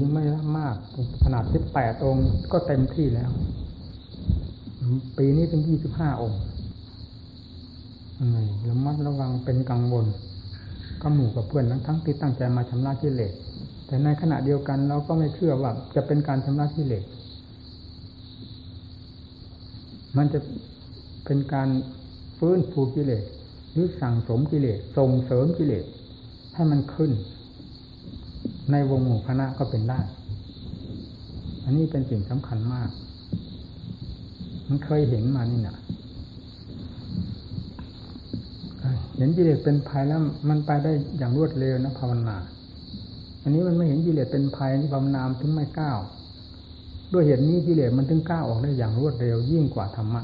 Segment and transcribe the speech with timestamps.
[0.00, 0.24] ยังไม่
[0.58, 0.76] มาก
[1.24, 3.30] ขนาดสิบแปดองค์ก็เต็มที่แล้ว
[5.18, 6.40] ปีนี้เป็นยี่สิบห้าองค์
[8.68, 10.06] ระมัดระวังเป็นกังวล
[11.02, 13.32] ก็หมู่กับเพื่อนทั้งทั้งที่ตั้งใจมาชำระกิเลส
[13.86, 17.04] แต่ในขณะเดียวกันเราก็ไม่เชื่อว่าจะเป็นการชำระกิเลส
[20.16, 20.40] มันจะ
[21.24, 21.68] เป็นการ
[22.38, 23.24] ฟื้นฟูกิเลส
[23.72, 25.84] หรือสั่งสมกิเลสส่งเสริมกิเลส
[26.54, 27.10] ให้มันขึ้น
[28.72, 30.00] ในวงหมู่คณะก็เป็นได้
[31.64, 32.90] อันนี้เป็นสิ่งสำคัญมาก
[34.68, 35.76] มันเคยเห็นมานี่นะ
[39.16, 42.36] เห็นกิเลสเป็นภัยแล้วมันไปได้อย่างรวดเร็วนะภาวนา
[43.42, 45.98] อันนี้มันไม่เห็นกิเลสเป็นภัยนี่ภาวนามถึงไม่ก้าว
[47.12, 50.22] ด้วยเหตุนี้กิเลสมันถึงก้าวออกได้อย่างรวดเร็ว ยิ่งกว่าธรรมะ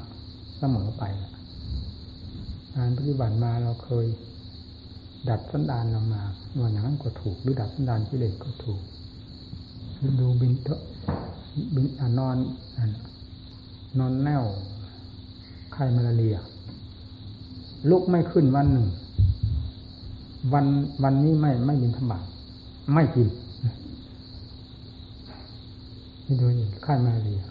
[0.59, 1.03] เสมอไป
[2.75, 4.07] งานปฏิบัติมาเราเคย
[5.29, 6.23] ดัดสันดานเรามา
[6.59, 8.81] ว่าอย่างนั้นก็ถูกหรือดัดสันดานกิเลสก็ถูก
[10.21, 10.81] ดูบินเถอะ
[11.75, 12.37] บินอนอน
[13.99, 14.45] นอนแน่ว
[15.73, 16.37] ไข้มาลาเรีย
[17.91, 18.87] ลุกไม่ขึ้นวันหนึ่ง
[20.53, 20.67] วัน
[21.03, 22.23] วันนี้ไม่ไม่บินธบาต
[22.95, 23.29] ไม่กิน
[26.25, 27.43] นี่ดูนี่ไข้มาลาเรีย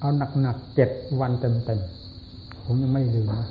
[0.00, 0.10] เอา
[0.42, 3.48] หนักๆเจ็ดวันเต็มๆผมยังไม่ลืมนะ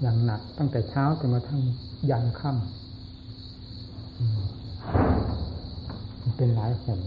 [0.00, 1.60] อย่างหนักตั้งแต่เช้าจนกระทั่ง
[2.10, 7.00] ยันค่ำเป็นหลายหน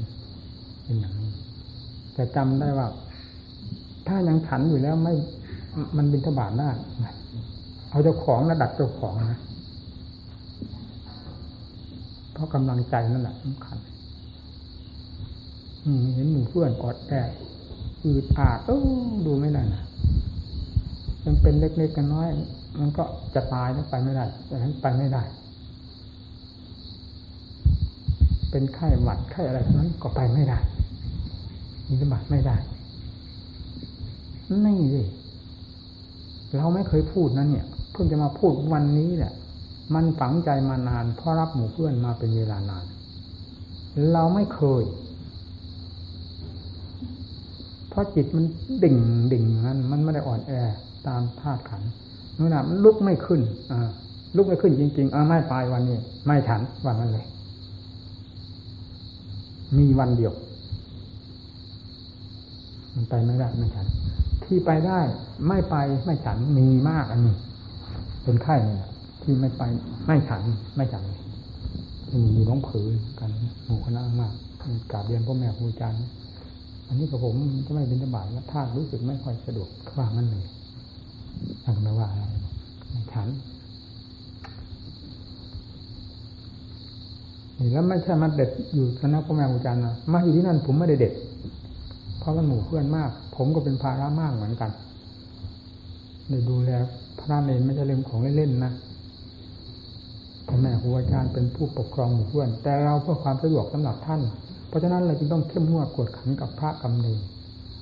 [0.84, 1.32] เป็นอย่างนี้
[2.14, 2.88] แต่จำได้ว่า
[4.08, 5.14] ถ้ายังฉันอยู่แล้วไม่
[5.98, 6.70] มันบินทบาทได้
[7.90, 9.40] เอาเจ้าของระดับเจ้าของนะ
[12.34, 13.78] เพราะกำลังใจนั่นแหละสำคัญ
[16.14, 17.30] เห็นหมู่เพื่อนกอดแอด
[18.06, 18.60] อืดอาด
[19.26, 19.84] ดูไม่ได้นะ
[21.26, 22.30] ยังเป็นเล็กๆกันน้อย
[22.80, 23.04] มันก็
[23.36, 25.24] จะตายแล้วไปไม่ได้ดังนั้นไปไม่ได้
[28.52, 30.60] เป็นไข้หวัดไข้อะไรทั้งนั้นก็ไปไม่ได้
[31.88, 32.56] มีสมัครไม่ได้
[34.66, 35.04] นี่สิ
[36.58, 39.34] เราไม่เคยพูดนะเนี่ย เพิ่งจะมาพูดวันนี้แหละ
[39.94, 42.86] มันฝังใจมานาน เพราะรับหมู่เพื่อนมาเป็นเวลานาน
[44.14, 44.84] เราไม่เคย
[47.90, 48.46] เพราะจิตมัน
[48.84, 48.98] ดิ่ง
[49.34, 50.52] ดิ่งนั้น มันไม่ได้อ่อนแอ
[51.08, 51.84] ตามธาตุขัน
[52.40, 53.42] นู่นน่ะลุกไม่ขึ้น
[53.72, 53.74] อ
[54.36, 57.26] ลุกไม่ขึ้นจริงๆอ่าไม่ไปวันนี้ ไม่ฉันวันนั้นเลย
[59.78, 60.34] มีวันเดียว
[62.96, 63.88] มันไปไม่ได้ไม่ฉัน
[64.44, 65.00] ที่ไปได้
[65.48, 67.36] ไม่ไปไม่ฉันมีมากอันนี้
[68.24, 68.90] เป็นไข้เนี่ย
[69.22, 69.64] ที่ไม่ไป
[70.08, 70.42] ไม่ฉัน
[70.76, 71.04] ไม่ฉัน
[72.36, 72.88] มีน้องผือ
[73.20, 73.30] กัน
[73.66, 74.34] หมู่คณะมาก
[74.92, 75.98] กราบเรียนพ่อแม่ครูอาจารย์
[76.88, 77.36] อันนี้กับผม
[77.68, 80.46] ก็ไม่เป็นสบายแล้วถ้ารู้สึกไม่ค่อยสะดวกว่างั้นเลย
[81.64, 82.24] ทางไม่ว่าอะไร
[83.14, 83.28] ฉัน
[87.58, 91.14] นี่แล้วไม่ใช่มาเด็ดอยู่คณะพ่อแม่ครูอาจารย์นะมาอยู่ที่นั่นผมไม่ได้เด็ด
[92.20, 94.72] เพราะมันหมู่เพื่อนมาก ผมก็เป็นภาระมากเหมือนกัน
[96.30, 96.72] ได้ดูแล
[97.20, 98.72] พระเนรไม่ใช่เรื่องของเล่นๆนะ
[100.48, 104.22] พ่อแม่ครูอาจารย์เป็นผู้ปกครองหมู่เพื่อน แต่เราเพื่อความสะดวกสำหรับท่าน
[104.68, 107.20] เพราะฉะนั้นเราจึงต้องเข้มงวดกวดขันกับพระกำเนิด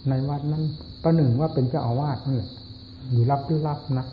[0.09, 0.63] ในวัดนั้น
[1.03, 2.49] ประหนึ่งว่าเป็นเจ้าอาวาสนั่นแหละ
[3.11, 4.05] อยู่รับหรือรับนะ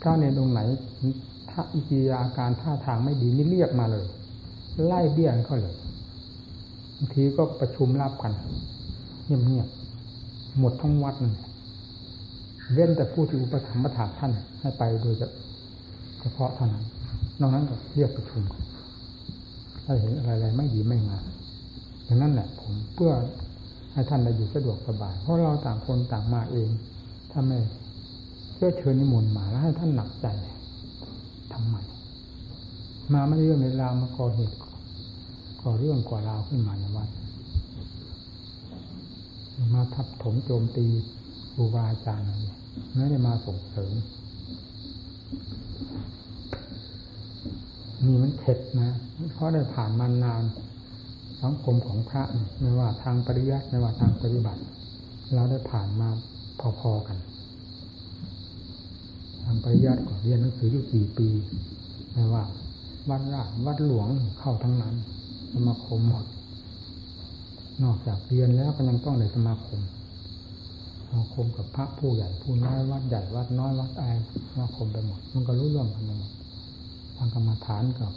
[0.00, 0.60] พระในตรงไหน
[1.50, 4.06] ถ้าอิกิยาการท่าทางไม่ดีนี่เรียกมาเลย
[4.84, 5.74] ไล่เบี้ยนเขาเลย
[6.96, 8.32] บางทีก็ประชุมรับกัน
[9.24, 11.14] เงียบๆหมดทั้งวัด
[12.72, 15.14] เว้นแต่ผู้ที่อุปถัมภ์ประถาท่านให้ไปโดย
[16.20, 16.84] เฉพาะเท่านั้น
[17.40, 18.42] นอกนั้นก็เรียกประชุม
[19.84, 21.24] ถ้าเห็นอะไรๆไม่ดีไม่งาม
[22.04, 23.12] อย่างนั้นแหละผมเพื่อ
[23.92, 26.68] ให้ท่านได้อยู่สะดวกสบาย เพราะเราต่างคนต่างมาเอง
[27.38, 27.54] ถ้าไม
[28.54, 30.26] เชื่อเชิญนิมนต์มาแล้วให้ท่านหนักใจ
[31.52, 31.76] ทำไม
[33.12, 34.56] มาไม่เรื่องในราวมาก่อเหตุ
[35.62, 37.08] ก่อเรื่องก่อราวขึ้นมาในวัด
[39.74, 40.86] มาทับถมโจมตี
[41.52, 42.32] ครูบาอาจารย์ไร
[42.94, 43.92] ไม่ได้มาส่งเสริม
[48.04, 48.90] นี่มันเข็ดนะ
[49.34, 50.42] เพราะได้ผ่านมานาน
[51.42, 52.22] สังคมของพระ
[52.60, 54.60] ไม่ว่าทางปริยัติไม่ว่าทางปฏิบัติ
[55.34, 56.10] เราได้ผ่านมา
[56.80, 57.18] พอๆกัน
[59.44, 61.28] ทางปริยัติก็เรียนหนังสืออยู่กี่ปี
[62.12, 62.44] ไม่ว่า
[63.10, 64.08] วัดราชวัดหลวง
[64.38, 64.94] เข้าทั้งนั้น
[65.52, 66.24] สมาคมหมด
[67.82, 69.80] นอกจากเรียนแล้วก็ยังต้องในสมาคม
[71.06, 74.04] สมาคมกับพระผู้ใหญ่ผู้น้อยวัดใหญ่วัดน้อยวัดไอ
[74.50, 76.32] สมาคมไปหมด มันก็รู้เรื่องกันหมด
[77.16, 78.12] ทางกรรมฐานกับ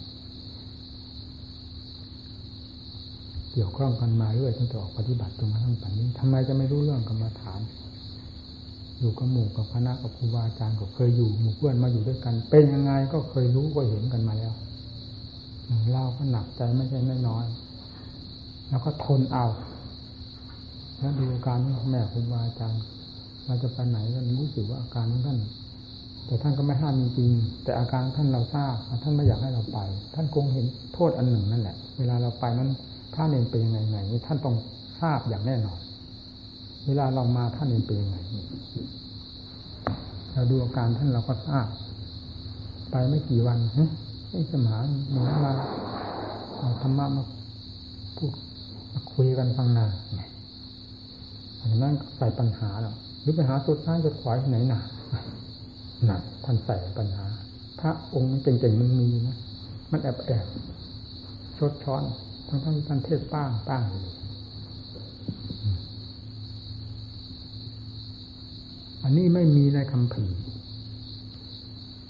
[3.52, 7.60] เกี่ยวข้องกันมาเรื่อยตั้งแต่ออกปฏิบัติตรงนั้นตั้งแต่นี้ทำไมจะไม่รู้เรื่องกรรมฐาน
[9.00, 14.54] อยู่กับหมู่กับคณะกับครูบาอาจารย์ก็เคยอยู่หมู่เพื่อนมาอยู่ด้วยกัน เป็นยังไงก็เคยรู้ก็เห็นกันมาแล้ว
[15.94, 17.46] เราก็หนักใจไม่ใช่น้อย
[18.70, 19.46] แล้วก็ทนเอา
[21.00, 22.82] แล้วดูอาการของแม่ครูบาอาจารย์
[23.46, 25.40] เราจะไปไหนก็รู้สึกว่าอาการของท่าน
[26.26, 27.32] แต่ท่านก็ไม่ห้ามจริง
[27.64, 29.80] แต่อาการท่านเราทราบท่านไม่อยากให้เราไป
[30.16, 32.70] ท่านคงเห็นโทษอันหนึ่งนั่นแหละ เวลาเราไปนั้น
[33.14, 33.98] พระเนรเป็นยังไงไง
[34.28, 34.56] ท่านต้อง
[35.02, 35.80] ทราบอย่างแน่นอน
[36.90, 38.18] เวลาเรามาท่านเป็นยังไง
[40.34, 41.68] เราดูอาการท่านเราก็ทราบ
[42.92, 43.60] ไปไม่กี่วัน
[44.32, 45.52] ไอ้สมานหมามา
[46.58, 47.24] เอาธรรมะมา
[48.18, 48.32] พูด
[48.94, 49.86] มาคุยกันฟังนา
[51.60, 54.80] อันนั้นใส่ปัญหาหรอหรือปัญหาสุดท้ายจะขวายไหนหนา
[56.06, 57.26] หนักท่านใส่ปัญหา
[57.80, 59.38] พระองค์เก่งๆมันมีนะ
[59.92, 60.46] มันแอบแอบ
[61.58, 62.04] ชดช้อน
[62.48, 64.19] ทั้งทั้งท่านเทศป้างป้างเลย
[69.04, 70.26] อันนี้ไม่มีในคำพี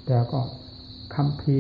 [0.06, 0.40] แต่ก็
[1.16, 1.58] คำพี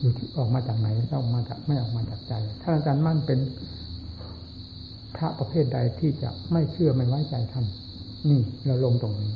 [0.00, 0.88] อยู่ที่ออกมาจากไหน
[1.18, 2.32] ออกมาจากไม่ออกมาจากใจ
[2.62, 3.38] ถ้าอาจารย์มั่นเป็น
[5.16, 7.66] พระประเภทใดที่จะไม่เชื่อไม่ไว้ใจท่าน
[8.28, 9.32] นี่เราลงตรงนี้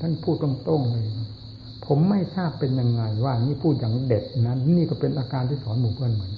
[0.00, 1.06] ท่านพูดตรงๆเลย
[1.86, 6.34] ผมไม่ทราบเป็นยังไงว่านี่พูดอย่างเด็ดนะนี่ก็เป็นอาการที่สอนหมู่เพื่อนเหมือน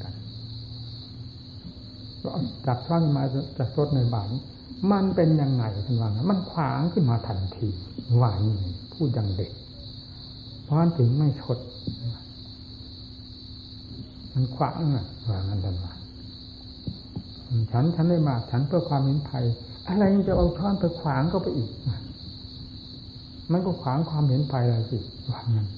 [2.67, 3.23] จับช่อนมา
[3.59, 4.27] จะซดในบาท
[4.93, 7.69] มันเป็นยังไงท่านว่ามันขวางขึ้นมาทันที
[8.17, 8.41] หวาน
[8.95, 9.51] พูดอย่างเด็ก
[10.63, 11.59] เพราะนั้นถึงไม่ชด
[14.35, 15.95] มันขวางอะวางั้นท่านว่า
[17.73, 19.45] ฉันฉันได้มาฉันเพื่อความเห็นภัย
[19.87, 21.71] อะไรยังจะเอาช้อนไปขวางก็ไปอีก
[23.53, 24.99] มันก็ขวางความเห็นภัยแล้วสิ
[25.31, 25.69] วางั้น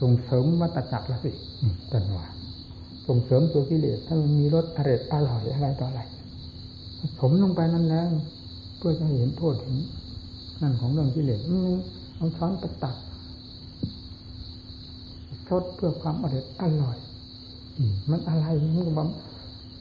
[0.00, 1.30] ส่งเสริมวัตจักรแล้วสิ
[1.90, 2.26] ท่านว่า
[3.06, 6.00] ส่งเสริมตัวกิเลสถ้ามันมีรสอร่อยอร่อยอะไรต่ออะไร
[7.20, 8.08] ผมลงไปนั่นแล้ว
[8.78, 9.78] เพื่อจะเห็นโทษเห็น
[10.62, 11.40] นั่นของเรื่องกิเลส
[12.16, 12.96] เอาช้อนไปตัก
[15.48, 16.96] ชดเพื่อความอร่อยอร่อย
[18.10, 19.04] มันอะไรมันก็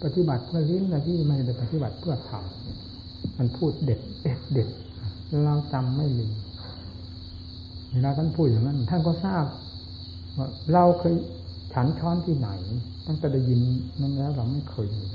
[0.04, 4.70] ปฏิบัติเพื่อลิ้นนะที่ไม่ได้ปฏิบัติเพื่อทำมันพูดเด็ดเด็ดเด็ด
[5.46, 6.32] เราจำไม่ลืม
[7.92, 9.46] เวลาท่านพูดอย่างนั้นท่านก็ทราบ
[10.38, 11.16] ว่าเราเคย
[11.74, 12.50] ฉันช้อนที่ไหน
[13.08, 13.60] ตั้งแต่ได้ยิน
[14.02, 15.08] นั้นแล้วเราไม่เคยเลย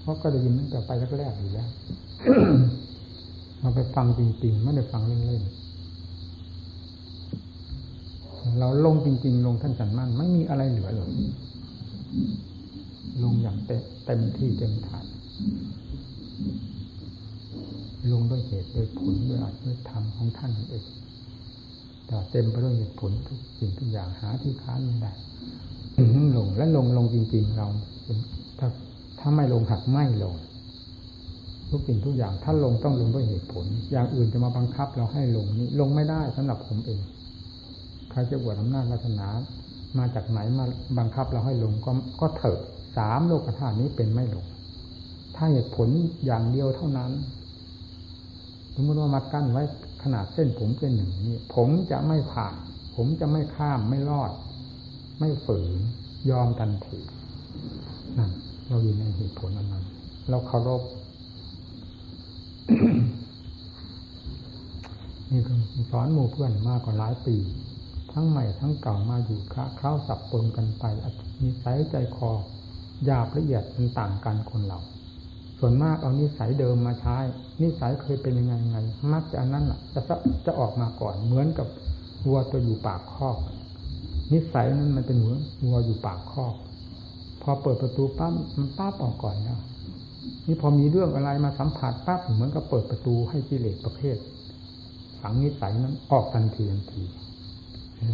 [0.00, 1.68] เพราะก็ได้ยินตั้งแต่ไปแรกๆอยู่แล้ว
[3.62, 5.50] มาไปฟังจริงๆไม่ได้ฟังเล่นๆ
[8.58, 11.10] เราลงจริง ๆ ลงท่านสันมั่นไม่มีอะไรเหลือเลย
[13.22, 15.06] ลงอย่างเต็มที่เต็มฐาน
[18.12, 20.84] ลงด้วยเหตุด้วยผลด้วยอัตด้วยธรรมของท่านเอง
[22.06, 25.12] แต่เต็มไปด้วยเหตุผลทุกสิ่งทุกอย่างหาที่ค้านไม่ได้
[26.36, 27.66] ลงและลงลงจริง ๆ เรา
[28.58, 28.68] ถ้า
[29.20, 30.34] ถ้าไม่ลงหักไม่ลง
[31.70, 37.00] ทุกสิ่งทุกอย่างถ้าลงต้องลงด้วยเหตุผล อย่างอื่นจะมาบังคับเราให้ลงนี้ลงไม่ได้สำหรับผมเอง
[38.10, 39.28] ใครจะบวชอำนาจวาสนา
[39.98, 40.64] มาจากไหนมา
[40.98, 41.90] บังคับเราให้ลงก็
[42.20, 42.58] ก็เถิด
[42.96, 44.44] สามโลกธาตุนี้เป็นไม่ลง
[45.36, 45.88] ถ้าเหตุผล
[46.24, 47.10] อย่างเดียวเท่านั้น
[48.74, 49.62] สมมติว่ามากั้นไว้
[50.02, 52.56] ขนาดเส้นผมเส้นหนึ่งนี้ ผมจะไม่ผ่าน
[52.96, 54.32] ผมจะไม่ข้ามไม่รอด
[55.20, 55.72] ไม่ฝืน
[56.30, 57.00] ยอมทันที
[58.18, 58.30] นั่น
[58.68, 59.84] เราอยู่ในเหตุผลนั้น
[60.30, 60.82] เราเคารพ
[65.30, 65.60] นี่คือ
[65.90, 67.36] สอนหมู่เพื่อนมากกว่าหลายปี
[68.12, 70.84] ทั้งใหม่ทั้งเก่ามาอยู่คเข้าสับปนกันไป
[71.40, 72.30] มีสายใจคอ
[73.04, 74.78] หยาบละเอียดมันต่างกันคนเรา
[75.64, 77.16] ส่วนมากเอานิสัยเดิมมาใช้
[77.62, 78.78] นิสัยเคยเป็นยังไงไง
[79.12, 80.00] มักจะอันนั้นอะจะ
[80.46, 81.66] จะออกมาก่อน เหมือนกับ
[82.26, 83.36] วัวตัวอยู่ปากคอก
[84.32, 86.54] นิสัยนั้นมันเป็นเหมือนวัวอยู่ปากคอก
[87.42, 89.58] พอเปิดประตูปั๊บมันปั๊บออกก่อนแล้ว
[90.46, 94.16] นี่พอมีเรื่องอะไรมาสัมผัสปั๊บเหมือนกับเปิดประตูให้กิเลสประเภท
[95.20, 97.02] ฝังนิสัยนั้นออกทันทีทันที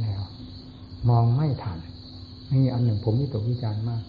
[0.03, 0.23] แล้ว
[1.09, 1.79] มองไม่ทัน
[2.53, 4.03] นี่อันหนึ่งผมนี่ตกวิจารณ์มาก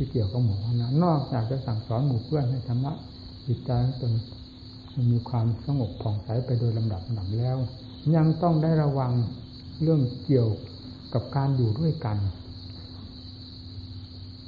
[0.00, 2.92] ที่เกี่ยวกับหมู่นะนอกจากจะสั่งสอนหมู่เพื่อนให้ธรรมะ
[3.46, 4.12] จิตใจตน
[5.12, 7.56] มีความสงบผ่องใสไปโดยลำดับลำดับแล้ว
[8.16, 9.12] ยังต้องได้ระวัง
[9.82, 10.50] เรื่องเกี่ยว
[11.14, 12.18] กับการอยู่ด้วยกัน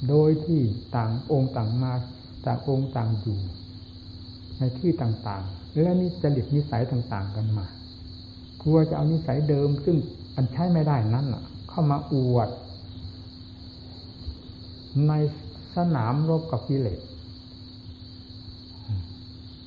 [0.09, 0.61] โดยที่
[0.97, 1.93] ต่างองค์ต่างมา
[2.47, 3.39] จากองค์ต่างอยู่
[4.59, 7.67] ในที่ต่างๆ และนี่จริตนิสัยต่าง ๆ กันมา
[8.63, 9.97] กลัวจะเอานิสัยเดิม ซึ่ง
[10.37, 11.27] อันใช้ไม่ได้นั่น
[11.69, 12.49] เข้ามาอวด
[15.09, 15.13] ใน
[15.77, 17.01] สนามรบกับกิเลส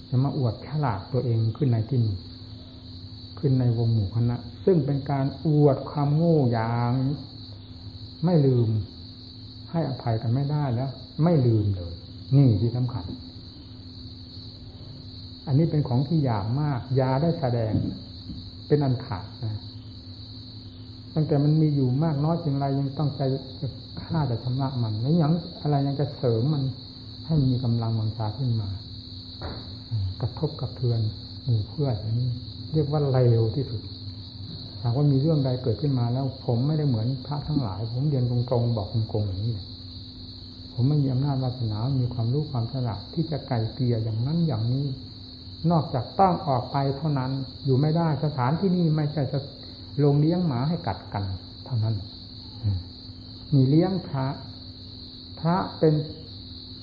[0.09, 2.15] จะมาอวดฉลาดตัวเองขึ้นในที่นี้
[3.39, 4.35] ขึ้นในวงหมู่คณะ
[4.65, 6.91] ซึ่งเป็นการอวดความโง่อย่าง
[8.25, 8.69] ไม่ลืม
[9.71, 10.89] ให้อภัยกันไม่ได้แล้ว
[11.23, 11.93] ไม่ลืมเลย
[12.37, 13.05] นี่ที่สำคัญ
[15.47, 17.73] อันนี้เป็นของที่ยามากยาได้แสดง
[18.67, 19.61] เป็นอันขาดนะ
[21.15, 23.21] ตั้งแต่มันมีอยู่มากน้อยเพียงไรยังต้องใจ
[24.01, 25.31] ฆ่าจะชำระมันแล้วยัง
[25.61, 26.63] อะไรยังจะเสริมมัน
[27.25, 28.69] ให้มีกำลังวังชาขึ้นมา
[30.21, 30.99] กระทบกับเทือน
[31.43, 32.29] หมู่เพื่อนอย่างนี้
[32.73, 33.81] เรียกว่าเร็วที่สุด
[34.83, 39.55] หากว่ามีเรื่องใดเกิดขึ้นมาแล้ว ผมไม่ได้เหมือนพระทั้งหลาย ผมเรียนตรงๆบอกตรงๆอย่างนี้
[40.73, 44.85] ผมไม่มีอำนาจวาสนา มีความรู้ความฉลาดที่จะไก่เกลี่ยอย่างนั้นอย่างนี้
[45.71, 47.31] นอกจากต้องออกไปเท่านั้น
[47.65, 49.23] อยู่ไม่ได้สถานที่นี่ไม่ใช่
[50.03, 51.25] ลงเลี้ยงหมาให้กัดกัน
[51.65, 51.95] เท่านั้น
[53.53, 54.27] มีเลี้ยงพระ
[55.39, 55.93] พระเป็น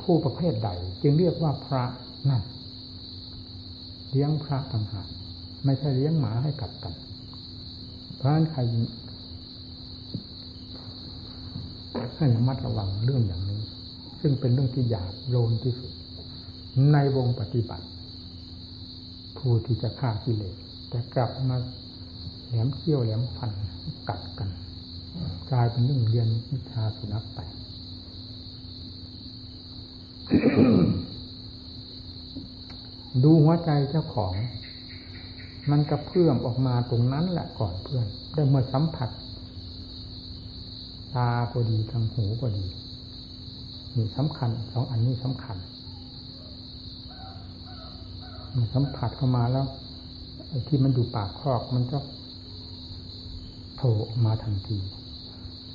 [0.02, 0.71] ผู้ประเภทใด
[1.02, 1.83] จึงเรียกว่าพระ
[2.28, 2.42] นั่น
[4.11, 5.09] เลี้ยงพระต่างหาก
[5.64, 6.95] ไม่ใช่เลี้ยงหมาให้กัดกัน
[8.16, 8.61] เพราะนั้นใคร
[12.16, 13.61] ให้ระมัดระวังเรื่องอย่างนี้
[14.21, 15.92] ซึ่งเป็นเรื่องที่หยาบโลนที่สุด
[16.92, 17.87] ในวงปฏิบัติ
[19.38, 20.54] ผู้ที่จะฆ่ากิเลส
[20.88, 21.57] แต่กลับมา
[22.54, 23.50] หลมเขี้ยวแหลมฟัน
[24.09, 24.49] กัดกัน
[25.50, 27.38] กลายเป็นเรื่องเรียนวิชาสุนัขไป
[33.23, 34.35] ดูหัวใจเจ้าของ
[35.71, 39.11] มันกระเพื่อมออกมาตรงนั้นแหละก่อนเพื่อน ได้เมื่อสัมผัส
[41.14, 42.66] ตาก็ดีทางหูก็ดี
[43.97, 45.56] นี่สำคัญสองอันนี้สำคัญ
[48.54, 49.66] มันสัมผัสเข้ามาแล้ว
[50.49, 51.99] ไอ้ที่มันอยู่ปากคอกมันก็
[53.82, 54.78] ผล่มาทันที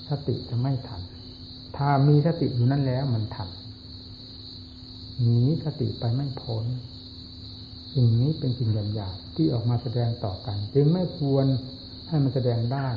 [0.10, 1.02] สติจะไม่ทัน
[1.78, 3.50] ถ้ามีสติอยู่นั่นแล้วมันทัน
[5.22, 6.66] หนีสติไปไม่พ้น
[7.94, 11.46] สิ่งนี้เป็นสิ่งหยาบๆที่ออกมาแสดงต่อกัน จึงไม่ควร
[12.08, 12.88] ให้มันแสดงได้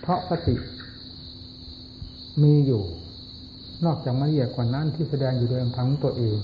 [0.00, 0.56] เพราะสติ
[2.42, 2.84] มีอยู่
[3.84, 6.38] นอกจากมาเรียกกว่านั้นที่แสดงอยู่โดยลำพังตัวเอง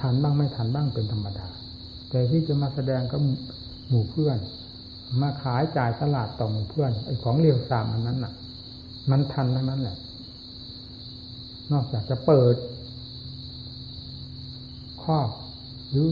[0.00, 1.48] ทันบ้างไม่ทันบ้างเป็นธรรมดา
[2.10, 3.20] แต่ที่จะมาแสดงกับ
[3.88, 4.38] หมู่เพื่อน
[5.20, 8.32] มาขายจ่ายตลาดต่อหมู่เพื่อนไอ้ของเรียวสามอันนั้นน่ะ
[9.10, 9.96] มันทันทั้งนั้นแหละ
[11.72, 12.54] นอกจากจะเปิด
[15.02, 15.18] ข้อ
[15.90, 16.08] หรือ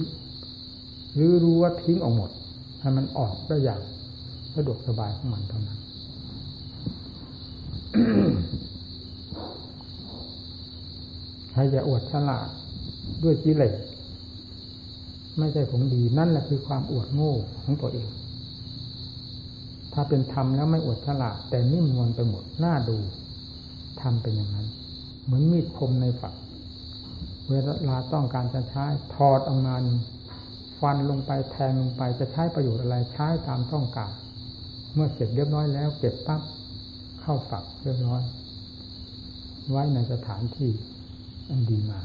[1.15, 2.31] หรือรู้ว่าทิ้งออกหมด
[2.81, 3.81] ให้มันออกได้อย่าง
[4.55, 5.79] สะดวกสบายของมันเท่านั้น
[11.53, 12.49] ใครจะอวดฉลาด
[13.23, 13.75] ด้วยกิเลส
[15.39, 17.33] ไม่ใช่ของดีนั่นแหละคือความอวดโง่
[17.65, 18.09] ของตัวเอง
[19.95, 22.99] ถ้าเป็นธรรมแล้วไม่อวดฉลาดแต่นิ่มนวลไปหมดน่าดู
[24.01, 24.69] ทำเป็นอย่างนั้น
[25.25, 26.35] เหมือนมีดคมในฝัก
[27.51, 27.55] เว
[27.89, 29.77] ลาต้องการจะใช้ถอดออกมา
[30.81, 34.13] ฟันลงไปแทงลงไปจะใช้ประโยชน์อะไรใช้ตามต้องการ
[34.95, 36.43] เมื่อเสร็จเรียบร้อยแล้ว เก็บปั๊บ
[37.21, 38.23] เข้าฝักเรียบร้อย
[39.71, 40.71] ไว้ในสถานที่
[41.51, 42.01] อันดีมา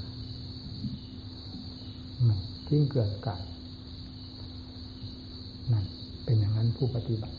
[2.67, 3.43] ทิ้งเกลื่อนกาย
[5.71, 5.85] นั่น
[6.23, 7.35] เป็นอย่างนั้นผู้ปฏิบัติ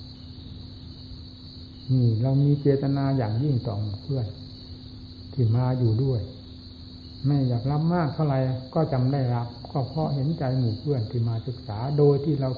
[1.93, 4.27] นี่เรามีเจตนาอย่างยิ่งต่อเพื่อน
[5.33, 6.21] ที่มาอยู่ด้วย
[7.27, 8.39] ไม่อยากรับมากเท่าไหร่
[8.75, 12.51] ก็จำได้รับ ก็เพราะเห็นใจหมู่เพื่อนที่มาศึกษาโดยที่เรา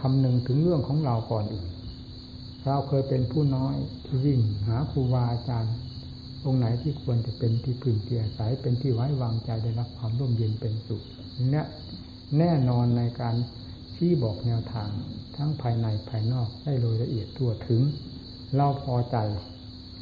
[0.00, 1.68] คำนึงถึงเรื่องของเราก่อนอื่น
[2.66, 5.74] เราเคยเป็นผู้น้อยที่วิ่งหาครูบาอาจารย์
[6.44, 11.02] องค์ไหนที่ควรจะเป็นที่พึ่งเกียรสายเป็นที่ไว้วางใจได้รับความร่มเย็นเป็นสุข
[11.50, 11.66] เนี่ย
[12.38, 13.36] แน่นอนในการ
[13.94, 14.90] ชี้บอกแนวทาง
[15.36, 17.82] ทั้งภายในภายนอกได้โดยละเอียดทั่วถึง
[18.56, 19.16] เราพอใจ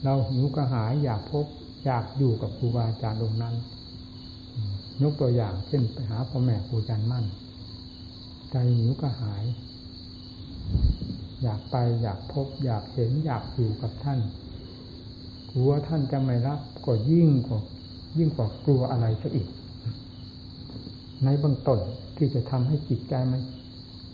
[0.04, 1.46] เราหิวกระหายอยากพบ
[1.84, 3.54] อยากอยู่กับครูบาอาจารย์ตรงนั้น
[5.02, 7.24] ยกตัวอย่างเช่นไปหาพ่อแม่ครูอาจารย์มั่น
[8.50, 9.44] ใจหิวกระหาย
[11.42, 14.20] อยากไปอยากพบ อยากเห็นอยากอยู่กับท่าน
[15.50, 17.60] กลัวท่านจะไม่รับก็ยิ่งกว่า
[18.18, 19.48] ยิ่งกว่ากลัวอะไรซะอีก
[21.24, 21.78] ในเบื้องต้น
[22.16, 23.40] ที่จะทำให้จิตใจมัน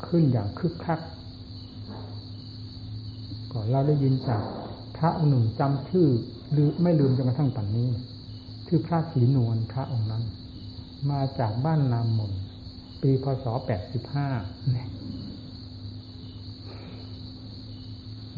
[0.06, 1.00] ขึ้นอย่างคึกคัก
[3.52, 4.42] ก่อนเราได้ยินจาก
[4.96, 6.08] พระองค์หนึ่งจำชื่อ
[6.52, 8.00] หรือไม่ลืมจนกระทั่งปัจจุบัน
[8.66, 10.24] ชื่อพระศรีนวลพระองค์นั้น
[11.10, 12.32] มาจากบ้านนามมน
[13.02, 14.28] ปีพศแปดสิบห้า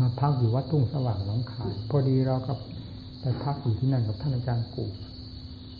[0.01, 2.59] มาพักอยู่วัดทุ่งสว่างหนองคาย พอดีเรากับ
[3.21, 4.85] ไปพักอยู่ที่นั่นกับท่านอาจารย์กู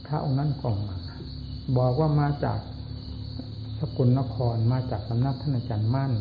[0.07, 0.97] พระองค์นั้นกล่องมา
[1.79, 2.59] บอกว่ามาจาก
[3.79, 6.13] สกลนครมาจากสำนักท่านอาจารย์มั่น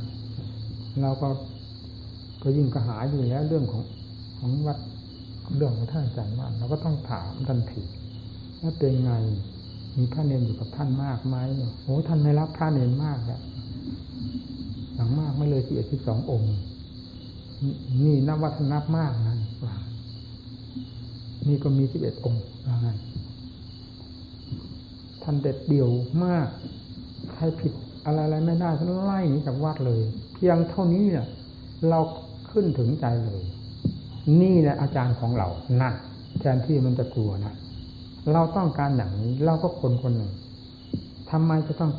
[1.01, 1.27] เราก็
[2.43, 3.83] ก็ยิ่งกระหายอยู่แล้วเรื่องของ
[4.37, 4.77] ของวัด
[5.55, 7.83] เรื่องของท่านอาจารย์มั่นเราก็ต้องถามทันที
[8.61, 9.11] ว่าเป็นไง
[9.97, 11.35] มีพระเนรอยู่กับท่านมากไหม
[11.83, 13.41] โอ้ท่านไม่รับพระเนรมากแล้ว
[14.95, 16.53] หลังมากไม่เลยสี่สิบสององค์
[18.03, 19.75] นี่นับวัฒนับมากนั่นว่า
[21.47, 22.97] นี่ก็มีสิบเอ็ดองค์ว่างั้น
[25.23, 25.89] ท่านเด็ดเดี่ยว
[26.23, 26.47] มาก
[27.33, 27.73] ใครผิด
[28.05, 30.01] อะไรอะไรไม่ได้ท่านไล่หนีจากวัดเลย
[30.33, 31.27] เพียงเท่านี้เนี่ย
[31.89, 31.99] เรา
[32.53, 33.43] ขึ้นถึงใจเลย
[34.41, 35.47] นี่แหละอาจารย์ของเรา
[35.81, 35.93] นั่น
[36.39, 37.53] แทนที่มันจะกลัวนะ
[38.33, 40.31] เราต้องการอย่างนี้เราก็คนคนหนึ่ง
[41.31, 41.91] ทำไมจะต้อง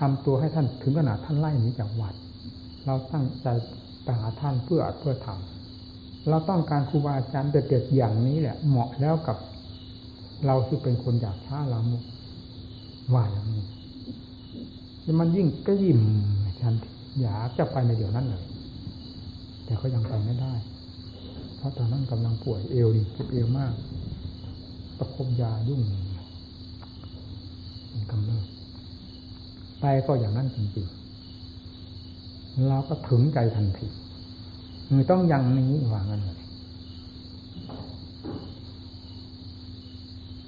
[0.00, 2.14] ทำตัวให้ท่านถึงขนาดท่านไล่หนีจากวัด
[2.86, 3.48] เราตั้งใจ
[4.02, 9.36] ไปหาท่านเพื่ออัดเพื่อทำเราต้องการครูบาอาจารย์เด็ดๆอย่างนี้แหละ เหมาะแล้วกับ
[10.46, 11.98] เราที่เป็นคนอยากช้าเรามุ
[13.14, 13.64] ว่าอย่างนี้
[15.20, 15.98] มันยิ่งก็ยิ่ม
[16.60, 18.42] ทันทีอยากจะไปในเดี๋ยวนั้นเลย
[19.68, 20.54] แต่ก็ยังไปไม่ได้
[21.56, 23.72] เพราะตอนนั้นกำลังป่วยเอวดิเจ็บเอวมาก
[24.98, 25.80] ประคบยายุ่ง
[27.92, 28.44] มันกำเริบ
[29.80, 33.86] ไปก็อย่างนั้นจริงๆเราก็ถึงใจทันที
[34.90, 36.38] มือต้องยังนี้วางั้นเลย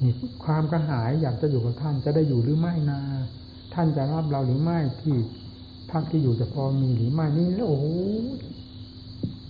[0.03, 0.13] นี่
[0.45, 3.01] ความกระหายอยากจะอยู่กับท่านจะได้อยู่หรือไม่นา
[3.75, 5.17] ท่านจะรับเราหรือไม่ที่
[5.91, 7.87] พักที่อยู่จะพอมีหรือไม่นี่แล้วโอ้โห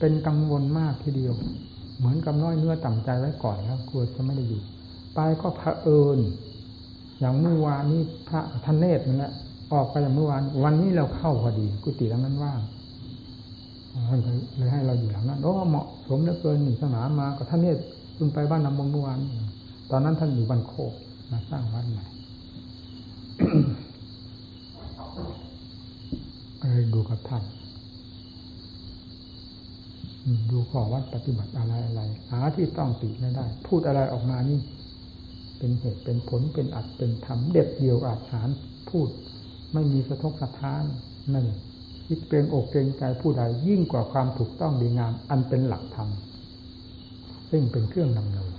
[0.01, 1.35] เป็นกังวลมากทีเดียว
[1.99, 4.63] เหมือนกับน้อยเนื้อต่ำใจไว้ก่อนแล้วกลัวจะไม่ได้อยู่
[5.15, 6.19] ไปก็พระเอิญ
[7.21, 9.33] อย่างเมื่อวานนี้พระท่านเนตรนั่นแหละ
[9.73, 12.61] ออกไปอย่างเมื่อวาน วันนี้เราเข้าพอดีกุฏิหลังนั้นว่าง
[14.09, 14.21] ท่าน
[14.57, 17.83] เลยให้เราอยู่หลังนั้นโอ้เหมาะสมเหลือเกินหนีสนามมาก็ท่านเนตร
[18.17, 19.19] คุณไปบ้านนำมงเมื่อวาน
[19.91, 20.93] ตอนนั้นท่านอยู่บันโคก
[21.31, 22.05] มาสร้างวัดใหม่
[26.61, 27.43] เลยดูกับท่าน
[30.51, 34.59] ดูข้อวัดปฏิบัติอะไรอะไรหาที่ต้องติไม่ได้ พูดอะไรออกมานี่
[35.59, 38.49] เป็นเหตุเป็นผลเป็นอัดเป็นธรรมเด็ดเดียวอาจหาร
[38.91, 39.09] พูด
[39.73, 40.85] ไม่มีสะทกสะท้าน
[41.35, 41.47] นั่น
[42.07, 46.09] คิดเกรงอกเกรงใจผู้ใดยิ่งกว่าความถูกต้องดีงาม อันเป็นหลักธรรม
[47.51, 48.51] ซึ่งเป็นเครื่องนำเนิน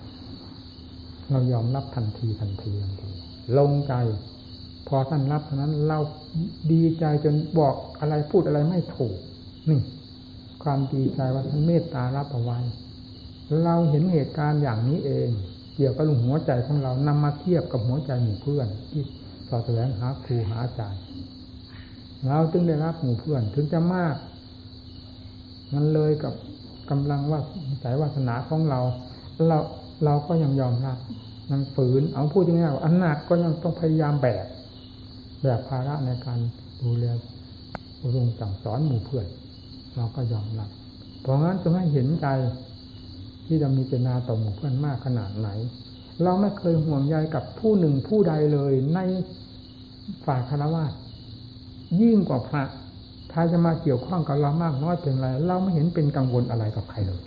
[1.31, 3.09] เรายอมรับทันทีทันทีทันที
[3.57, 3.93] ลงใจ
[4.87, 5.99] พอท่านรับเท่านั้นเรา
[6.71, 9.15] ดีใจจนบอกอะไรพูดอะไรไม่ถูก
[9.69, 9.79] นี่
[10.63, 12.59] ความดีใจว่าท่านเมตตารับเอาไว้
[13.63, 15.29] เราเห็นเหตุการณ์อย่างนี้เอง
[15.75, 19.03] เกี่ยวกับหัวใจของเรานำมาเทียบกับหัวใจหมู่เพื่อน ที่
[19.47, 21.01] สอดแสวงหาครูหาอาจารย์
[22.27, 24.15] เราจึงได้รับหมู่เพื่อนถึงจะมาก
[25.73, 26.33] มันเลยกับ
[26.89, 27.39] กำลังว่า
[27.83, 28.79] สายวาสนาของเรา
[29.47, 29.57] เรา
[30.05, 30.97] เราก็ยังยอมรับ
[31.51, 34.45] ยังฝืนเอาพูดง่ายๆว่าอันหนักก็ยังต้องพยายามแบก
[35.41, 36.39] แบกภาระในการ
[36.81, 37.05] ดูแล
[38.01, 39.25] อบรมสั่งสอนหมู่เพื่อน
[39.95, 40.69] เราก็ยอมรับ
[41.21, 42.27] เพราะงั้นจะให้เห็นใจ
[43.45, 45.49] ที่เรามีเจตนาต่อหมู่เพื่อนมากขนาดไหน
[46.23, 48.99] เราไม่เคยห่วงใยกับผู้หนึ่งผู้ใดเลยใน
[50.25, 50.85] ฝ่ายคารวะ
[52.01, 52.63] ยิ่งกว่าพระ
[53.31, 57.21] ถ้าจะมาเกี่ยวข้องกับเรามากน้อยเป็นไรเราไม่เห็นเป็นกังวลอะไรกับใครเลย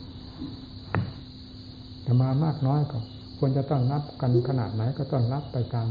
[2.06, 2.98] จะมามากน้อยก็
[3.38, 5.88] ควรจะต้อนรับกันขนาดไหนก็ต้อนรับไปตาม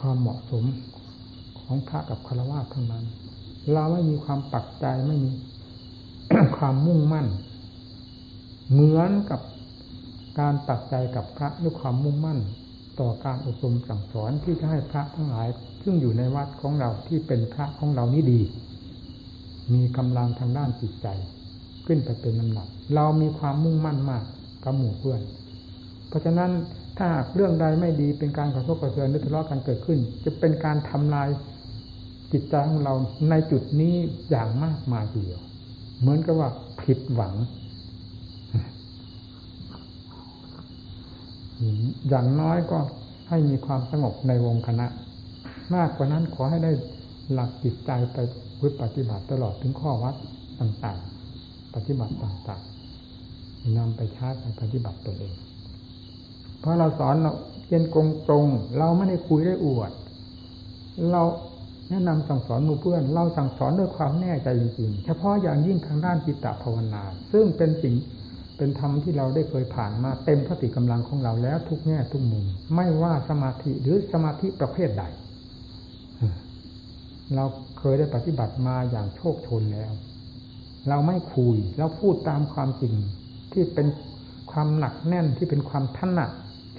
[0.00, 0.64] ความเหมาะสม
[1.58, 3.04] ของพระกับคารวะเท่านั้น
[3.72, 5.30] เราไม่มีความปักใจไม่มี
[6.56, 7.26] ความมุ่งมั่น
[8.70, 9.40] เหมือนกับ
[10.40, 12.38] การตัดใจกับพระด้วยความมุ่งมั่น
[13.00, 15.48] ต่อการอบรมสั่งสอนที่จะให้พระทั้งหลาย
[15.82, 18.40] ซึ่งอยู่ในวัดของเราที่เป็นพระของเรานี้ดี
[19.74, 21.06] มีกำลังทางด้านจิตใจ
[21.86, 24.24] ขึ้นไปเป็นลำดับเรามีความมุ่งมั่นมาก
[24.64, 25.20] กับหมู่เพื่อน
[26.08, 26.50] เพราะฉะนั้น
[26.98, 31.28] ถ้าเรื่องใดไม่ดีเป็นการกระทบกระเทือนหรือทะเลาะกันเกิดขึ้น จะเป็นการทำลาย
[32.32, 32.94] จิตใจของเรา
[33.30, 33.94] ในจุดนี้
[34.30, 35.42] อย่างมากมายทีเดียว
[36.00, 36.48] เหมือนกับว่า
[36.82, 37.34] ผิดหวัง
[42.08, 42.78] อย่างน้อยก็
[43.28, 44.86] ให้มีความสงบในวงคณะ
[45.74, 46.72] มากกว่านั้นขอให้ได้
[47.32, 48.18] หลักจิตใจไป
[48.60, 50.14] พึ่ปฏิบัติตลอดถึงข้อวัด
[50.60, 55.34] ต่างๆ ปฏิบัติต่างๆนำไปชาไปปฏิบัติตัวเอง
[56.60, 57.32] เพราะเราสอนเรา
[57.68, 58.46] เย็นกงตรง
[58.78, 59.92] เราไม่ได้คุยได้อวด
[61.10, 61.22] เรา
[61.90, 67.94] แนะนำสั่งสอนมูเพื่อน เราสั่งสอนด้วยความแน่ใจจริงๆ เฉพาะอย่างยิ่งทางด้านจิตตภาวนา ซึ่งเป็นสิ่ง
[68.56, 75.04] เป็นธรรมที่เราได้เคยผ่านมาเต็มพติกำลังของเราแล้วทุกแง่ทุกมุม ไม่ว่าสมาธิหรือสมาธิประเภทใด
[77.34, 77.44] เรา
[77.78, 79.92] เคยได้ปฏิบัติมาอย่างโชคชนแล้ว
[80.88, 82.94] เราไม่คุยเราพูดตามความจริง
[83.52, 83.86] ที่เป็น
[84.52, 86.30] ความหนักแน่นที่เป็นความถนัด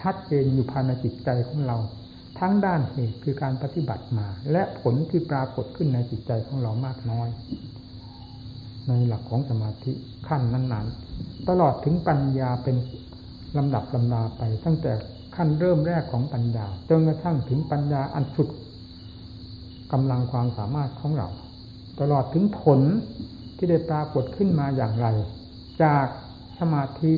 [0.02, 1.78] ชัดเจนอยู่ภายในจิตใจของเรา
[2.40, 7.30] ทั้งด้านเหตุคือการปฏิบัติมา และผลที่ปรากฏขึ้นในจิตใจของเรามากน้อย
[8.88, 9.92] ในหลักของสมาธิ
[10.28, 12.76] ขั้นนั้น ๆ ตลอดถึงปัญญาเป็น
[13.58, 14.94] ลำดับลำดาไป ตั้งแต่
[15.36, 18.50] ขั้นเริ่มแรกของปัญญาจนกระทั่งถึงปัญญาอันสุด
[19.92, 21.28] กำลังความสามารถของเรา
[22.00, 22.80] ตลอดถึงผล
[23.58, 25.08] ที่ได้ปรากฏขึ้นมาอย่างไร
[25.84, 26.06] จาก
[26.60, 27.14] สมาธิ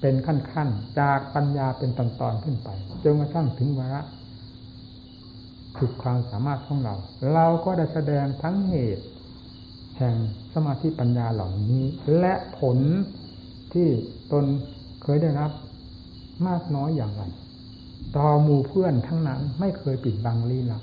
[0.00, 2.68] เป็นขั้นๆ จากปัญญาเป็นตอนๆขึ้นไป
[3.04, 4.02] จนกระทั่งถึงวาระ
[5.80, 6.94] ถึกความสามารถของเรา
[7.34, 9.04] เราก็ได้แสดงทั้งเหตุ
[9.98, 10.14] แห่ง
[10.54, 11.84] สมาธิปัญญาเหล่านี้
[12.18, 12.78] และผล
[13.72, 13.88] ที่
[14.32, 14.44] ตน
[15.02, 15.50] เคยได้รับ
[16.46, 17.22] มากน้อยอย่างไร
[18.16, 20.82] ต่อหมู่เพื่อนทั้งนั้นไม่เคยปิดบังลี้ลับ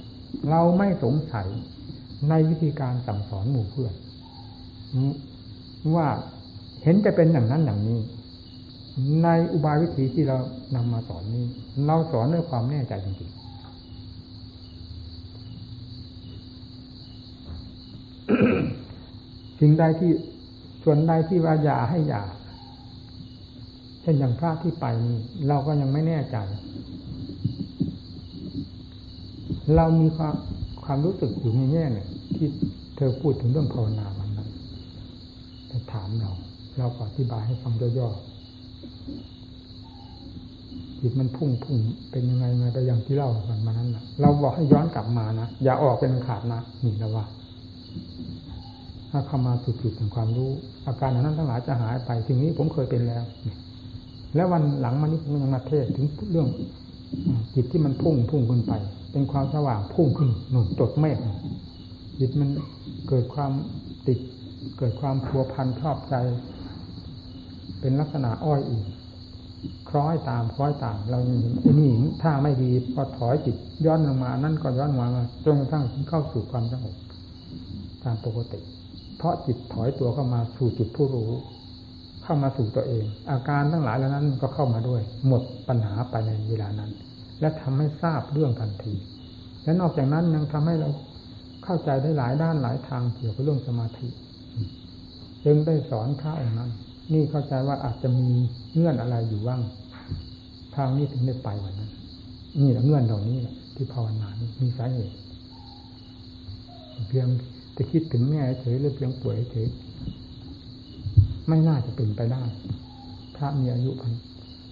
[0.49, 1.47] เราไม่สงสัย
[2.29, 3.93] ในวิธีการสั่งสอนหมู่เพื่อน
[5.95, 6.07] ว่า
[6.83, 7.99] เห็นจะเป็นอย่างนั้นอย่างนี้
[9.23, 10.37] ในอุบายวิธีที่เรา
[10.75, 11.45] นำมาสอนนี้
[11.85, 13.37] เราสอนด้วยความแน่ใจจริงๆ
[19.59, 20.11] สิ่งใดที่
[20.83, 22.23] ส่วนใดที่ว่าอย่าให้อย่า
[24.01, 26.37] เช่นอย่างพระที่ไปนี้เราก็ยังไม่แน่ใจ
[29.75, 30.35] เรามีความ
[30.83, 32.47] ความรู้สึกอยู่ในแง่หนึ่งที่
[32.95, 34.49] เธอพูดถึงเรื่องภาวนาวันนั้น
[35.71, 36.31] จะถามเรา
[36.77, 38.37] เราก็อธิบายให้ฟังย่อๆ
[40.99, 41.77] จิตมันพุ่งพุ่ง
[42.11, 47.25] เป็นยังไงมาไปอย่างที่เล่ากันมานั้นนะเราบอกให้ย้อนกลับมานะอย่าออกเป็นขาดนะนี่นะว่า
[49.11, 50.51] ถ้าเข้ามาสู่จุดของความรู้
[50.87, 53.23] อาการนั้นทั้งหลายจะหายไปสิ่งนี้ผมเคยเป็นแล้ว
[54.35, 56.47] แล้ววันหลังมานี้ผมยังมาเทศถึงเรื่อง
[57.55, 58.73] จิตที่มันพุ่งพุ่งขึ้นไป
[59.11, 61.17] เป็นความสว่างพุ่งขึ้นหนุนตดเมฆ
[62.19, 62.49] จิตมัน
[63.07, 63.51] เกิดความ
[64.07, 64.19] ติด
[64.77, 66.15] เกิดความพัวพันชอบใจ
[67.79, 68.85] เป็นลักษณะอ้อยอีก
[69.89, 71.19] คล้อยตามคล้อยตาม เรา
[71.61, 73.55] ไอ้นี่ถ้าไม่ดีพอถอยจิต
[73.85, 75.07] ย้อนลงมานั่นก็ย้อนมา
[75.45, 76.95] จนกระทั่งเข้าสู่ความสงบ
[78.03, 78.59] ตามปกติ
[79.17, 81.31] เพราะจิตถอยตัวเข้ามาสู่จุดผู้รู้
[82.23, 86.91] เข้ามาสู่ตัวเอง อาการทั้งหลายเหล่านั้นก็เข้ามาด้วย หมดปัญหาไปในเวลานั้น
[87.39, 88.93] และทำให้ทราบเรื่องทันที
[89.63, 90.89] และนอกจากนั้นยังทำให้เรา
[91.63, 94.07] เข้าใจได้หลายด้านหลายทางเกี่ยวกับเรื่องสมาธิ
[95.45, 96.71] จึงได้สอนพระองนั้น
[97.13, 98.29] นี่เข้าใจว่าอาจจะมี
[98.73, 99.61] เงื่อนอะไรอยู่ว่าง
[100.75, 101.91] ทางนี้ถึงได้ไปวันนั้น
[102.61, 105.15] นี่แหละเงื่อนเหล่านี้แหละที่ภาวนานี่มีสาเหตุ
[107.07, 107.27] เพียง
[107.77, 109.67] จะคิดถึงแม่เฉยหรือเพียงป่วยเฉย
[111.47, 112.43] ไม่น่าจะเป็นไปได้
[113.35, 113.91] พระมีอายุ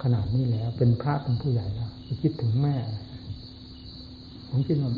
[0.04, 2.76] ขนาดนี้แล้ว เป็นพระเป็นผู้ใหญ่แล้วจะคิดถึงแม่
[4.50, 4.92] ผมคิดว่า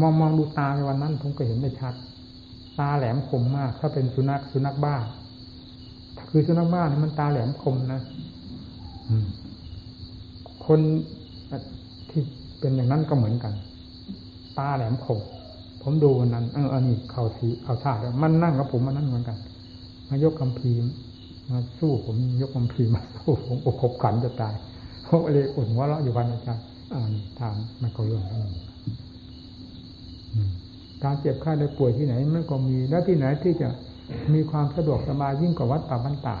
[0.00, 1.94] มองมองดูตาในวันนั้น ผมก็เห็นได้ชัด
[2.78, 4.96] ตาแหลมคมมาก ถ้าเป็นสุนัขสุนัขบ้า
[6.30, 8.00] คือสุนัขบ้านี่มันตาแหลมคมนะ
[10.66, 10.80] คน
[12.10, 12.22] ที่
[12.60, 13.54] เป็นอย่างนั้นก็เหมือนกัน
[14.58, 15.18] ตาแหลมคม
[15.88, 19.38] ผมดูวันนั้น เอออันนี้เขาทีเขาท่าแล้วมันนั่งกับผมมันนั่นเหมือนกัน
[20.08, 20.70] มายกคำพี
[21.50, 24.54] มาสู้ผมยกคำพีมาสู้ผมอกขบขันจะตาย
[25.06, 28.22] ผมเลยอุ่นว่าเราอยู่วันอาจารย์อ่านี่ทางมันก็เรื่อง
[31.04, 33.68] การเจ็บไข้ได้ป่วยที่ไหนมันก็มีแล้วที่ไหนที่จะ
[34.34, 36.36] มีความสะดวกสบายยิ่งกว่าวัดป่าบรรดา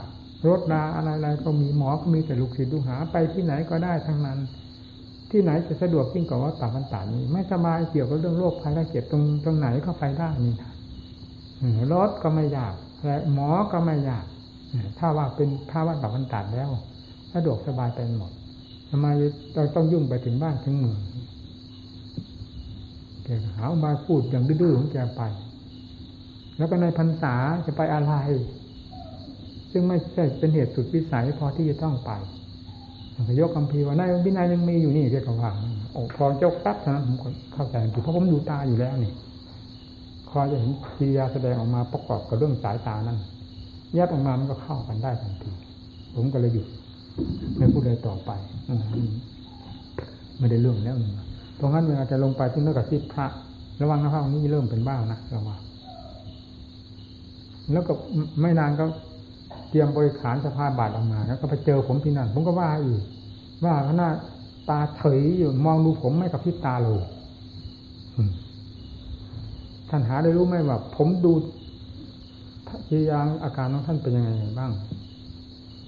[0.46, 4.38] รถราอะไรๆก็มีหมอก็มีแต่ลูกศิษย์ลูกหาไปที่ไหนก็ได้ทั้งนั้น
[5.30, 10.54] ที่ไหนจะสะดวกยิ่งกว่าวัดป่าบรรดานี้ ไม่สบายเกี่ยวกับเรื่องโรคภัยไข้เจ็บตรงตรงไหนก็ไปได้นี่
[11.92, 14.24] รถก็ไม่ยากและหมอก็ไม่ยาก
[14.98, 16.70] ถ้าว่าเป็นภาวะป่าบรรดาแล้ว
[17.32, 18.32] สะดวกสบายเป็นหมด
[18.90, 19.06] ทำไม
[19.54, 20.98] เราต้องยุ่งไปถึงบ้านถึงเมือง
[23.24, 25.22] แกหามาพูดอย่างดื้อๆของแกไป
[26.56, 27.34] แล้วก็ในพรรษา
[27.66, 28.14] จะไปอะไร
[29.70, 32.10] ซึ่งไม่ใช่เป็นเหตุสุดวิสัยพอที่จะต้องไป
[33.40, 35.50] ยกคำพีว่าในวินัยยังมีอยู่นี่เรียกว่า
[35.92, 37.16] โอ้พอยกตับนะผม
[37.54, 39.12] เข้าใจถูกเพราะผมดูตาอยู่แล้วนี่
[40.30, 43.18] คอยจะเห็นกิริยาแสดงออกมาประกอบกับเรื่องสายตานั่น
[43.94, 45.50] แยกออกมามันก็เข้ากันได้ทันที
[46.14, 46.66] ผมก็เลยหยุด
[47.58, 48.30] ไม่พูดเลยต่อไป
[50.38, 51.12] ไม่ได้เรื่องแล้วนึง
[51.60, 53.26] ตรงนั้นเวลาจะลงไปที่เมื่อกับที่พระ
[53.80, 55.60] ระวังนะพระองค์นี้เริ่มเป็นบ้านะระวัง
[57.72, 57.92] แล้วก็
[58.40, 58.84] ไม่นานก็
[59.68, 63.02] เตรียมบริขารสภาบาทออกมา แล้วก็ไปเจอผมที่นั่น ผมก็ว่าอีก
[63.64, 64.08] ว่าขณะ
[64.68, 67.00] ตาเฉยอยู่มองดูผมไม่กับพิตาเลย
[69.88, 71.32] ท่านหาได้รู้ไหมว่าผมดู
[72.88, 74.72] ทียางอาการของท่านเป็นยังไงบ้าง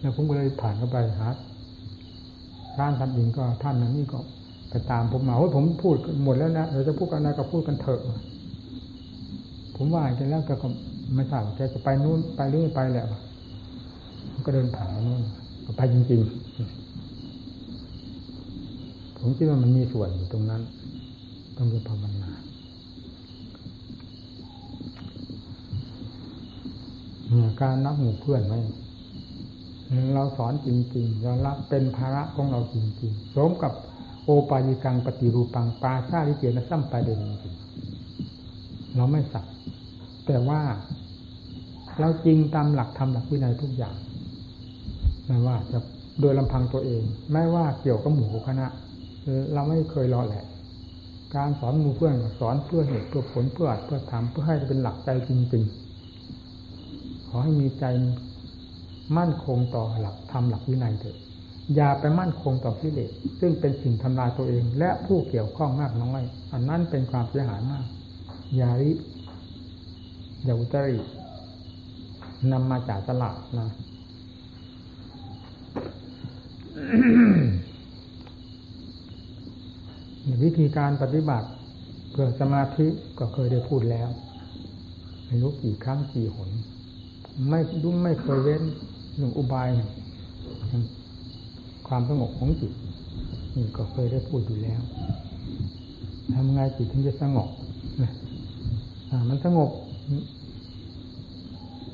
[0.01, 1.29] แล้วผมก็เลยผ่านเข้าไปหา
[2.79, 4.19] ร้านทำดินก็ท่านนั้นนี่ก็
[4.71, 8.01] ไปตามผมมาว่าผมพูดหมดแล้วนะเราจะพูดกันอะไรก็พูดกันเถอะ
[9.77, 10.69] ผมว่าแกแล้วก็
[11.15, 13.07] ไม่ทราบแกจะไปนู่นไปเรื่อยไปแหละ
[14.49, 15.23] ก็เดินผ่านนู่น
[15.77, 20.63] ไปจริงๆ ผมคิดว่ามันมีส่วนอยู่ตรงนั้น
[21.57, 22.31] ต้องเรียนภาวนา
[27.29, 28.59] เนี่ยการนับหมู่เพื่อนไว้
[30.15, 33.73] เราสอนจริงๆเรารับเป็นภาระของเราจริงๆสมกับ
[34.25, 37.55] โอปายิกังปฏิรูปังปาชาลิเกนะซ้ำไปเดินจริง
[38.97, 39.45] เราไม่สัก
[40.27, 40.61] แต่ว่า
[42.01, 43.97] เราจริงตามหลักธรรมหลักวินัยทุกอย่าง
[45.29, 45.79] ไม่ว่าจะ
[46.21, 48.67] โดยลำพังตัวเอง ไม่ว่าเกี่ยวกับหมู่คณะ
[49.53, 50.45] เราไม่เคยรอแหละ
[51.37, 55.65] การสอนหมู่เพื่อนสอนเพื่อเหตุเพื่อผลเพื่ออัดเพื่อทำเพื่อให้เป็นหลักใจจริง
[56.47, 57.85] ๆ ขอให้มีใจ
[59.19, 61.17] มั่นคงต่อหลักธรรมหลักวินัยเถิด
[61.75, 63.11] อย่าไปมั่นคงต่อกิเลส
[63.41, 66.21] ซึ่งเป็นสิ่งทำลายตัวเอง และผู้เกี่ยวข้องมากน้อย
[66.53, 67.85] อันนั้นเป็นความเสียหายมาก
[68.61, 68.91] ยาริ
[70.47, 70.99] ยาอุตริ
[72.53, 73.69] นำมาจากตลาดนะ
[80.43, 81.49] วิธีการปฏิบัติ
[82.11, 82.87] เพื่อสมาธิ
[83.19, 84.09] ก็เคยได้พูดแล้ว
[85.27, 86.51] ไม่รู้กี่ครั้งกี่หน
[87.49, 88.63] ไม่ดุ้ไม่เคยเว้น
[89.17, 89.69] หนึ่งอุบาย
[91.89, 92.73] ความสงบของจิต
[93.57, 94.81] นี่ก็เคยได้พูดอยู่แล้ว
[96.35, 97.49] ทำไงจิตถึงจะสงบ
[99.29, 99.71] มันสงบ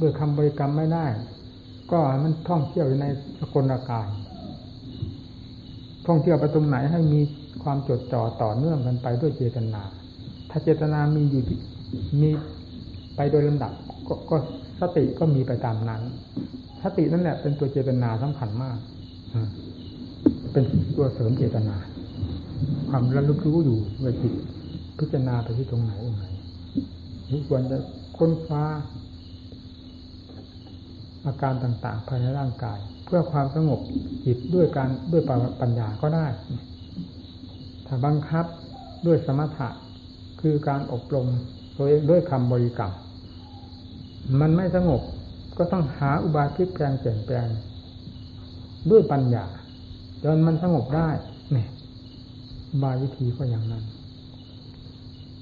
[0.00, 1.06] ด้วยคำบริกรรมไม่ได้
[1.90, 3.06] ก็มันท่องเที่ยวอยู่ใน
[3.38, 4.08] สกลอากาศ
[6.06, 7.20] ท่องเที่ยวไปตรงไหนให้มี
[7.62, 9.82] ความจดจ่อต่อเนื่องกันไปด้วยเจตนา
[10.50, 11.42] ถ้าเจตนามีอยู่
[12.20, 12.30] มี
[13.16, 13.72] ไปโดยลำดับ
[14.08, 14.36] กก็
[14.80, 16.02] สติก็มีไปตามนั้น
[16.82, 18.78] สตินั่นแหละเป็นตัวเจตนาสำคัญมาก
[20.52, 20.64] เป็น
[20.96, 21.76] ตัวเสริมเจตนา
[22.90, 24.34] ความระลึกรู้อยู่ว่าจิต
[24.98, 26.24] พิจารณาไปที่ตรงไหนตรงไหน
[27.30, 27.78] นี่ควรจะ
[28.16, 28.64] ค้นคว้า
[31.26, 33.80] อาการต่างๆภายในร่างกาย เพื่อความสงบ
[34.24, 35.22] จิตด้วยการด้วย
[35.60, 36.26] ปัญญาก็ได้
[37.86, 38.44] ถ้าบังคับ
[39.06, 39.68] ด้วยสมถะ
[40.40, 41.26] คือการอบรม
[41.76, 42.92] ตัวเองด้วยคำบริกรรม
[44.40, 45.00] มันไม่สงบ
[45.58, 47.46] ก็ต้องหาอุบายพลิกแปลงเปลี่ยนแปลง
[48.90, 49.44] ด้วยปัญญา
[50.22, 51.08] จนมันสงบได้
[51.52, 51.68] เนี่ย
[52.82, 53.84] บายวิธีก็อย่างนั้น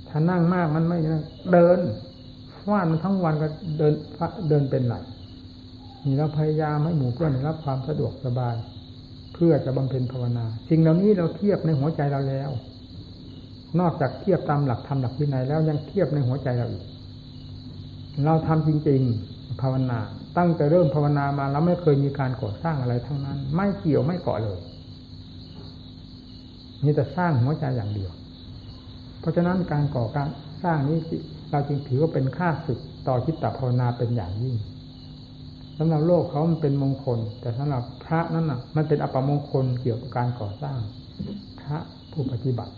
[0.09, 0.99] ถ้านั่งมากมันไม่
[1.53, 1.79] เดิน
[2.65, 3.49] ฟาดมันทั้งวันก็
[3.79, 3.93] เดิน
[4.49, 4.95] เดินเป็นหล
[6.05, 8.57] นี่เราพยายามให้หมู่เพื่อนรับความสะดวกสบาย
[9.35, 12.51] เพื่อจะบำเพ็ญภาวนาสิ่งเหล่านี้เราเทียบในหัวใจเราแล้ว
[13.81, 16.85] นอกจากเทียบตามหลักธรรมหลักวินัยแล้วยังเทียบในหัวใจเราอีก
[18.25, 19.99] เราทำจริง ๆ ภาวนา
[20.39, 24.59] ตั้งแต่เริ่มภาวนามาเราไม่เคยมีการก่อสร้างอะไรทั้งนั้น ไม่เกี่ยวไม่เกาะเลย
[26.85, 28.13] มีแต่สร้างหัวใจอย่างเดียว
[29.21, 30.29] เพราะฉะนั้นการก่อการ
[30.65, 30.99] สร้างนี้
[31.51, 34.57] เราจึงถือว่าเป็นค่าศึกต่อคิดตภาวนาเป็นอย่างยิ่ง
[35.85, 40.79] สำหรับโลกเขามันเป็นมงคล แต่สำหรับพระนั้นน่ะ มันเป็นอัปมงคลเกี่ยวกับการก่อสร้าง
[41.61, 41.79] พระ
[42.13, 42.73] ผู้ปฏิบัติ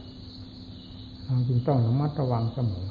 [1.25, 2.87] เราจึงต้องระมัดระวังเสมอ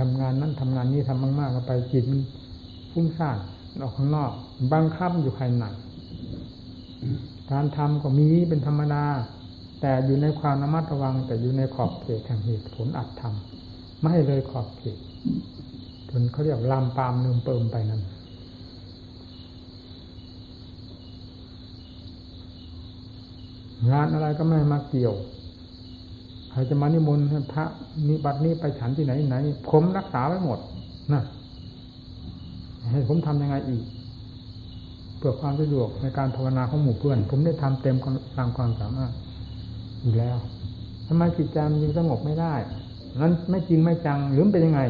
[0.00, 2.20] ทำงานนั้นทำงานนี้ทำมากๆก็ไปจิตมัน
[2.92, 3.38] ฟุ้งซ่าน
[3.82, 4.30] ออกข้างนอก
[4.72, 5.64] บังคับอยู่ภายใน
[7.50, 9.04] การทำก็มีเป็นธรรมดา
[9.80, 14.98] แต่อยู่ในความระมัดระวัง แต่อยู่ในขอบเขตแห่งเหตุผลอัดทำไม่เลยขอบเขต
[16.16, 18.02] จนเขาเรียกลามปามเนิมเปิมไปนั้น
[23.90, 25.14] งานอะไรก็ไม่มาเกี่ยว
[26.50, 27.64] ใครจะมานิมนต์พระ
[28.08, 29.36] นิบัตินี้ไปฉันที่ไหนไหน
[29.70, 30.58] ผมรักษาไว้หมด
[31.12, 31.22] นะ
[32.92, 33.84] ให้ผมทำยังไงอีก
[35.18, 37.96] เพื่อความสะดวกในการภาวนาของหมู่เพื่อน ผมได้ทำเต็ม
[38.36, 39.12] ตามความสามารถ
[40.02, 40.38] อยู่แล้ว
[41.08, 42.54] ทำไมจิตใจมันยังสงบไม่ได้
[43.20, 44.80] นั้นไม่จริงไม่จังหรือเป็นยังไง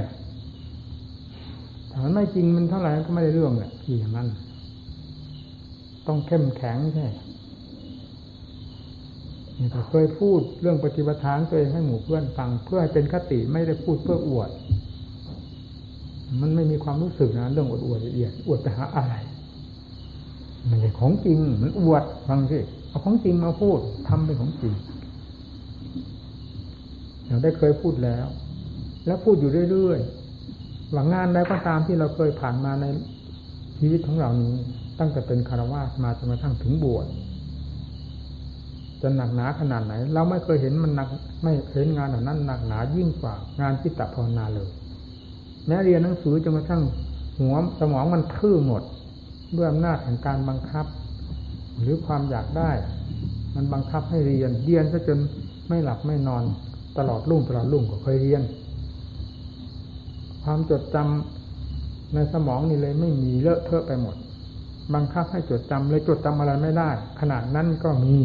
[2.14, 4.28] ไม่จริงมันเท่าไหร่ก็ไม่ได้เรื่องแหละที่อย่างนั้น
[6.06, 7.06] ต้องเข้มแข็งใช่
[9.90, 14.50] เคยพูดเรื่องปฏิบัติทานตัวเองให้หมู่เพื่อนฟัง เพื่อให้เป็นคติไม่ได้พูดเพื่ออวด
[16.40, 19.14] มันไม่มีความรู้สึกนะเรื่องอวดอวดละเอียดอวดไปหาอะไร
[20.68, 23.78] มันเป็นของจริงมันอวดฟังสิเอาของจริงมาพูด
[24.08, 24.74] ทำเป็นของจริง
[27.26, 28.26] เราได้เคยพูดแล้ว
[29.06, 30.00] แล้วพูดอยู่เรื่อย
[30.94, 32.86] หวังงานใดก็ตามที่เราเคยผ่านมาใน
[33.78, 34.54] ชีวิตของเรานี้
[34.98, 37.06] ตั้งแต่เป็นคารวะมาจนกระทั่งถึงบวช
[39.02, 41.08] จะหนักหนาขนาดไหน เราไม่เคยเห็นมันหนัก
[41.42, 44.68] ไม่เห็นงานเหล่านั้นหนักหนายิ่งกว่างานจิตตภาวนาเลย
[45.66, 46.82] แม้เรียนหนังสือจนกระทั่ง
[47.38, 48.82] หัวสมองมันทื่อหมด
[49.56, 50.86] ด้วยอำนาจแห่งการบังคับ
[51.80, 52.70] หรือความอยากได้
[53.54, 55.18] มันบังคับให้เรียนเรียนซะจน
[55.68, 56.42] ไม่หลับไม่นอน
[56.98, 58.42] ตลอดรุ่งตลอดรุ่งก็เคยเรียน
[60.44, 64.16] ความจดจำในสมองนี่เลยไม่มีเลอะเทอะไปหมด
[64.94, 68.16] บังคับให้จดจำเลยจดจำอะไรไม่ได้ ขนาดนั้นก็มี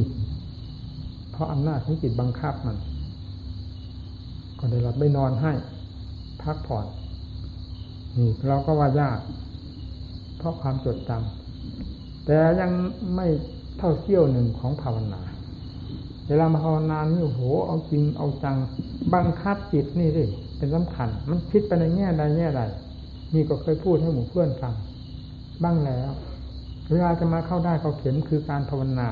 [1.32, 2.78] เพราะอำนาจของจิตบังคับมัน
[4.60, 5.54] ก็ได้หลับไม่นอนให้
[6.42, 6.86] พักผ่อน
[8.18, 9.20] นี่เราก็ว่ายาก
[10.38, 12.72] เพราะความจดจำแต่ยัง
[13.16, 13.28] ไม่
[13.78, 15.22] เท่าเที่ยวหนึ่งของภาวนา
[16.28, 18.58] เวลามาภาวนานี่โหเอาจริงเอาจัง
[19.14, 20.26] บังคับจิตนี่สิ
[20.60, 22.62] เป็นสำคัญ มันคิดไปในแง่ใดแง่ใด
[23.34, 24.74] นี่ก็เคยพูดให้หมู่เพื่อนฟัง
[25.64, 26.12] บ้างแล้ว
[26.92, 29.08] เวลาจะมาเข้าได้เขาเข็มคือการภาวนา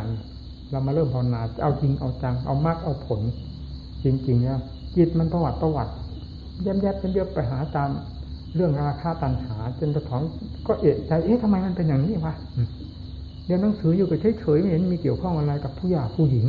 [0.72, 3.22] เรามาเริ่มภาวนาเอาจริงเอาจังเอามากเอาผล
[4.04, 4.60] จริงๆเนี่ย
[4.96, 5.94] จิตมันประวัติประวัติ
[6.64, 7.90] แยบๆเป็นเยอะไปหาตาม
[8.56, 10.22] เรื่องราคาตันหาจนกระถอง
[10.68, 12.34] ก็เอะใจเอ๊ะทำไมมันเป็นอย่างนี้วะ
[13.46, 16.46] เรียนหนังสืออยู่กับเฉยๆไม่เห็นมีเกี่ยวข้องอะไรกับผู้หญิงผู้หญิง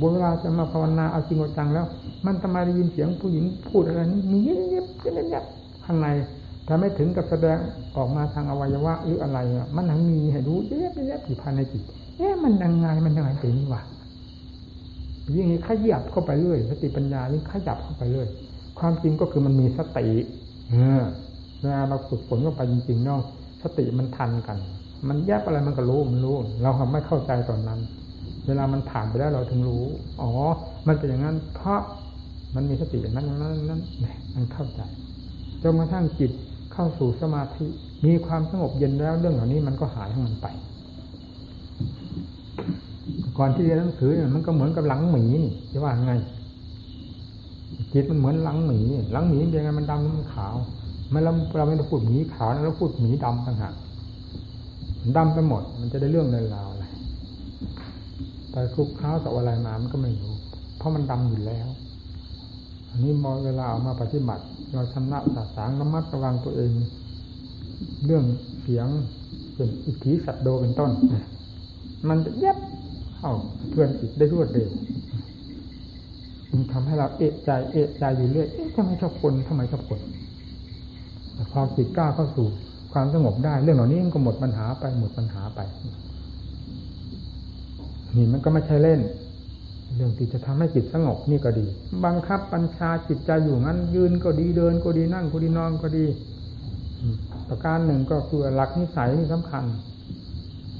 [0.00, 1.86] บนเวลาจะมาภาวนาเอาจริงเอาจังแล้ว
[2.26, 6.08] มันทำไมได้ยินเสียงผู้หญิงพูดอะไรนี่มีเย็บๆเย็บๆข้างใน
[6.66, 7.58] ถ้าไม่ถึงกับแสดง
[7.96, 9.38] ออกมาทางอวัยวะหรืออะไร
[9.76, 11.82] มันยังมีให้รู้เย็บๆอยู่ภายในจิต
[12.16, 13.82] เอ๊ะมันยังไงมันยังไงเป็นนี่วะ
[15.36, 18.28] ยิ่งขยับเข้าไปเรื่อยสติปัญญายิ่งขยับเข้าไปเรื่อย
[18.78, 20.06] ความจริงก็คือมันมีสติ
[20.70, 21.02] เออ
[21.60, 23.20] เวลาเราฝึกฝนเข้าไปจริงๆเนาะ
[23.62, 24.58] สติมันทันกัน
[25.08, 27.80] มันแยบอะไรมันก็รู้มันรู้ เราไม่เข้าใจตอนนั้น
[28.46, 29.84] เวลามันผ่านไปแล้วเราถึงรู้
[30.20, 30.30] อ๋อ
[30.86, 31.80] มันเป็นอย่างนั้น เพราะ
[32.54, 33.80] มันมีสติอย่างนั้นอย่างนั้นนั้น
[34.34, 34.80] มันเข้าใจ
[35.62, 36.30] จนกระทั่งจิต
[36.72, 37.66] เข้าสู่สมาธิ
[38.06, 40.46] มีความสงบเย็นแล้วเรื่องเหล่านี้มันก็หายของมันไป
[43.38, 46.12] ก่อนที่เรียนหนังสือเนี่ยมันก็เหมือนกับหลังหมีนี่จะว่าไง
[47.92, 48.78] จิตมันเหมือนหลังหมี
[49.12, 50.54] หลังหมีเป็นยังไงมันดำมันขาว
[51.10, 53.74] ไม่เราเราไม่ได้พูดหมีขาวนะเราพูดหมีดำต่างหาก
[55.16, 56.68] ดำไปหมด มันจะได้เรื่องในราว
[58.50, 60.34] ไรแต่คลุกข้ากับอะไรมามันก็ไม่รู้
[60.76, 61.68] เพราะมันดำอยู่แล้ว
[62.90, 66.70] อันนี้มอเวลาออกมาปฏิบัติ เราชำระสาสางระมัดระวังตัวเอง
[68.04, 68.24] เรื่อง
[68.62, 68.86] เสียง
[69.54, 70.90] เป็นอิทธิสัตโดเป็นต้น
[72.08, 72.58] มันจะเย็บ
[73.16, 73.32] เข้า
[73.70, 74.70] เพื่อนจิตได้รวดเร็ว
[76.50, 80.00] มันทำให้เราเอะใจเอะใจอยู่เรื่อยเอ๊ะทำไมชอบคนทำไมชอบคน
[81.52, 82.46] พอจิตกล้าเข้าสู่
[82.92, 85.60] ความสงบได้ เรื่องเหล่านี้มันก็หมดปัญหาไปหมดปัญหาไป
[88.16, 89.00] นี่มันก็ไม่ใช่เล่น
[89.96, 91.66] เรื่องที่จะทำให้จิตสงบนี่ก็ดี
[92.04, 96.04] บังคับบัญชาจิตใจอยู่งั้น ยืนก็ดีเดินก็ดีนั่งก็ดีนอนก็ดี
[97.48, 99.64] ประการหนึ่งก็คือหลักนิสัยนี่สำคัญ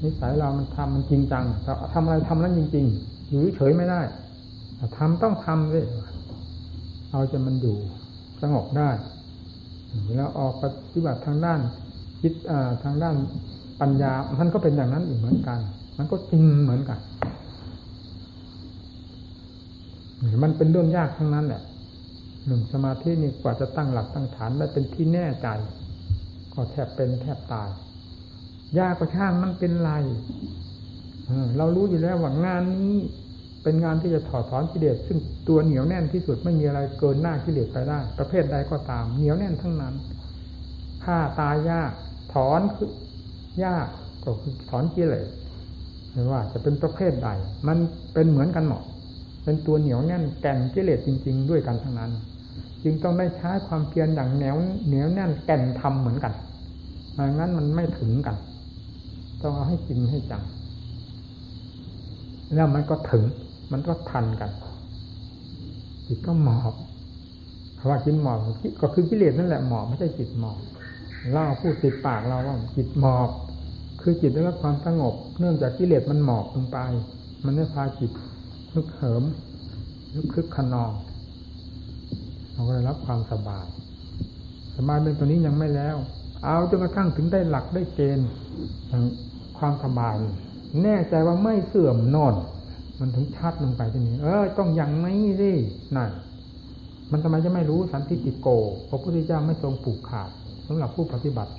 [0.04, 1.44] นิสัยเรามันทำมันจริงจัง
[1.92, 4.00] ทำอะไรทำนั้นจริง ๆ อยู่เฉยไม่ได้
[4.96, 5.86] ทำต้องทำเลย
[7.10, 7.76] เอาจะมันอยู่
[8.42, 8.90] สงบได้
[10.16, 11.60] แล้วออกปฏิบัติทางด้าน
[12.20, 12.32] คิด
[12.84, 13.16] ทางด้าน
[13.80, 15.58] ปัญญา มันก็เป็นอย่างนั้นอีกเหมือนกัน
[16.00, 17.00] มันก็จริงเหมือนกัน
[20.42, 21.62] มันเป็นเรื่องยากทั้งนั้นแหละ
[22.46, 25.48] หนึ่งสมาธินี่กว่าจะตั้งหลักตั้งฐานได้เป็นที่แน่ใจ
[26.52, 27.70] ก็แทบเป็นแทบตาย
[28.78, 29.92] ยากก็ช่างมันเป็นไร
[31.56, 32.94] เรารู้อยู่แล้วว่างานนี้
[33.62, 39.94] เป็นงานที่จะถอดถอนกิเลสซึ่งตัวเหนียวแน่นที่สุดไม่มีอะไรเกินหน้ากิเลสไปได้ ประเภทใดก็ตาม เหนียวแน่นทั้งนั้น
[41.04, 41.92] ฆ่าตายยาก
[42.34, 42.90] ถอนคือ
[43.64, 43.86] ยาก
[44.24, 45.26] ก็คือถอนกิเลส
[46.12, 47.28] ไม่ว่าจะเป็นประเภทใด
[47.68, 47.78] มัน
[48.14, 48.82] เป็นเหมือนกันหมด
[49.44, 52.10] เป็นตัวเหนียวแน่นแก่นกิเลสจริง ๆ ด้วยกันทั้งนั้น
[52.82, 56.32] จึงต้องได้ใช้ความเพียรอย่างแนวเหนียวแน่นแก่นทำเหมือนกัน
[57.12, 58.36] ไม่งั้นมันไม่ถึงกัน
[59.40, 60.42] ต้องเอาให้จริงให้จัง
[62.54, 63.24] แล้วมันก็ถึง
[63.72, 64.50] มันก็ทันกัน
[66.06, 66.74] จิตก็หมอบ
[67.78, 68.38] คำว่าจิตหมอบ
[68.82, 70.58] ก็คือกิเลสนั่นแหละหมอบไม่ใช่จิตหมอบ
[71.32, 73.28] เล่าพูดติดปากเราว่าจิตหมอบ
[74.02, 76.78] คือจิตได้รับความสงบ เนื่องจากกิเลสมันหมอบลงไป
[77.44, 78.10] มันได้พาจิต
[78.74, 79.24] นึกเหิม
[80.14, 80.92] นึกคึกขนอง
[82.52, 83.66] เราก็ได้รับความสบาย
[84.76, 85.96] สบายเป็นตัวนี้ยังไม่แล้ว
[86.44, 88.28] เอาจนกระทั่งถึงได้หลักได้เกณฑ์
[89.58, 90.16] ความสบาย
[90.82, 92.34] แน่ใจว่าไม่เสื่อมนอน
[93.00, 95.52] มันถึงชัดลงไปที่นี้ เออต้องอย่างนี้สิ
[95.96, 96.10] นั่น
[97.12, 98.48] มันทำไมจะไม่รู้สันติติโก
[98.88, 100.30] พระพุทธเจ้าไม่ทรงผูกขาด
[100.66, 101.52] สำหรับผู้ปฏิบัติ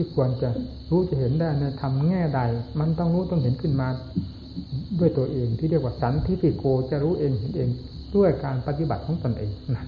[0.00, 0.48] ที่ควรจะ
[0.90, 2.40] รู้จะเห็นได้ในทำแง่ใด
[2.80, 3.88] มันต้องรู้ต้องเห็นขึ้นมา
[4.98, 7.68] ด้วยตัวเองที่เรียกว่าสันติติโกจะรู้เองเห็นเอง
[8.16, 9.86] ด้วยการปฏิบัติของตนเองนั่น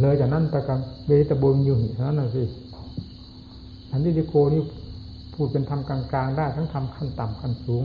[0.00, 2.42] เลยจากนั้นประการเวทบุญอยู่เท่านั้นสิ
[3.90, 4.62] สันติติโกนี่
[5.34, 7.84] พูดเป็นธรรมกลางๆได้ทั้งทำขั้นต่ำขั้นสูง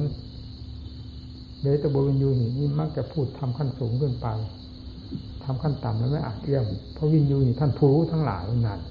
[1.62, 4.28] เดชตบวินยูนี่นี่มักจะพูดทำขั้นสูงขึ้นไป
[5.44, 8.82] ทำขั้นต่ำแล้วไม่อาจเทียมเพราะวินยูนี่ท่านผู้รู้ทั้งหลายนั่น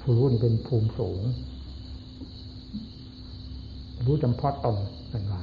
[0.00, 1.20] ผู้รู้นี่เป็นภูมิสูง
[4.06, 4.76] รู้จำเพาะตน
[5.10, 5.42] เป็นว่า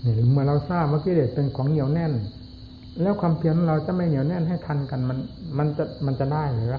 [0.00, 2.12] เนี่ยเมื่อเราทราบว่ากิเลสเป็นของเหนียวแน่น
[3.02, 5.18] แล้วความเพียรเราจะไม่เหนียวแน่นให้ทันกัน มัน
[5.58, 6.76] มันจะมันจะได้หรือ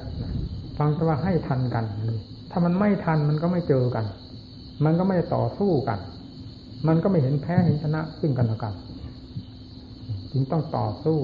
[0.78, 1.86] ฟังแต่ว่าให้ทันกัน
[2.52, 4.06] ถ้ามันไม่ทันมันก็ไม่เจอกัน
[4.86, 6.00] มันก็ไม่ต่อสู้กัน
[6.88, 8.74] มันก็ไม่เห็นแพ้เห็นชนะซึ่งกันและกัน
[10.32, 11.20] จึงต้องต่อสู้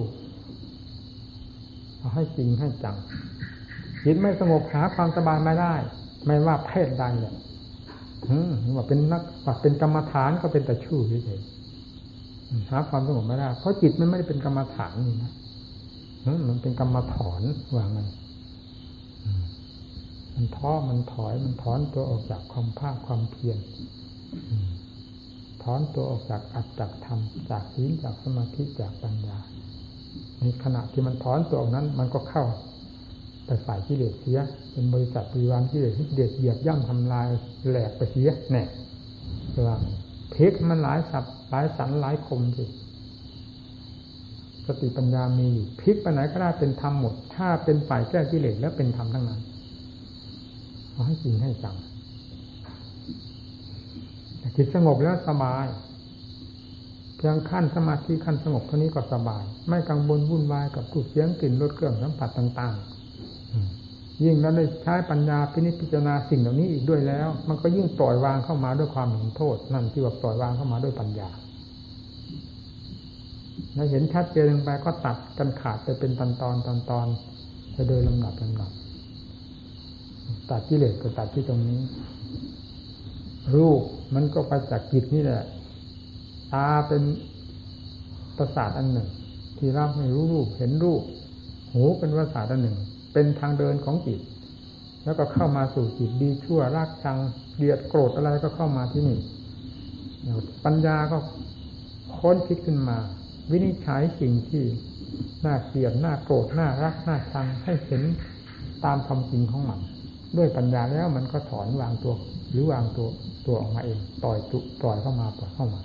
[1.99, 2.97] เอาให้จริงให้จัง
[4.05, 5.73] จิตไม่สงบหาความสบายไม่ได้
[6.25, 7.35] ไม่ว่าเพศใดเนี่ย
[8.75, 11.41] ว่าเป็นนักว่าเป็นกรรมฐานก็เป็นแต่ชื่อเฉย
[12.69, 15.33] หาความสงบไม่ได้ เพราะจิตมันไม่ได้เป็นกรรมฐานนี่นะ
[16.47, 17.41] มันเป็นกรรมถอน
[17.75, 18.07] ว่างัน
[20.35, 23.57] มันท้อมันถอยมันถอนตัวออกจากความภาคความเพียร
[25.63, 27.19] ถอนตัวออกจากอัตจากธรรม
[27.49, 29.37] จากศีลจากสมาธิจากปัญญา
[30.39, 32.45] ในขณะที่มันถอนตัวออกนั้น มันก็เข้า
[33.45, 34.39] ไปฝ่ายกิเลสเสีย
[34.71, 37.27] เป็นบริษัทบริวารกิเลสที่เด็ดเหยียบย่ำทำลาย
[37.69, 38.63] แหลกไปเสียแน่
[39.67, 39.77] ว่า
[40.31, 42.65] เพกมันหลายสับหลายสันหลายคมสิ
[44.65, 49.39] สติปัญญามีอยู่พลิกไปไหนก็ได้เป็นธรรมหมด ถ้าเป็นฝ่ายแก้กิเลสแล้วเป็นธรรมทั้งนั้น
[50.91, 51.75] เอให้จริงให้จัง
[54.55, 55.65] จิตสงบแล้วสบาย
[57.19, 71.29] เพียงขั้นสมาธิขั้นสงบเท่านี้ก็สบาย ไม่กังวลวุ่นวายกับรูปเสียงกลิ่นรสเครื่องสัมผัสต่างๆ ยิ่งเราได้ใช้ปัญญาพินิจพิจารณาสิ่งเหล่านี้อีกด้วยแล้ว มันก็ยิ่งปล่อยวางเข้ามาด้วยความเห็นโทษ นั่นที่ว่าปล่อยวางเข้ามาด้วยปัญญา
[73.75, 77.07] เราเห็นชัดเจนลงไปก็ตัดกันขาดไปเป็นตอนตอนตอนตอน
[77.73, 78.71] ไปโดยลำดับลำดับ
[80.49, 81.79] ตัดกิเลสก็ตัดที่ตรงนี้
[83.55, 83.81] รูป
[84.15, 85.43] มันก็ไปจากจิตนี่แหละ
[86.53, 87.03] ตาเป็น
[88.37, 89.07] ประสาทอันหนึ่ง
[89.57, 91.01] ที่รับให้รู้รูปเห็นรูป
[91.73, 92.77] หูเป็นประสาทอันหนึ่ง
[93.13, 94.19] เป็นทางเดินของจิต
[95.03, 97.17] แล้วก็เข้ามาสู่จิตดีชั่วรักชัง
[97.57, 99.19] เดียดโกรธอะไรก็เข้ามาที่นี่
[100.65, 101.17] ปัญญาก็
[102.17, 102.97] ค้นคิดขึ้นมา
[103.51, 104.63] วินิจฉัยสิ่งที่
[105.45, 108.03] น่าเกลียดน่าโกรธน่ารักน่าชังให้เห็น
[108.85, 109.79] ตามความจริงของมัน
[110.37, 112.13] ด้วยปัญญาแล้วมันก็ถอนวางตัว
[112.51, 113.07] หรือวางตัว
[113.45, 115.81] ตัวออกมาเองปล่อยตุปล่อยเข้ามาปล่อยเข้ามา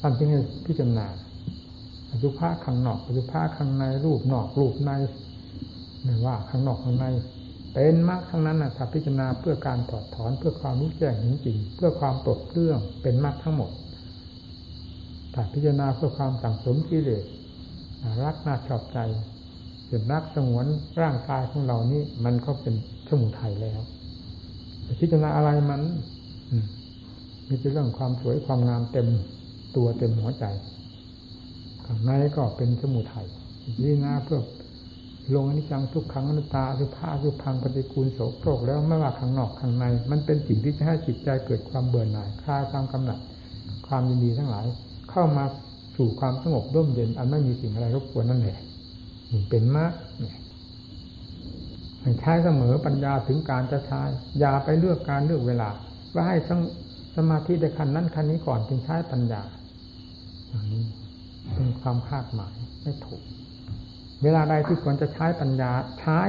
[0.00, 1.06] ท่านจึงให้พิจารณา
[2.10, 4.90] อสุภะข้างนอกอสุภะข้างในรูปนอกรูปใน
[6.04, 7.06] ไม่ว่าข้างนอกข้างใน
[7.72, 13.70] เป็นมรรคทั้งนั้นนะถ้าพิจารณาเพื่อการถอดถอนเพื่อความรู้แจ้งจริงเพื่อความปลดเรื่องเป็นมรรคทั้งหมด
[15.34, 17.24] ถ้าพิจารณาเพื่อความสั่งสมกิเลส
[18.22, 18.98] รักน่าชอบใจ
[19.86, 20.66] เห็นรักสงวน
[21.00, 22.74] ร่างกายของเรานี่มันก็เป็น
[23.08, 23.80] สมุทัยแล้ว
[25.00, 25.80] พิจารณาอะไรมัน
[27.48, 29.08] มีแต่เรื่องความสวยความงามเต็ม
[29.76, 30.44] ตัวเต็มหัวใจ
[31.84, 33.26] ข้างในก็เป็นสมุทัย
[33.62, 33.70] พิ
[34.04, 34.40] จาเพื่อ
[35.34, 43.18] ลงอนิจจังทุกขังอนัตตาสุภาสุพังปฏิกูลโสโครกแล้วไม่ว่าข้างนอกข้างใน มันเป็นสิ่งที่จะให้จิตใจเกิดความเบื่อหน่ายคลายความกำหนัด
[43.86, 44.66] ความยินดีทั้งหลาย
[45.10, 45.44] เข้ามา
[45.96, 48.58] สู่ความสงบร่มเย็น อันไม่มีสิ่งอะไรรบกวนนั่นแหละ
[49.50, 49.92] เป็นมรรค
[52.20, 54.02] ใช้เสมอปัญญาถึงการจะใช้
[54.38, 55.70] อย่าไปเลือกการเลือกเวลา
[56.14, 56.50] ว่าให้ส
[57.16, 59.42] สมาธิในขั้นนั้นขั้นนี้ก่อนจึงใช้ปัญญา
[60.56, 60.84] อย่างนี้
[61.54, 63.22] เป็นความคาดหมายไม่ถูก
[64.22, 66.20] เวลาใดที่ควรจะใช้ปัญญาใช้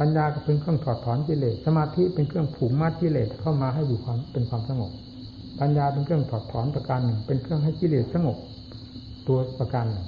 [0.02, 4.92] ัญญาก็เป็นเครื่องถอดถอนกิเลสสมาธิเป็นเครื่องผูกมัดกิเลสเข้ามาให้อยู่ความเป็นความสงบ
[5.60, 8.36] ปัญญาเป็นเครื่องถอดถอนประการหนึ่ง เป็นเครื่องให้กิเลสสงบ
[9.26, 10.06] ตัวประการหนึ่ง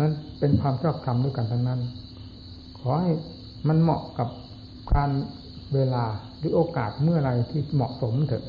[0.00, 1.80] นั้นเป็นความชอบธรรมด้วยกันทั้งนั้น
[2.78, 3.12] ขอให้
[3.68, 4.28] มันเหมาะกับ
[4.94, 5.10] การ
[5.74, 6.04] เวลา
[6.38, 8.44] หรือโอกาสเมื่อไรที่เหมาะสมเถอะ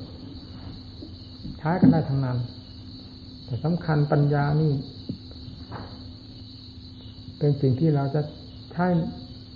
[1.58, 2.38] ใช้กันได้ทั้งนั้น
[3.54, 4.72] แต่สำคัญปัญญานี่
[7.38, 8.22] เป็นสิ่งที่เราจะ
[8.72, 8.88] ใช้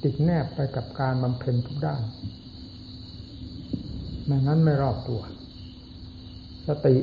[0.04, 2.02] ติดแนบไปกับการบำเพ็ญทุกด้าน
[4.26, 5.22] ไม่งั้นไม่รอบตัว
[6.68, 6.96] สติ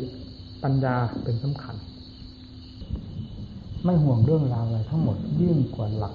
[0.62, 1.76] ปัญญาเป็นสำคัญ
[3.84, 6.14] ไม่ห่วงเรื่องราวอะไรทั้งหมดยิ่งกว่าหลัก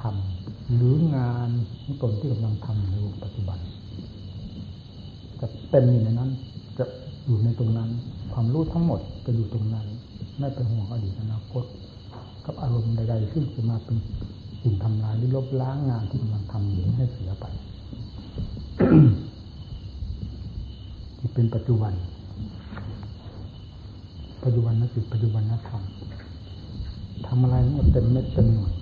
[0.00, 1.50] ทำหรืองาน
[1.82, 3.58] ที่ตนที่กำลังทำในปัจจุบัน
[5.40, 6.32] จะเต็มอยู่ในนั้น
[6.78, 6.86] จะ
[7.28, 7.90] อยู่ในตรงนั้น
[8.32, 9.86] ความรู้ทั้งหมดจะอยู่ตรงนั้น
[10.38, 11.64] ไม่เป็นห่วงอดีตอนาคต
[12.46, 13.96] กับอารมณ์ใดๆซึ่งจะมาเป็น
[14.62, 17.44] สิ่งทำลายหรือลบล้างงานที่กำลังทำอยู่ให้เสียไป
[21.18, 21.92] ที่เป็นปัจจุบัน
[24.44, 25.82] ปัจจุบันนจิตปัจจุบันนธรรม
[27.26, 28.72] ทำอะไรมันเต็มเม็ดเต็มหน่วย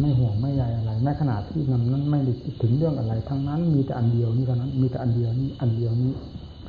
[0.00, 6.12] ไม่ห่วงไม่ใยอะไรแม้ขนาดที่มันนั้นไม่ได้ถึงเรื่องอะไร ทั้งนั้น มีแต่อันเดียวนี้เท่านั้น มีแต่อันเดียวนี้ อันเดียวนี้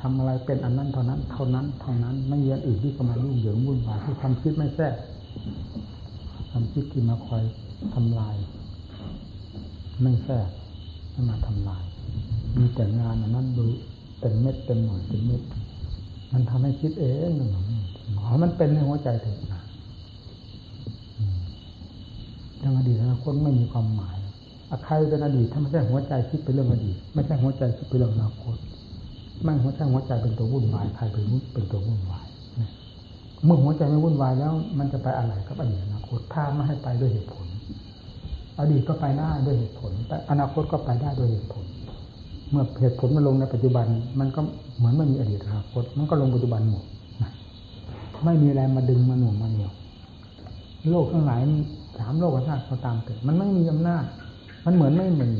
[0.02, 4.94] ทำอะไรเป็นอันนั้นเท่านั้นเท่านั้นเท่านั้นไม่มีอันอื่นที่เข้ามารุ่งเหยิงวุ่นวายที่ทำคิดไม่แทรก
[6.52, 7.42] ทำคิดที่มาคอย
[7.94, 8.34] ทำลาย
[10.02, 10.48] ไม่แทรก
[11.12, 11.84] ไม่มาทำลาย
[12.58, 13.66] มีแต่งานอันนั้นดู
[14.20, 15.42] เต็มเม็ดเต็มหน่วยเต็มเม็ด
[16.32, 17.30] มันทำให้คิดเอง
[18.12, 19.62] หมอมันเป็นในหัวใจเถอะนะ
[22.58, 24.16] เรื่องอดีตอนาคตไม่มีความหมาย
[24.70, 28.56] อใครเป็นอดีตถ้าไม่ใช่หัวใจคิดไปเรื่องอดีตไม่ใช่หัวใจคิดไปเรื่องอนาคต
[29.42, 32.26] ไม่หัวใจหัวใจเป็นตัววุ่นวายใครเป็นเป็นตัววุ่นวาย
[33.44, 37.46] เมื่อหัวใจไม่วุ่นวายแล้ว มันจะไปอะไรกับอดีตอนาคตถ้าไม่ให้ไปด้วยเหตุผล
[38.58, 41.64] อดีตก็ไปได้ด้วยเหตุผลแต่อนาคตก็ไปได้ด้วยเหตุผล
[42.50, 43.86] เมื่อเหตุผลมันลงในปัจจุบัน
[44.20, 44.40] มันก็
[44.76, 46.84] เหมือนไม่มีอดีตอนาคต มันก็ลงปัจจุบันหมด
[48.24, 49.72] ไม่มีอะไรมาดึงมาหน่วงมาเหนี่ยว
[50.90, 51.40] โลกทั้งหลาย
[51.98, 54.04] สามโลกธาตุเขาตามเกิดมันไม่มีอำนาจ
[54.64, 55.30] มันเหมือนไม่มี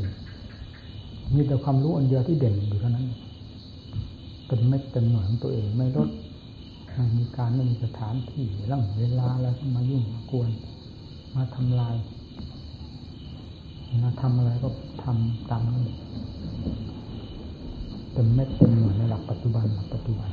[1.33, 3.05] มีแต่ความรู้อันเดียวที่เด่นอยู่เท่านั้น
[4.53, 6.09] เป็นเม็ดเป็นหน่วยของตัวเองไม่ลด
[6.93, 10.49] ไม่มีการไม่มีสถานที่ร่างเวลาแล้วมายุ่งมากวน
[11.35, 11.95] มาทำลาย
[14.03, 14.69] มาทำอะไรก็
[15.03, 15.83] ทำตามนั้น
[18.13, 20.31] เป็นเม็ดเป็นหน่วยในหลักปัจจุบันหลักปัจจุบัน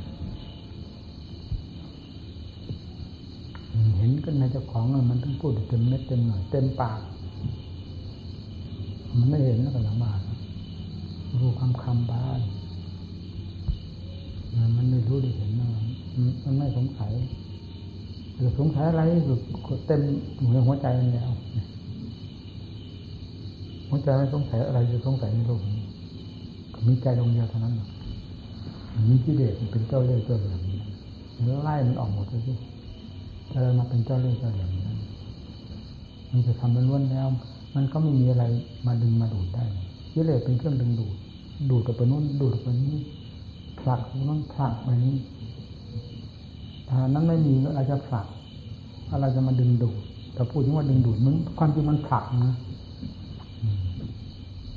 [3.99, 7.01] เห็นกันในเจ้าของมันต้องพูดเต็มเม็ดเต็มหน่วยเต็มปาก
[9.18, 10.21] มันไม่เห็นแล้วก็ลำบาก
[11.41, 12.43] รู้คำคำบ้าน
[14.76, 15.51] มันไม่รู้ได้เห็น
[16.44, 17.12] มันไม่สงสัย
[18.36, 19.03] หรือสงสัยอะไร
[19.66, 20.01] ก็เต็ม
[20.48, 21.30] หัวหัวใจมันแล้ว
[23.88, 25.80] หัวใจไม่สงสัยอะไรจะสงสัยในโลกนี้
[26.86, 27.74] มีใจดวงเดียวเท่านั้น
[29.09, 30.61] มีกิเลสเป็นเจ้าเล่ห์เจ้าเหลี่ยม
[31.44, 32.53] แล้วไล่มันออกหมดเลยสิ
[33.55, 34.98] อะไรมาเป็นเจ้าเล่ห์เจ้าเหลี่ยมนั้น
[36.30, 37.28] มันจะทำมันล้วนแล้ว
[37.74, 38.44] มันก็ไม่มีอะไร
[38.86, 39.64] มาดึงมาดูดได้
[40.12, 41.16] กิเลสเป็นเครื่องดึงดูด
[41.70, 42.96] ดูดกับไปนู้นดูดกับไปนี้
[43.81, 45.16] ผลักนู้นผลักไปนี้
[46.89, 48.26] ถ้านั้นไม่มีอะไรจะผลัก
[49.12, 49.97] อะไรจะมาดึงดูด
[50.35, 52.55] แต่พูดถึงว่าดึงดูดมันความจริงมันผลักนะ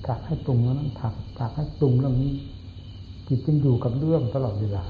[0.06, 2.34] ผลักให้ตรงแล้วนั้นผลักผลักให้ตรงเรื่องนี้
[3.28, 4.86] จิตจึงอยู่กับเรื่องตลอดเวลา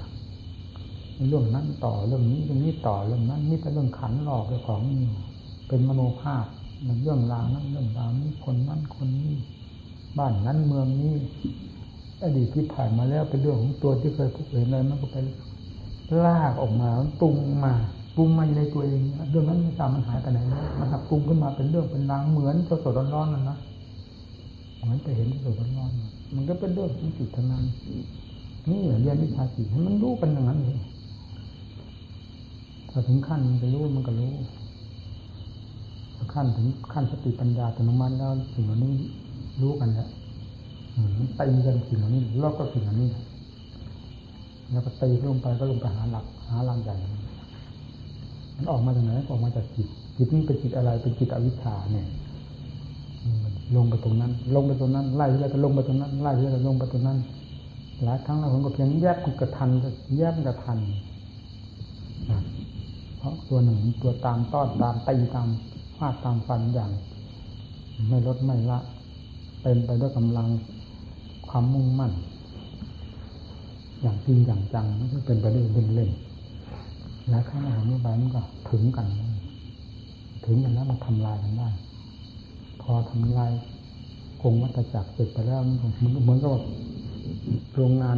[1.28, 4.82] เรื่องนั้นต่อเรื่องนี้เรื่องนี้ต่อเรื่องนั้นนี่เป็นเรื่องขันหลอกเรื่องของ
[5.68, 6.46] เป็นมโนภาพ
[7.04, 9.34] เรื่องราวนั้นเรื่องราวนี้คนนั้นคนนี้
[10.18, 11.14] บ้านนั้นเมืองนี้
[12.24, 15.18] อดีตที่ผ่านมาแล้วเป็นเรื่องของตัวที่เคยพบเห็นอะไรมันก็ไป
[16.26, 17.74] ลากออกมาปรุงมา
[18.16, 19.00] ปรุงมาในตัวเอง
[19.30, 23.58] เรื่องนั้นไม่ทราบมันหายไปไหนแล้วมันกปรุงขึ้นมาเป็นเรื่องเป็นรางเหมือนสดๆร้อนๆนั่นนะ
[24.76, 27.64] เหมือนไปเห็นสดๆร้อนๆมันก็เป็นเรื่องของจิตทั้งนั้น
[28.70, 30.80] นี่เรียนวิชาจิตให้มันรู้เป็นอย่างนั้นเลย
[32.90, 34.32] พอถึงขั้นมันจะรู้มันก็รู้
[36.34, 38.94] ขั้นถึงขั้นสติปัญญาแต่นมันแล้วสิ่งเหล่านี้
[39.62, 40.10] รู้กันแล้ว
[41.40, 43.10] ตีกันสิ่งเหล่านี้ลอกก็สิ่งเหล่านี้
[44.72, 46.96] แล้วก็ตีลงไปก็ลงไปหาหลักหาลังใหญ่
[48.56, 49.88] มันออกมาจากไหนออกมาจากจิต
[50.18, 52.08] จิตนี้เป็นจิตอะไรเป็นจิตอวิชชาเนี่ย
[53.76, 57.18] ลงไปตรงนั้น ลงไปตรงนั้นไล่แล้วก็ลงไปตรงนั้นไล่แล้วก็ลงไปตรงนั้น
[58.04, 59.70] หลายครั้งเราผมก็เพียงแยกกระทัน
[60.18, 60.80] แยกกระทัน
[63.18, 65.48] เพราะตัวหนึ่งตัวตามต้อนตามตีตาม
[65.98, 66.92] ฟาดตามฟันอย่าง
[68.10, 68.80] ไม่ลดไม่ละ
[69.62, 70.48] เป็นไปด้วยกำลัง
[71.56, 72.14] ความมุ่งมั่น
[74.02, 76.10] อย่างจริงอย่างจังม่ใช่เป็นไปด้เล่นเล่น
[77.30, 79.08] แล้วข้างหลังนี้ไปมันก็ถึงกัน
[80.46, 81.70] ถึงกันแล้วมันทำลายกันได้
[82.82, 83.52] พอทำลาย
[84.42, 86.52] คงวัตจักรเสร็จไปแล้วมันเหมือนกับ
[87.76, 88.18] โรงงาน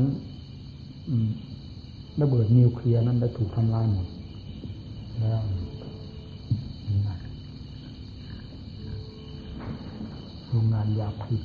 [2.22, 4.08] ระเบิดนิวเคลียร์นั้นได้ถูกทำลายหมด
[5.20, 5.42] แล้ว
[10.50, 11.42] โรงงานยาพิษ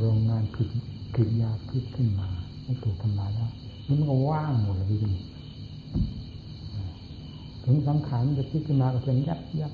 [0.00, 0.68] โรงงานผิด
[1.14, 2.28] ผิดยาพิษขึ้นมา
[2.64, 3.50] ไม่ถูกทำลายแล้ว
[3.88, 5.14] มันก็ว่างหมดเลยจริง
[7.64, 9.72] ถึงสังขารมันจะพิจขึ้นมาก็เป็นยับยับ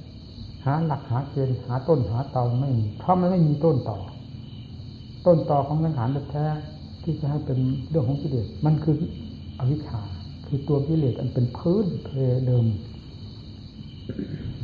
[0.64, 3.98] หาหลักหาเกณฑ์หาต้นหาเตาไม่มีเพราะมันไม่มีต้นต่อ
[5.26, 6.44] ต้นต่อของสังขารแท้
[7.02, 7.58] ที่จะให้เป็น
[7.88, 8.96] เรื่องของกิเลสมันคือ
[9.58, 10.02] อวิชชา
[10.46, 12.10] คือตัวกิเลสอันเป็นพื้นเพ
[12.46, 12.66] เดิม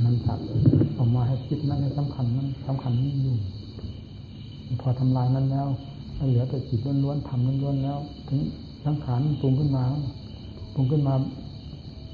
[0.04, 0.38] มันสับ
[0.98, 3.36] ออกมาให้คิดนั้นให้สำคัญนั้นสำคัญนี่อยู่
[4.80, 5.68] พอทำลายนั้นแล้ว
[6.28, 7.98] เหลือแต่จิตล้วนๆทำล้วนๆแล้ว
[8.28, 8.40] ถึง
[8.84, 9.84] สังขารปรุงขึ้นมา
[10.74, 11.14] ปรุงขึ้นมา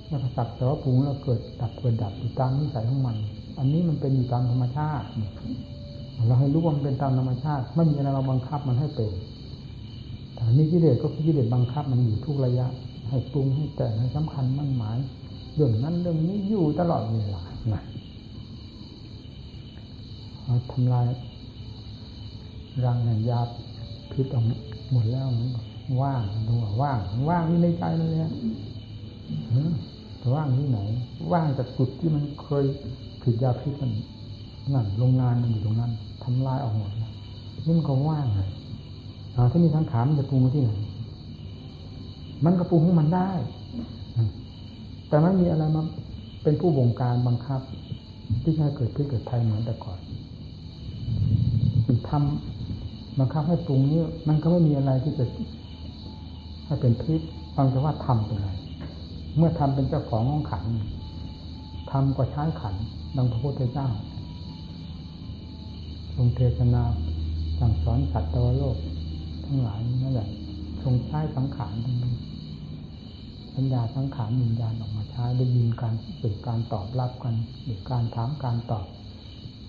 [0.06, 3.16] แล้วสักแต่ว่าปรุงแล้วเกิดดับเกิดดับอยู่ตามนิสัยของมัน
[3.58, 5.06] อันนี้มันเป็นอยู่ตามธรรมชาติ
[6.26, 9.12] เราให้รู้ว่ามันเป็นตามธรรมชาติไม่มีอะไรเราบังคับมันให้เป็น
[10.34, 12.66] แต่นี่กิเลสก็คือกิเลสบังคับมันอยู่ทุกระยะ
[13.08, 14.98] ให้ปรุงให้แต่งให้สำคัญมั่นหมาย
[15.54, 17.42] เรื่องนั้นเรื่องนี้อยู่ตลอดเวลา
[17.72, 17.82] นะ
[20.70, 21.06] ทำลาย
[22.84, 23.40] รังแห่งยา
[24.12, 24.44] พิษออก
[24.92, 25.26] หมดแล้ว
[26.02, 26.98] ว่างดูว่าว่าง
[27.28, 28.32] ว่างที่ในใจนั่นแหละ
[30.34, 30.80] ว่างที่ไหน
[31.32, 32.64] ว่างจากจุดที่มันเคย
[33.22, 33.92] ผิดยาพิษมัน
[34.74, 35.92] นั่นโรงงานมันอยู่ตรงนั้น
[36.24, 37.12] ทำลายออกหมดแล้ว
[37.64, 38.48] นี่มันก็ว่างเลย
[39.52, 40.72] ถ้ามีสังขามันจะปรุงที่ไหน
[42.44, 43.30] มันก็ปรุงของมันได้
[45.08, 45.82] แต่ไม่มีอะไรมา
[46.42, 47.60] เป็นผู้บงการบังคับ
[48.42, 49.98] ที่ให้เกิดพิษเกิดภัยเหมือนแต่ก่อน
[52.08, 52.57] ทำ
[53.18, 55.24] บังคับให้ปรุงนี้มันก็ไม่มีอะไรที่จะ
[56.66, 57.20] ให้เป็นพิษ
[57.54, 58.48] ฟังแต่ว่าทำเป็นไร
[59.36, 60.64] เมื่อทำเป็นเจ้าของของขัน
[61.90, 62.74] ทำก็ใช้ขัน
[63.16, 63.88] ดังพระพุทธเจ้า
[66.14, 66.82] ทรงเทศนา
[67.58, 68.76] สั่งสอนสัตว์ตวโลก
[69.46, 70.28] ทั้งหลายนั่นแหละ
[70.82, 72.14] ทรงใช้สังขารทั้งนี้
[73.54, 78.86] สัญญาสังขารวิญญาณออกมาใช้ได้ยินการสื่อการตอบรับกันหรือการถามการตอบ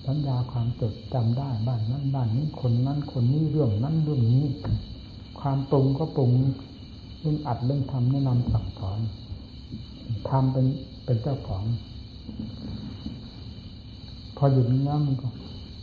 [0.06, 4.45] สัญญาความจดจำได้บ้านนั้นบ้านนี้คนนั้นคนนี้เรื่องนั้นเรื่องนี้
[5.39, 6.32] ความปรุงก็ปรุง
[7.20, 9.00] เรื่องอัดเรื่องทำแนะนำสั่งสอน
[10.30, 10.66] ทำเป็น
[11.06, 11.64] เป็นเจ้าของ
[14.38, 15.28] พอหยุดนี้แล้วมันก็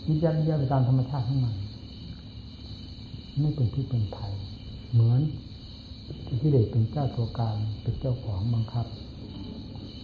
[0.07, 1.55] ยิบยับยับไปตามธรรมชาติของมัน
[3.41, 4.33] ไม่เป็นที่เป็นภัย
[4.93, 5.21] เหมือน
[6.41, 8.87] ที่เด็กเป็นเจ้าตัวการเป็นเจ้าของบังคับ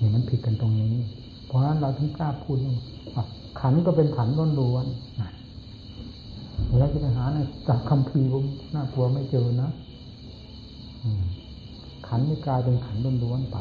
[0.01, 0.95] นี่มันผิดกันตรงนี้
[1.47, 3.25] เพราะฉะนั้นเราถึงกล้าพูดว่า
[3.61, 4.87] ขันก็เป็นขันล้นล้วน
[6.79, 7.39] แล้วจะไปหาใน
[7.69, 8.45] จากคำพีผม
[8.75, 9.71] น่ากลัวไม่เจอนะ
[12.09, 13.57] ขันนี่กลายเป็นขันล้นล้วนไป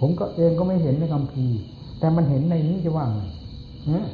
[0.00, 1.44] ผมก็เองก็ไม่เห็นในคำพี
[1.98, 3.20] แต่มันเห็นในนี้จะว่าไง
[3.86, 4.06] เนี่ย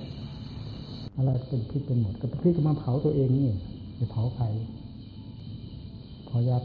[1.17, 3.49] อะไรเป็นพิษเป็นหมดก็พิษก็มาเผาตัวเองนี่
[3.99, 4.45] จะเผาใคร
[6.29, 6.59] พอยา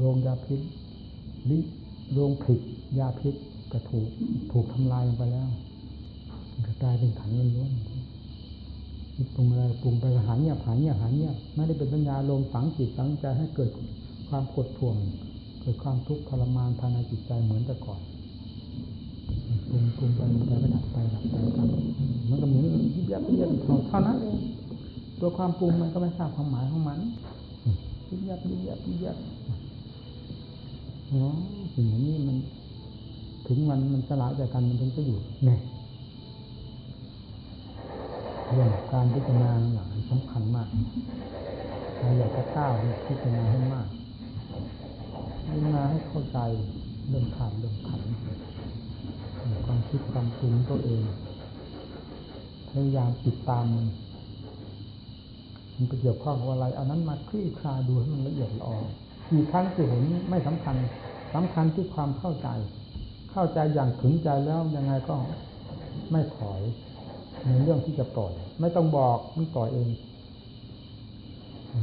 [0.00, 0.60] โรงยาพิษ
[1.50, 1.58] ลิ
[2.12, 2.60] โรงผิด
[2.98, 3.34] ยาพิษ
[3.72, 4.08] ก็ถูก
[4.52, 5.48] ถูกทำลายไปแล้ว
[6.82, 7.70] กลายเป็นขันล้วน
[9.34, 13.70] ปรุงอะไรปรุงไปหาเงียบหาเงียบหาเงียบไม่ได้เป็นปัญญาลงฝังจิตฝังใจให้เกิด
[14.28, 14.96] ความกดท่วง
[15.60, 18.00] เกิดความทุกข์ทรมานภายในจิตใจเหมือนแต่ก่อน
[19.68, 21.68] ปรุงปรุงไปไปก็ดับไปดับไปครับ
[22.28, 22.62] มันก็เหมือน
[22.94, 23.50] ยิบยับยิบยับ
[23.88, 24.36] เท่านั้นเอง
[25.20, 26.98] ตัวความปรุงมันก็ไม่ทราบความหมายของมัน
[28.08, 29.16] ยิบยับยิบยับยิบยับ
[31.10, 31.34] เนาะ
[31.74, 32.36] สิ่งนี้มัน
[33.46, 35.60] ถึงวันมันสลายจากกันมันถึงจะอยู่เนี่ย
[38.50, 40.68] เรื่องการพิจารณาหลังสำคัญมาก
[41.98, 42.72] เราอยากจะก้าว
[43.06, 43.88] พิจารณาให้มาก
[45.44, 46.38] พิจารณาให้เข้าใจ
[47.08, 48.02] เรื่องขาดเรื่องขัน
[49.64, 51.02] ความคิดความปรุงตัวเอง
[52.70, 53.86] พยายามติดตามมัน
[55.76, 58.78] มันเกี่ยวข้องกับอะไรเอานั้นมาคลี่คลาดูให้มันละเอียดละออ
[59.30, 60.76] กี่ครั้งที่เห็นไม่สำคัญ
[61.34, 62.48] สำคัญที่ความเข้าใจ
[63.32, 65.16] เข้าใจอย่างถึงใจแล้วยังไงก็
[66.10, 66.60] ไม่ถอย
[67.46, 69.88] ในเรื่องที่จะปล่อย ไม่ต้องบอกมันปล่อยเอง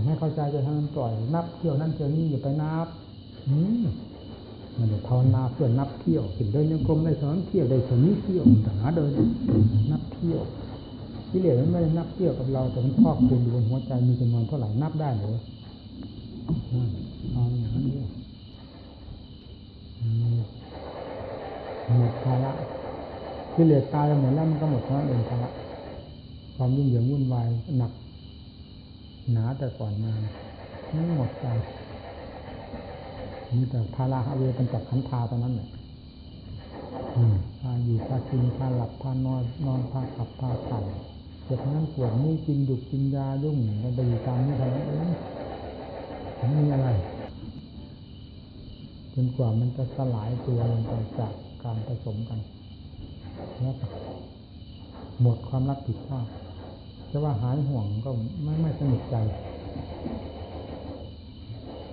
[0.06, 2.88] ไม่เข้าใจจะทำมันปล่อย นับเที่ยวนั่นเที่ยวนี่อย่าไปนับ
[3.48, 3.84] อืม
[4.78, 9.12] มันจะภาวนาเพื่อนับเที่ยวถึงเดินยังกรมได้สอนเที่ยวได้สนี้เที่ยวแต่หาเดิน
[9.92, 10.42] นับเที่ยว
[11.32, 15.38] กิเลสมันไม่ได้นับเที่ยวกับเราแต่มันครอบคลุมอยู่บนหัวใจมีจำนวนเท่าไหร่นับได้หรือ
[17.32, 18.08] เอาอย่างนั้นด้วย
[21.98, 22.52] หมดภาระ
[23.56, 25.50] กิเลสตายไปหมดแล้วมันก็หมดเท่านั้นเองภาระ
[26.56, 27.48] ความยุ่งเหยิงวุ่นวาย
[27.78, 27.92] หนัก
[29.32, 30.14] หนาแต่ก่อนมา
[30.94, 31.48] ไม่หมดใจ
[33.56, 35.70] มีแต่ภาระเวเปัญจขันธาตอนนั้นแหละ
[37.60, 40.86] พาอยู่พากินพาหลับพานอนนอนพาขับพาถ่าย
[41.46, 45.08] เจ็บนั้นปวดนี่กินดุกินยายุ่งมันไปอยู่ตามนี้ทำไมเอง
[46.38, 46.90] ไม่มีอะไร
[49.14, 51.34] จนกว่ามันจะสลายตัวลงไปจาก
[51.64, 52.40] การผสมกัน
[53.62, 53.76] แล้ว
[55.22, 56.26] หมดความรับผิดชอบ
[57.12, 58.10] จะว่าหายห่วงก็
[58.44, 59.16] ไม่ไม่สนิทใจ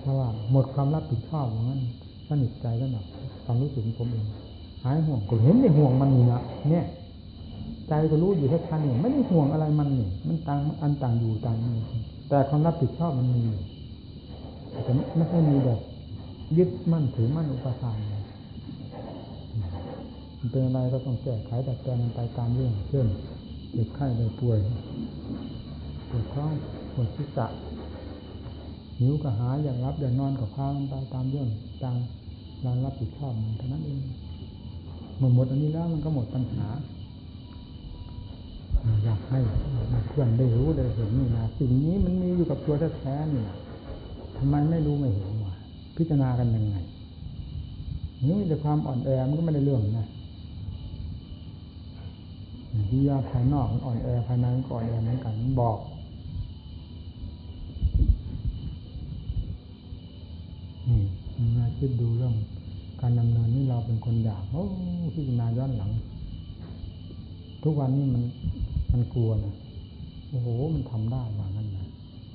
[0.00, 1.82] เพราะว่าหมดความรับผิดชอบอย่างนั้น
[2.28, 3.04] สนิทใจแล้วนะ
[3.44, 4.26] ความรู้สึกของผมเอง
[4.84, 6.84] หายห่วงก็เห็นในห่วงมันนี่นะเนี่ย
[7.88, 11.74] ใจก็รู้อยู่แค่ทันเนี่ยไม่ได้ห่วงอะไรมันนี่มันต่างอันต่างอยู่ต่างมี
[12.28, 13.44] แต่ความรับผิดชอบมันมี
[14.84, 15.80] แต่ไม่ใช่มีแบบ
[16.58, 17.96] ยึดมั่นถือมั่นอุปทาน
[20.38, 23.06] มันเป็นอะไรก็ต้องแก้ไขแต่แปลงไปตามเรื่อง เช่น
[23.72, 24.58] เจ็บไข้ได้ป่วย
[26.08, 26.52] ปวดท้อง
[26.94, 27.46] ปวดศีรษะ
[28.98, 31.48] หิวก็หาอย่างรับอย่างนอนกับพาไปตามเรื่อง
[31.82, 31.96] ตาม
[32.64, 34.00] การรับผิดชอบมันเท่านั้นเอง
[35.18, 36.66] หมดหมดอันนี้แล้วมันก็หมดปัญหา
[39.04, 39.38] อยากให้
[40.08, 43.44] เพื่อนได้รู้ได้เห็นนี่นะสิ่งนี้มันมีอยู่กับตัวแท้ๆนี่
[44.36, 45.54] ทำไมไม่รู้ไม่เห็นวะ
[45.96, 46.76] พิจารณากันยังไง
[48.26, 50.06] นี่มีแต่ความอ่อนแอมันก็ไม่ได้เรื่องนะ
[52.90, 55.78] ที่ยาภายนอกมันอ่อนแอภายในก็อ่อนแอเหมือนกันบอก
[60.88, 61.00] นี่
[61.56, 62.34] มาคิดดูเรื่อง
[63.00, 64.64] การดำเนินนี่เราเป็นคนอยากโอ้
[65.14, 65.90] พิจารณาย้อนหลัง
[67.64, 68.22] ทุกวันนี้มัน
[68.92, 69.54] มันกลัวนะ
[70.30, 71.86] โอ้โห มันทำได้ว่างั้นนะ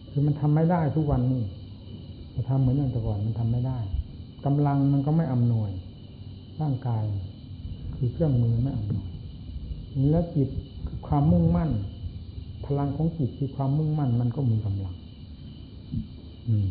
[0.10, 1.41] คือมันทำไม่ได้ทุกวันนี้
[2.36, 3.80] จะทำเหมือนอย่างแต่ก่อนมันทำไม่ได้
[4.46, 5.72] กำลังมันก็ไม่อำนวย
[6.62, 7.04] ร่างกาย
[7.96, 9.08] คือเครื่องมือไม่อำนวย
[10.10, 10.50] แล้วจิต
[10.88, 11.70] คือความมุ่งมั่น
[12.66, 14.96] พลังของจิตคือความมุ่งมั่น มันก็มีกำลัง
[16.48, 16.68] อืม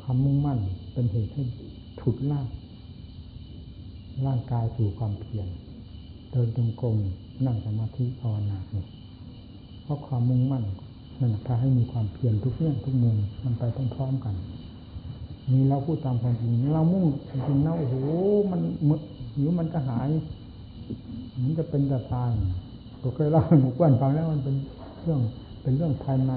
[0.00, 0.58] ความมุ่งมั่น
[0.92, 1.44] เป็นเหตุให้
[2.00, 2.48] ฉุดลาก
[4.26, 5.48] ร่างกายสู่ความเพียร
[6.30, 6.96] เดินจงกรม
[7.46, 8.86] นั่งสมาธิภาวนาเนี่ย
[9.82, 10.64] เพราะความมุ่งมั่น
[11.20, 13.62] นั่นพาให้มีความเพียรทุกเรื่องทุกมุมมันไป
[13.94, 14.34] พร้อมๆกัน
[15.52, 17.94] นี่เราพูดตามความจริงเรามุ่งจริงๆนะโอ้โห
[18.50, 18.60] มัน
[19.34, 20.08] หิวมันก็หาย
[21.42, 22.30] มันจะเป็นจะตาย
[23.02, 24.56] ก็เคยเล่าให้หมู่เพื่อนฟังแล้วมันเป็น
[25.02, 25.20] เรื่อง
[25.62, 26.32] เป็นเรื่องภายใน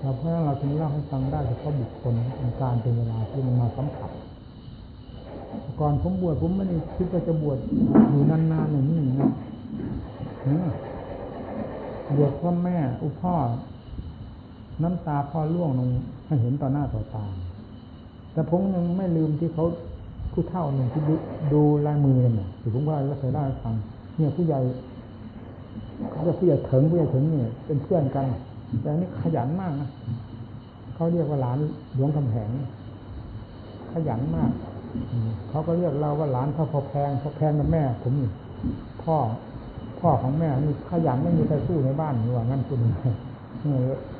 [0.00, 4.10] เราเพราะนั้นเราจึงเล่าให้ฟังได้เฉพาะบุคคลเป็นการเป็นเวลาที่มันมาสัมผัส
[5.80, 7.58] ก่อนผมบวชผมไม่ได้คิดว่าจะบวช
[8.10, 9.30] อยู่นานๆอย่างนี้นะ
[12.16, 13.34] บวชพ่อแม่ อุพ่อ
[14.82, 15.88] น้ำตาพ่อล่วงลง
[16.26, 17.26] ให้เห็นต่อหน้าต่อตา
[18.32, 19.66] แต่ผมยังไม่ลืมที่เขา
[20.32, 21.02] ผู้เท่าหนึ่งที่
[21.52, 23.74] ดูดลายมือกันน่ะที่ผมว่าเราเคยเล่าให้ฟัง
[24.18, 24.60] เนี่ยผู้ใหญ่
[26.12, 28.26] เขาจะผู้ใหญ่ถึงผู้ใหญ่ถึงเนี่ย เป็นเพื่อนกัน
[28.82, 29.88] แต่นี่ขยันมากนะ
[30.94, 31.58] เขาเรียกว่าหลาน
[31.94, 32.50] หลวงคำแหง
[33.92, 34.50] ขยันมาก
[35.48, 38.12] เขาก็เรียกเราว่าหลานพ่อพอแพงพอแพงกับแม่ ผม
[39.02, 39.16] พ่อ
[40.00, 42.80] พ่อของแม่นี่ขยันไม่มีใครสู้ในบ้านนี่ว่างั้นคุณ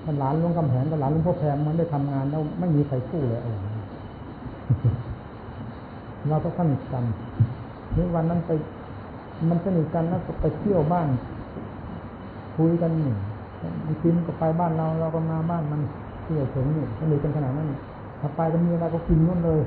[0.05, 3.41] มันหลานหลวงคำแหงกับหลานหลวงพ่อแพงมันได้ทำงานแล้วไม่มีใครสู้เลย
[6.29, 7.05] เราก็สนิทกัน
[7.97, 8.51] นี่วันนั้นไป
[9.49, 11.09] มันสนิทกันแล้วก็ไปเที่ยวบ้าน
[12.57, 13.17] คุยกันหนึ่ง
[13.87, 15.81] มีกินก็ไปบ้านเราเราก็มาบ้านมัน
[16.23, 17.69] เที่ยวถึงนี่สนิทกันขนาดนั้น
[18.21, 19.61] ถ้าไปก็มีอะไรก็กินนู่นเลย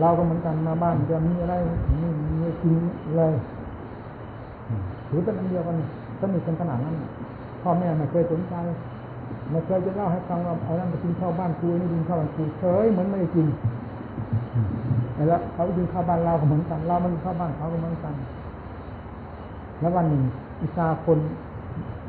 [0.00, 1.54] เราก็เหมือนกันมาบ้านจะมีอะไร
[2.02, 2.08] มี
[2.40, 2.74] มีกิน
[3.16, 3.34] เลย
[5.08, 5.76] ถือเป็นอันเดียวกัน
[6.20, 6.94] สนิทกันขนาดนั้น
[7.62, 8.54] พ่อแม่ไม่เคยสนใจ
[9.50, 13.46] ไม่เคยจะเล่าให้ฟังว่าเอานั่นไปกินข้าวบ้านครูนี่กินข้าวบ้านครูเฉยเหมือนไม่ได้กิน
[15.28, 18.14] แล้วเขากินข้าวบ้านเราก็เหมือนกันเราไม่กินข้าวบ้านเขาก็เหมือนกัน
[19.84, 20.22] แล้ววันหนึ่ง
[20.62, 21.18] อิสาคน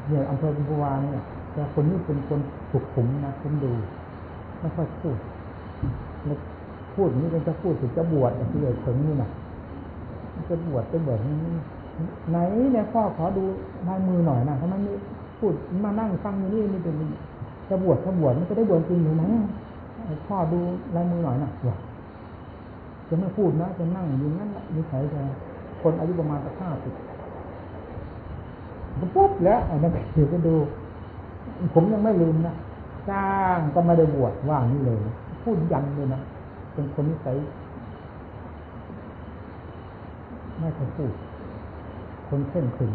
[0.07, 1.23] เนี่ยอำเภอบุญวาเนี่ย
[1.53, 2.39] แต่คนนี้เป็นคน
[2.71, 3.71] สุขุมนะผมดู
[4.59, 5.17] ไม่ค่อยพูด
[6.25, 6.37] แล้ว
[6.95, 9.29] พูดนี้เป็นจะพูดถึงจะบวชที่เลยถึงนี่นะ
[10.49, 11.19] จะบวชจะบวช
[12.29, 12.37] ไหน
[12.71, 13.43] เนี่ยพ่อขอดู
[13.87, 14.93] ลายมือหน่อยนะทำไมไม่
[15.39, 15.53] พูด
[15.85, 16.95] มานั่งฟังอยู่นี่นี่เป็น
[17.69, 19.23] จะบวชถ้าบวชมันจะได้บวชจริงหรือไหม
[20.27, 20.59] พ่อดู
[20.95, 21.77] ลายมือหน่อยนะบวช
[23.09, 25.21] จะไม่พูดนะจะนั่งอยู่นั่นนิสัยจะ
[25.81, 26.93] คนอายุประมาณสักห้าสิบ
[28.99, 30.55] ปุ๊บแล้วอันนั้นเดี๋ยวก็ดู
[31.73, 32.55] ผมยังไม่ลืมนะ
[33.09, 34.99] จ้างก็ไม่ได้บวชว่างนี่เลย
[35.43, 36.21] พูดยันเลยนะ
[36.73, 37.35] เป็นคนนิสัย
[40.59, 41.11] ไม่เคยพูด
[42.29, 42.93] คนเส้นขึง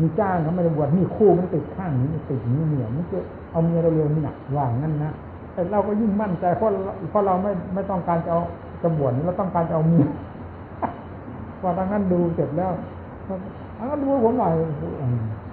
[0.00, 3.18] มีจ้างเขาไม่ได้บวชมีคู่มันติดข้างนี้ติดนี้เหนียวมันจะ
[3.50, 5.12] เอาเมียเราเร็วนี่หนักว่างนั่นนะ
[5.52, 6.68] แต่เราก็ยิ่งมั่นใจเพราะ
[7.10, 8.40] เพราะเราไม่ไม่ต้องการจะเอา
[8.82, 10.06] จะบวชเราต้องการจะเอาเมีย
[11.60, 12.72] พอทางนั้นดูเสร็จแล้ว
[13.78, 14.52] อันนั้นดูผมหน่อย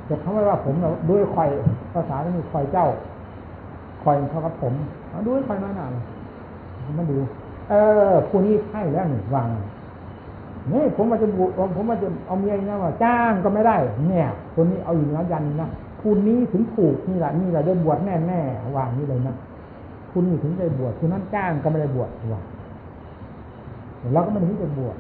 [0.10, 1.46] จะเขาไม่ว่าผมเราด้วยไข่
[1.94, 2.88] ภาษาที่มีไข่เจ้า
[4.02, 4.74] ไข่เท่ากับผม
[5.28, 5.86] ด้วยไข่น้อยหนา
[6.98, 7.18] มาดู
[7.70, 7.74] เอ
[8.12, 9.48] อผู้นี้ใช่แล้วหนึ่งวาง
[10.72, 11.46] นี่ผมมาจะบุ
[11.76, 15.70] ผมมาจะเอาเมียนะว่าจ้างก็ไม่ได้ เนี่ยคนนี้เอาอยู่แล้วยันนะ
[16.02, 18.42] คุณนี้ถึงถูกนี่แหละนี่แหละได้บวชแน่แน่
[18.76, 19.36] วางนี่เลยนะ
[20.12, 22.42] คุณนี่ถึงได้บวชคุณนั้นจ้างก็ไม่ได้บวชว่า
[24.14, 24.98] เราก็ไม่ได้จะบวช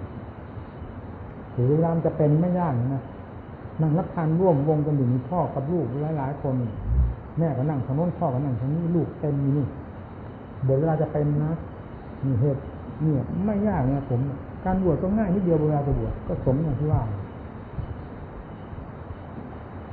[1.54, 3.04] หรือเวลาจะเป็นไม่ยากนะ
[3.82, 6.56] นั่งรับทานร่วมวงกันอยู่มีพ่อกับลูกหลายหลายคน
[7.40, 9.68] แม่ก็นั่งทางโน้นพ่อก็นั่งทางนี้ลูกเต็มนี่
[10.66, 11.52] เดี๋ยวเวลาจะเป็นนะ
[12.26, 12.62] มีเหตุ
[13.02, 14.20] เนี่ยไม่ยากนะผม
[14.66, 17.02] การบวชก็ง่ายนิดเดียวเวลาจะบวชก็สมอย่างที่ว่า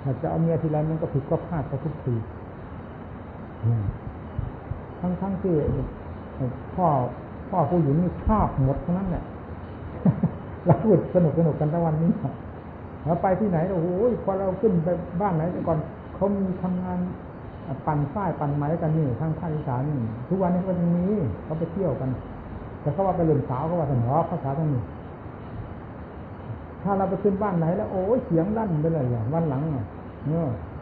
[0.03, 2.15] ถ้าจะเอาเมียทีไรมันก็ผิดก็พลาดไปทุกที
[5.01, 5.55] ทั้งทั้งที่
[6.75, 6.87] พ่อ
[7.51, 9.25] พ่อผู้หญิงนี่ชอบหมดทั้งนั้นแหละ
[10.67, 12.11] เราพูดสนุกสนุกกันทั้งวันนี้
[13.05, 13.89] เราไปที่ไหนโอ้โห
[14.25, 14.89] พอเราขึ้นไป
[15.21, 15.79] บ้านไหนแต่ก่อน
[16.15, 16.99] เขามีทำงาน
[17.87, 19.83] ปั่นฝ้ายปั่นไม้กันนี่ทางภาคอีสาน
[20.29, 21.07] ทุกวันนี้ก็ยังมี
[21.45, 22.11] เขาไปเที่ยวกัน
[22.81, 24.83] แต่เขาว่าไปเล่นสาวเขาว่าสนอภาษาทางนี้
[26.83, 29.87] ถ้าเราไปขึ้นบ้านไหนแล้วโอ้ยเสียงลั่นไปเลยอย่างวันหลังเนี่ย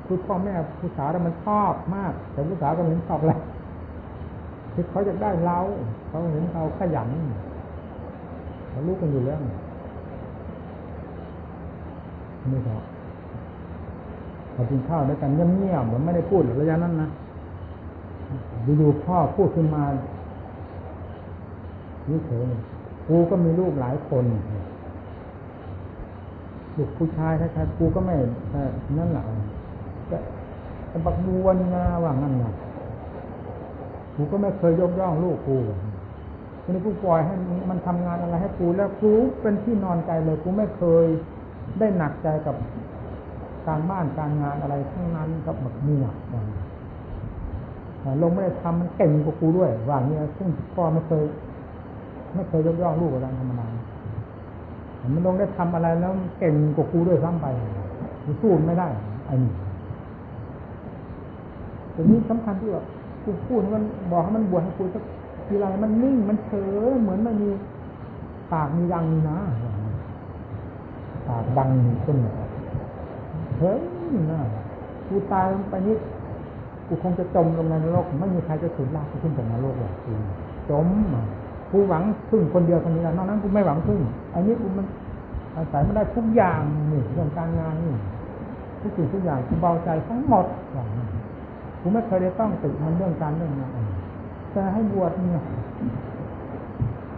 [0.07, 3.41] คือพ่อแม่ผู้สาวมันชอบมาก แต่ผู้สาวก็เห็นชอบแล้ว
[4.75, 5.59] คือเขาจะได้เรา
[6.09, 7.09] เขาเห็นเราขยัน
[8.71, 9.39] เขารู้กันอยู่แล้ว
[12.49, 12.83] นี่ครับ
[14.55, 17.09] พอกินข้าวด้วยกันเงียบๆเหมือนไม่ได้พูดระยะนั้นนะ
[18.81, 19.83] ดูๆพ่อพูดขึ้นมา
[22.09, 22.61] นี่เถอะ
[23.09, 24.25] กูก็มีลูกหลายคน
[26.77, 28.17] ลูกผู้ชายใครๆกูก็ไม่
[28.99, 29.25] นั่นแหละ
[30.09, 32.53] แต่บักบวนนะว่างั้นนะ
[34.15, 35.59] กูก็ไม่เคยยกย่องลูกกู
[36.63, 37.35] ทีนี้กูปล่อยให้
[37.71, 41.07] มันทำงานอะไรให้กูแล้วกูเป็นที่นอนใจเลยกูไม่เคย
[41.79, 42.57] ได้หนักใจกับ
[43.67, 46.07] การบ้านการงานอะไรทั้งนั้นกับแบบเมีย
[48.23, 51.25] ลงไม่ได้ทำมันเก่งกว่ากูด้วย ว่าเนี้ยซึ่งพ่อไม่เคย
[52.35, 53.67] ไม่เคยยกย่องลูกอะไรธรรมดา
[55.15, 57.47] มันลงได้ทำอะไรแล้วเก่งกว่ากูด้วยซ้ำไป
[58.43, 58.89] สู้ไม่ได้
[59.27, 59.53] ไอ้นี่
[61.93, 62.83] แต่นี้สำคัญที่ว่า
[63.25, 65.03] กูพูดมันบอกให้มันบวชให้กูสัก
[65.47, 66.53] ทีไรมันนิ่งมันเฉ
[66.91, 67.51] ยเหมือนมันมี
[68.53, 69.39] ปากมีรังนะ
[71.31, 71.71] ปากดัง
[72.05, 72.17] ขึ้น
[73.59, 73.81] เฮ้ย
[74.31, 74.41] น่า
[75.09, 75.99] กูตายไปนิด
[76.87, 80.13] กูคงจะจมลงในนรกไม่มีใครจะสุดลากกูขึ้นจากนรกหรอกกู
[80.71, 80.87] จม
[81.71, 84.01] กูหวังพึ่งคนเดียวคนนี้นอกนั้นกูไม่หวังพึ่ง
[84.35, 84.87] อันนี้กูมัน
[85.57, 86.61] อาศัยไม่ได้ทุกอย่าง
[86.93, 87.95] นี่เรื่องการงานนี่
[88.81, 91.05] ทุกสิ่งทุกอย่างกูเบาใจทั้งหมดอย่างนี้
[91.81, 93.73] กูไม่เคยได้ต้องติมันเรื่องการเรื่องงาน
[94.55, 95.43] จะให้บวชเนี่ย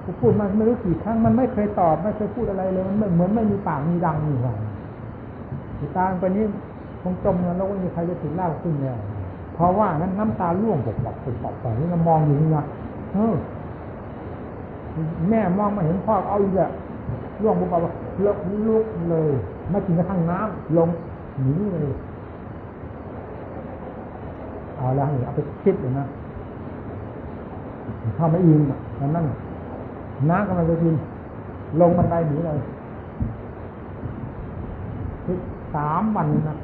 [0.04, 4.54] กูพูดมาไม่รู้กี่ครั้งมันไม่เคยตอบไม่เคยพูดอะไรเลยมันเหมือนไม่มีปากมีดังนี่หว่า
[5.96, 6.44] ตาคนนี้
[7.02, 8.96] คงจมแล้วไม่มีใครจะถึงเล่าขึ้นแล้ว
[9.54, 12.64] เพราะว่านั้นน้ำตาล่วงปกปกปกปกไปนี่เรามองอยู่นี่นะ
[13.14, 13.34] เออ
[15.28, 16.70] แม่มองมาเห็นพ่อเอาอีกอะ
[17.42, 17.74] ล่วงบุบไป
[18.22, 18.36] เลก
[18.66, 19.30] ลุกเลย
[19.70, 20.88] ไม่กินกระทั่งน้ำลง
[21.40, 21.94] หนีเลย
[24.76, 26.04] เอาละเอาไปคิดเลยนะ
[28.16, 28.60] เข้าไม่อิน
[29.00, 29.26] นั่นนั่น
[30.30, 30.94] น้ำกำลังจะกิน
[31.80, 32.58] ลงบันไดหนีเลย
[35.24, 35.38] คิด
[35.74, 36.56] สามวันนะ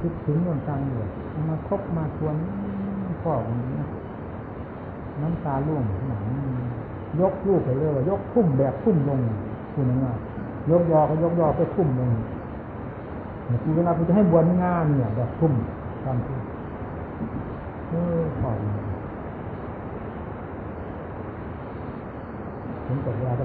[0.00, 1.08] คิดถึงเรื่องการเลย
[1.48, 2.34] มาคบมาชวน
[3.22, 3.88] พ่อคนนี้นะ
[5.20, 6.22] น้ำตาล่วงหนัง
[7.20, 9.20] ยกลูกไปเลยว่ายกทุ่มแบบทุ่มลง
[9.74, 10.12] คุณนว่า
[10.70, 12.10] ยกยอก็ยกยอไปทุ่มลง
[13.64, 15.52] กูก็นะกูจะให้บวชงานเนี่ยแบบทุ่ม
[16.04, 16.36] ตามที่
[17.88, 18.50] เออพ่อ
[22.92, 23.44] ผมจบเวลาก็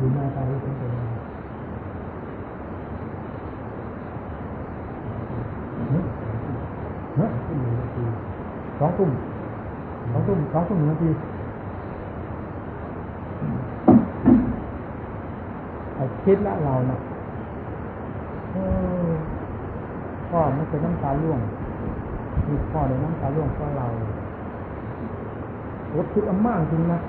[0.00, 1.08] ดูหน้าตาที่ผมจบเวลา
[7.16, 7.30] เฮ้ย
[8.78, 9.10] สองทุ่ม
[10.12, 11.10] สองทุ่มสองทุ่มหนึ่งนาที
[16.24, 16.96] คิดละเรานะ
[20.30, 21.40] พ่อไม่เคยน้ำตาล่วง
[22.48, 23.86] มีพ่อในน้ำตาล่วงเพราะเรา
[25.94, 27.00] รถคิดอามากจริงนะ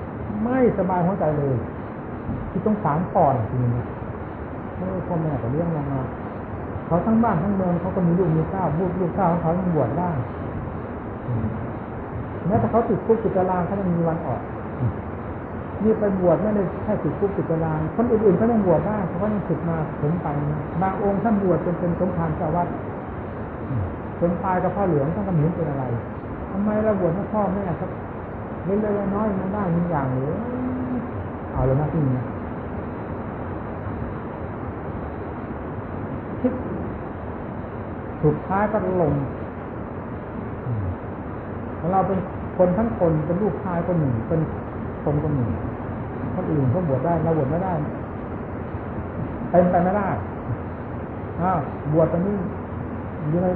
[0.44, 1.54] ไม่สบายหัวใจเลย
[2.50, 3.86] ที่ต้องสารพ่อจริงนะ
[5.06, 6.00] พ่อแม่ก็เลี้ยงมา
[6.86, 10.10] เขาทั้งบ้านทั้งเมืองเขาก็มีลูกมีเต้าลูกลูกเต้าของเขายังบวชได้
[12.46, 14.40] แม้แต่เขาติดคุกติดตารางเขายังมีวันออก
[15.82, 22.68] นี่ไปบวชไม่ได้แค่ติดคุกติดตารางคนอื่นๆเขายังบวชได้เขาก็ยังติดมาผมไปนะบางองค์ท่านบวชจนเป็นสมภารเจ้าวัด
[24.18, 25.84] เป็นตายกับพ่อเหลืองท่านก็เหมือนเป็นอะไร
[26.52, 27.90] ทำไมเราบวชให้พ่อแม่ครับ
[28.66, 30.32] เล็กๆน้อยๆมันได้มีอย่างหรือ
[31.52, 32.20] เอาเลยนะที่นี้
[36.40, 36.52] คิด
[38.22, 39.12] สุดท้ายก็ลง
[41.92, 42.18] เราเป็น
[42.58, 44.40] คนทั้งคนเป็นลูกชายคนหนึ่งเป็น
[45.04, 45.50] คนคนหนึ่ง
[46.34, 47.72] คนอื่นเขาบวชได้เราบวชไม่ได้
[49.50, 50.08] เป็นไปไม่ได้
[51.40, 51.58] อ้าว
[51.92, 52.36] บวชตอนนี้
[53.30, 53.48] อยู่ใน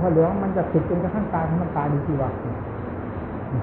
[0.00, 2.30] พอเหลืองมันจะติดจนกระทั่งตายมันตายดีจีวะ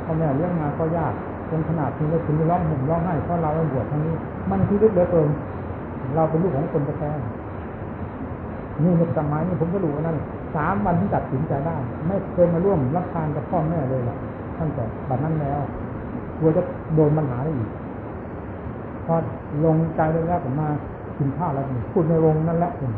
[0.05, 1.13] พ่อแม่เลี้ยงมาก็ยาก
[1.49, 4.15] จนขนาดที่เราถึงร้องห่มร้องไห้เพราะเราบวชทั้งนี้
[4.49, 5.29] มันชีวิตเหลือเกิน
[6.15, 7.09] เราเป็นลูกของคนแท้
[8.83, 10.17] นี่ในสมัยนี้ผมก็รู้ว่านั่น
[10.55, 11.75] สามวันที่ตัดสินใจได้
[12.07, 14.15] ไม่เคยมาร่วมรับทานกับพ่อแม่เลยล่ะ
[14.59, 15.59] ตั้งแต่บัดนั้นแล้ว
[16.37, 16.61] กลัวจะ
[16.95, 17.69] โดนปัญหาได้อีก
[19.05, 19.15] พอ
[19.65, 20.69] ลงใจเลยแล้วผมมา
[21.17, 22.91] กินข้าวแล้วพูดในวงนั่นแหละผม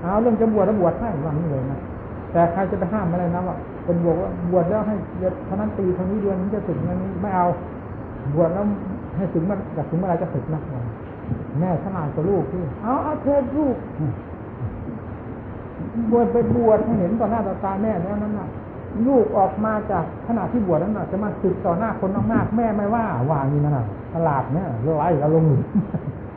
[0.00, 1.80] เอาเรื่องจะบวชแล้วบวชให้วันนี้เลยนะ
[2.32, 4.96] แต่ใครจะไปห้ามอะไรนะว่า เป็นบวชว่าบวชแล้วให้
[5.46, 7.46] เท่านั้นปีเท่านี้เดือนนี้จะถึงนั้นนี้ไม่เอา
[8.34, 8.64] บวชแล้ว
[9.16, 10.62] ให้ถึงมันอยากถึงเมื่อไรจะถึงนะ
[11.60, 13.76] แม่ขนาดกับลูกที่เอาเอาเธอลูก
[16.10, 18.48] บวชไปบวชให้เห็นต่อหน้าต่อตาแม่แล้วนั้นน่ะ
[19.06, 24.68] ลูกออกมาจากขณะที่บวชนั้นน่ะจะมาสึกต่อหน้าคนมากๆแม่ไม่ว่าวางนี่นั่นน่ะตลาดเนี่ย
[24.98, 25.44] ไล่เราลง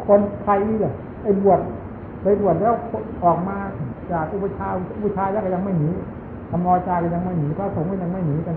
[0.07, 0.93] คนไทยเนี่ย
[1.23, 1.59] ไอ้บวช
[2.21, 2.73] ไปบวชแล้ว
[3.23, 3.57] ออกมา
[4.11, 5.89] จากอุปชาอุปชายักษ์ยังไม่หนี
[6.49, 8.55] ธรรมอจาก็ยังไม่หนีพระสงฆ์ก็ยังไม่หนีกัน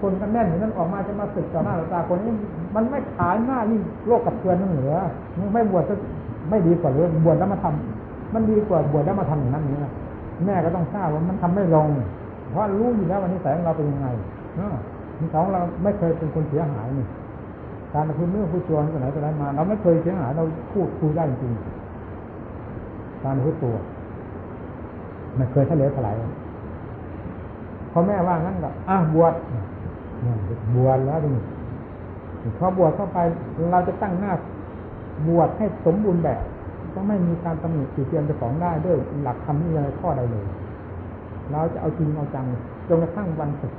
[0.00, 2.32] คนกันแน่นอย่างนั้นออกมาจะมาสึกต่อหน้าต่อตาคนนี้
[2.74, 4.94] มันไม่ขายหน้ายิ่งโลกกับเพื่อนนั่นเหลือ
[5.54, 5.94] ไม่บวชก็
[6.50, 9.92] ไม่ดีกว่าเลยบวชแล้วมาทำมันดีกว่าบวชแล้วมาทำอย่างนั้นนี้นะ
[10.44, 11.88] แม่ก็ต้องทราบว่ามันทำไม่ลง
[12.50, 14.06] เพราะรู้อยู่แล้ววันนี้แสงเราเป็นยังไง
[14.56, 14.70] เนาะ
[15.20, 17.06] นิสัยของเราไม่เคยเป็นคนเสียหายนี่
[17.94, 21.52] การพูดเรื่องพูดชวนกันไหนกันไหนมา เราไม่เคยเสียหายเราพูดคุยได้จริง
[23.24, 23.74] การพูดตัว
[25.36, 26.14] ไม่เคยทะเลถลาย
[27.98, 29.34] พอแม่ว่างั้นก็อะบวช
[30.74, 31.42] บวชแล้วนี่
[32.58, 33.18] พอบวชเข้าไป
[33.72, 34.32] เราจะตั้งหน้า
[35.28, 36.38] บวชให้สมบูรณ์แบบ
[36.94, 40.44] ก็ไม่มีการตำหนิติเตียนจะของได้ด้วยหลักธรรมนี่อะไรข้อใดเลย
[41.52, 42.46] เราจะเอาจริงเอาจัง
[42.88, 43.72] จนกระทั่งวันศึก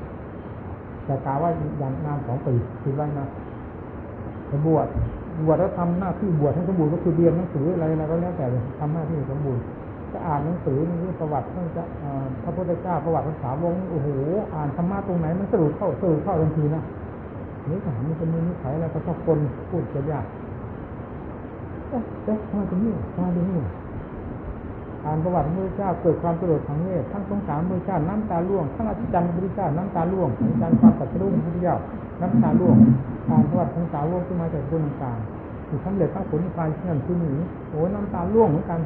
[1.06, 1.52] แต่กาว่า
[1.82, 3.28] ย่างงานสองปีคือว่านะ
[4.66, 4.88] บวช
[5.46, 8.46] บวชแล้วทำหน้าที่บวชให้สมบูรณ์ก็คือเรียนหนังสืออะไรนะไรก็แล้วแต่
[8.80, 9.64] ทำหน้าที่สมบูรณ์
[10.14, 11.84] จะอ่านหนังสือนี่ประวัติท่านจะ
[12.44, 14.08] พระพุทธเจ้าประวัติภาษาวงโอ้โห
[14.54, 16.84] อ่านธรรมะตรงไหนมันสรุปเข้าสรุปเข้าทันทีนะ
[17.70, 19.38] นี่ถามมันจะมีนิสัยอะไรก็ชอบคน
[19.70, 20.26] พูดจะยาก
[21.90, 23.62] เอ๊ะทำไมถึงนี่ทำไมถึงนี่
[25.06, 31.78] อ่านประวัติพระพุทธเจ้าเกิดความสลดทางเวททั้งสงสารพระพุทธเจ้าน้ำตาล่วงทั้งอัศจรรย์พระพุทธเจ้าน้ำตาล่วงอัศจรรย์ความตัดสู้พระพุทธเจ้า
[32.22, 32.76] น้ำตาล่วง
[33.30, 37.34] อ่านประวัติของสาวกที่มาจากคนต่างๆที่สำเร็จทั้งผลนิพพานที่นั่นที่นี่
[37.70, 38.80] โอ้น้ำตาล่วงเหมือนกัน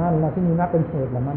[0.00, 1.36] นั่นแหละที่มีนับเป็นเหตุแหละมัน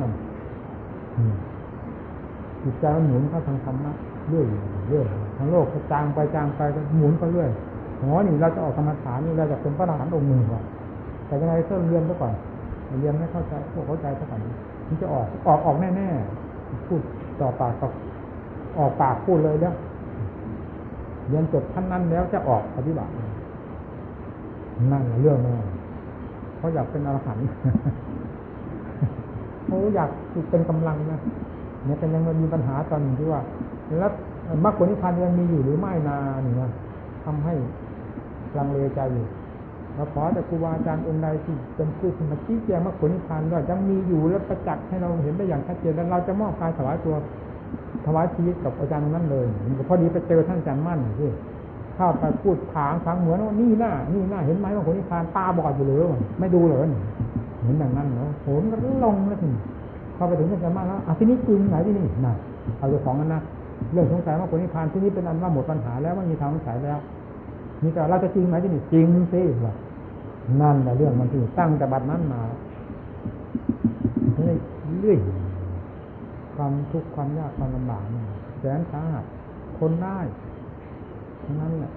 [2.64, 3.92] จิตใจมันหมุนเข้าทางธรรมะ
[4.30, 4.46] เรื่อย
[4.90, 5.06] เรื่อย
[5.38, 6.62] ทางโลกก็จางไปจางไป
[6.98, 7.50] หมุนไปเรื่อย
[8.02, 10.64] หัวนี่เราจะออกกรรมฐานนี่เราจะเป็นพระอรหันต์องค์หนึ่งก่อน
[11.28, 12.34] แต่ยังไงเริ่มเรียนซะก่อน
[13.00, 14.40] เรียนให้เข้าใจพวกเข้าใจซะก่อน
[14.88, 17.02] มันจะออกออกออกแน่ๆพูด
[17.42, 17.92] ต่อปากกับ
[18.78, 19.74] ออกปากพูดเลยแล้ว
[21.28, 23.12] เรียนจบท่านนั้นแล้วจะออกปฏิบัติ
[24.92, 25.68] นั่นเรื่องนั่น
[26.58, 27.44] เขาอยากเป็นอรหันต์
[29.66, 30.10] เขาอยาก
[30.50, 31.20] เป็นกำลังนะ
[31.86, 33.42] เนี่ยแต่ยังมันมีปัญหาตอนนึงที่ว่า
[34.00, 34.12] แล้ว
[34.64, 36.72] มรรคผลนิพพานยังมีอยู่หรือไม่นาเนี่ย
[37.26, 37.54] ทำให้
[38.58, 39.26] ลังเลใจอยู่
[39.96, 47.16] เราขอแต่ครูบาอาจารย์องค์ใดที่เป็นผู้สมาชี้แจงมรรคผลนิพพานว่ายังมีอยู่และประจักษ์ให้เราเห็นได้อย่างชัดเจนแล้วเราจะมอบการถวายตัว
[48.06, 49.46] ถวายชีวิตกับอาจารย์นั้นเลย
[49.88, 51.30] พอดีไปเจอท่านอาจารย์มั่นที่
[51.96, 56.00] เข้าไปพูดถางทางเหมือนว่านี่หน้านี่หน้าเห็นไหมว่าผลนิพพานตาบอดอยู่เลย
[56.40, 56.88] ไม่ดูเลย
[57.66, 59.50] เหมือนอย่างนั้นเนาะโหนก็ลงแล้วที
[60.18, 62.34] พอไปถึงอาจารย์มั่นแล้วอะที่นี้จริงไหนที่นี่น่ะ
[62.78, 63.42] เอาเจ้าของกันนะ
[63.94, 67.00] เรื่องสงสัยว่าผลนิพพานที่นี้เป็นอันว่าหมดปัญหาแล้วไม่มีทางสงสัยแล้ว
[67.84, 69.74] มีแต่เราจะจริงไหมที่นี่จริงสิว่า
[70.62, 72.42] นั่นแหละเรื่องมันที่ตั้งแต่บัดนั้นมา
[74.36, 75.18] เรื่อย
[76.56, 78.04] ความทุกข์ความยากความลำบาก
[78.60, 79.26] แสนสาหัส
[79.80, 80.20] คนได้
[81.44, 81.92] ทั้งนั้นแหละ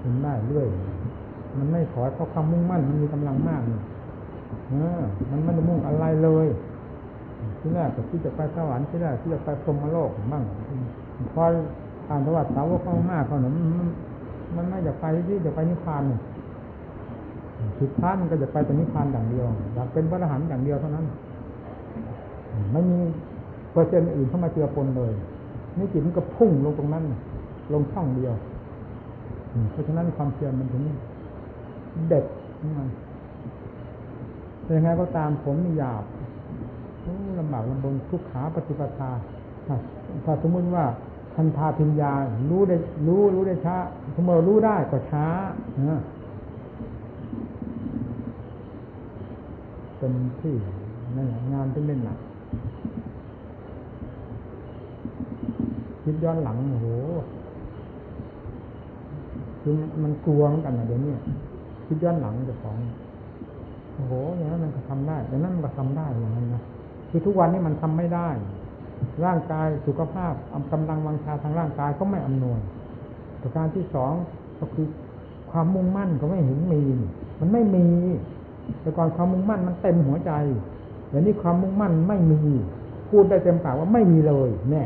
[0.00, 0.66] ทนได้เรื่อย
[1.58, 3.80] มันไม่ถอยเพราะความมุ่งมั่นมันมีกำลังมากนี่
[4.68, 6.46] เออ มันไม่ได้มุ่งอะไรเลย
[7.58, 10.44] ที่แรกก็ที่จะไปสวรรค์ที่แรกที่จะไปพรหมโลกบ้าง
[11.34, 11.42] พอ
[12.08, 13.52] อ่านประวัติสาวกข้างหน้าเขาเนี่ย
[14.56, 16.02] มันไม่อยากไปที่จะไปนิพพาน
[17.80, 21.06] สุดท้ายมันก็จะไปแต่นิพพานอย่างเดียวอยากเป็นพระอรหันต์อย่างเดียวเท่านั้น
[22.72, 22.98] ไม่มี
[23.72, 25.12] เปอร์เซ็นต์อื่นเข้ามาเจือปนเลย
[25.78, 27.04] นี่จิตมันก็พุ่งลงตรงนั้น
[27.72, 28.32] ลงช่องเดียว
[29.72, 30.82] เพราะฉะนั้นความเพียรมันถึง
[32.08, 32.24] เด็ด
[32.76, 32.88] มัน
[34.76, 36.04] ยังไงก็ตามผมหยาบ
[37.38, 39.10] ลำบากลำบนทุกขาปฏิปทา
[40.24, 40.84] ถ้าสมมติว่า
[41.34, 42.12] ทันทาพิญญา
[42.50, 42.76] รู้ได้
[43.06, 43.76] รู้รู้ได้ช้า
[44.14, 45.26] เสมอรู้ได้ก็ช้า
[49.98, 50.54] เป็นที่
[51.16, 52.18] นั่นงานที่เล่นหนัก
[56.02, 56.86] คิดย้อนหลังโอ้โห
[59.60, 59.72] คือ
[60.02, 61.12] มันกลัวเหมือนกันนะเดี๋ยวนี้
[61.92, 62.76] คิดย้อนหลังจะของ
[63.94, 66.62] โอ้โหอย่างนั้นมันก็ทำได้อย่างนั้นมันก็ทำได้อย่างนั้นนะ
[67.10, 68.28] คือทุกวันนี้มันทำไม่ได้
[69.24, 70.32] ร่างกายสุขภาพ
[70.72, 72.60] กำลังวังชาทางร่างกายก็ไม่อำนวย
[73.42, 74.12] ประการที่สอง
[74.58, 74.86] ก็คือ
[75.50, 76.82] ความมุ่งมั่นก็ไม่เห็นมี
[77.40, 77.86] มันไม่มี
[78.80, 80.32] แต่ก่อนความมุ่งมั่นมันเต็มหัวใจ
[81.08, 82.40] เดี๋ยวนี้ความมุ่งมั่นไม่มี
[83.10, 84.84] พูดได้เต็มปากว่าไม่มีเลยแน่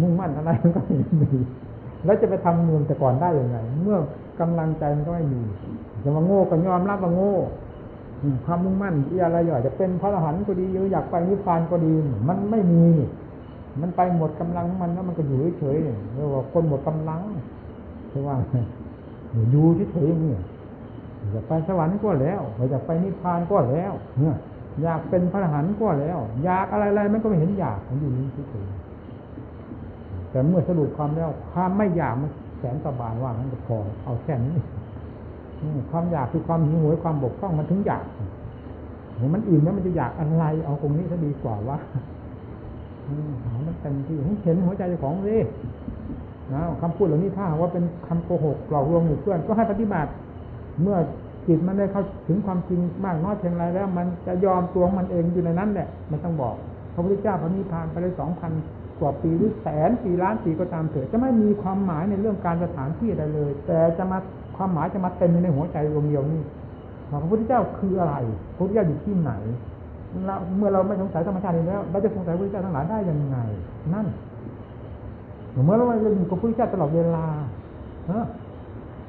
[0.00, 1.30] มุ่งมั่นอะไรมันก็ไม่มี
[2.04, 3.98] แล้วจะไปทำเมืองแต่ก่อนได้ยังไง เมื่อ
[4.40, 5.42] กำลังใจมันก็ไม่มี
[6.04, 7.34] จะมาโง่ก็ยอมรับว่าโง่
[8.44, 11.92] ความมุ่งมั่นอะไรอย่อยจะเป็นพระอรหันต์ก็ดีหรืออยากไปนิพพานก็ดี
[12.28, 12.84] มันไม่มี
[13.80, 17.20] มันไปหมดกำลังมันแล้วมันก็อยู่เฉยๆเรียกว่าคนหมดกำลัง
[18.08, 18.36] ใช่ว่า
[19.50, 20.40] อยู่เฉยๆเนี่ย
[21.30, 24.36] อยากไปสวรรค์ก็แล้วอยากไปนิพพานก็แล้วเนี่ย
[24.82, 32.30] อยากเป็นพระอรหันต์ก็แล้ว อยากอะไรๆมันก็ไม่เห็นอยากมันอยู่นี่เฉยๆแต่เมื่อสรุปความแล้วความไม่อยากมัน
[32.60, 34.56] แสนสบายว่ามันก็พอเอาแค่นี้
[35.90, 38.04] ความอยากคือความหิวโหยความบกพร่องมันถึงอยาก
[39.34, 41.78] มันอิ่มแล้วมันจะอยากอะไร เอาตรงนี้จะดีกว่าว่า
[43.66, 45.36] มันเต็มที่เห็นหัวใจของสิ
[46.52, 50.10] นะคำพูดเหล่านี้ถ้าว่าเป็นคำโกหกหลอกลวงหมู่เพื่อนก็ให้ปฏิบัติ
[50.82, 50.96] เมื่อ
[51.46, 56.54] จิตมันได้เข้าถึงความจริงมากน้อยเพียงไรแล้ว มันจะยอมตัวมันเองอยู่ในนั้นแหละมันต้องบอก
[56.94, 58.52] พระพุทธเจ้าพระนิพพานไปเลยสองพัน
[59.00, 64.18] กว่าปีหรือแสนปีล้านปีก็ตามเถิดจะไม่มีความหมายในเรื่องการสถานที่ใดเลย แต่จะมา
[64.56, 66.42] ความหมายจะมาเต็มในหัวใจดวงเดียวนี้
[67.10, 68.16] พระพุทธเจ้าคืออะไร
[68.56, 69.32] พระพุทธเจ้าอยู่ที่ไหน
[70.26, 73.36] เราเมื่อเราไม่สงสัยธรรมชาติแล้วเราจะสงสัยพระพุทธเจ้าทั้งหลายได้ยังไง
[73.94, 74.06] นั่น
[75.64, 75.84] เมื่อเรา
[76.16, 77.26] อยู่กับพระพุทธเจ้าตลอดเวลา
[78.06, 78.24] เออ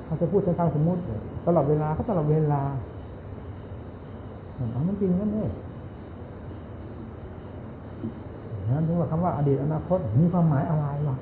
[0.06, 1.02] เขาจะพูดทางสมมติ
[1.48, 2.62] ตลอดเวลาเขาตลอดเวลา
[4.72, 5.52] เอามันจริงนั่นเอง
[8.76, 11.16] นั่นถึงว่าคำว่าอดีตอนาคตมีความหมายอะไรหรอ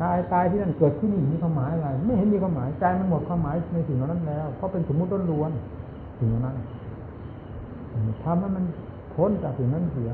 [0.00, 5.50] กายตายที่นั่นเกิดที่นี่มีความหมายอะไร ไม่เห็นมีความหมายใจมันหมดความหมายในสิ่งเหล่านั้นแล้ว เพราะเป็นสมมุติล้วน
[6.18, 6.56] สิ่งเหล่านั้น
[8.22, 8.64] ทำให้มัน
[9.14, 10.10] พ้นจากสิ่งนั้นเสีย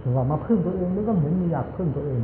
[0.00, 2.20] แต่ว่ามาพึ่งตัวเองมันก็เหมือนมีอยากพึ่งตัวเอง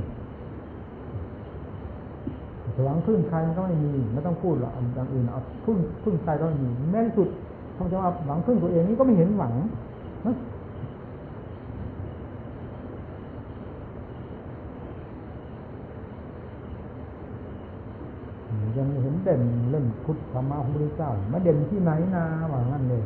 [2.84, 7.28] หวังพึ่งใครมันก็ไม่มีไม่ต้องพูดหรอกอย่างอื่นเอาพึ่งพึ่งใครก็ไม่มีแม้ที่สุด
[7.76, 9.52] คำจะว่าหวังพึ่งตัวเองนี่ก็ไม่เห็นหวัง
[18.78, 23.02] ยังเห็นเด่นเรื่องพุทธธรรมะของพระพุทธเจ้ามาเด่นที่ไหนนาว่างั้นเลย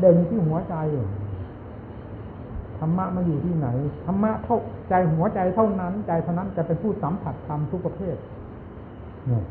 [0.00, 0.76] เด่นที่หัวใจ
[2.78, 3.68] ธรรมะมาอยู่ที่ไหน
[4.06, 4.58] ธรรมะเท่า
[4.88, 8.16] ใจหัวใจเท่านั้น ใจเท่านั้นจะเป็นผู้สัมผัสธรรมทุกประเภท
[9.26, 9.44] เนี่ย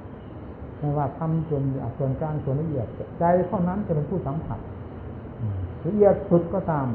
[0.80, 1.64] ไม่ว่าทำส่วน
[1.98, 2.88] ส่วนกลางส่วนละเอียด
[3.20, 4.60] ใจเท่านั้นจะเป็นผู้สัมผัส
[5.88, 6.88] ละเอียดสุดก็ตาม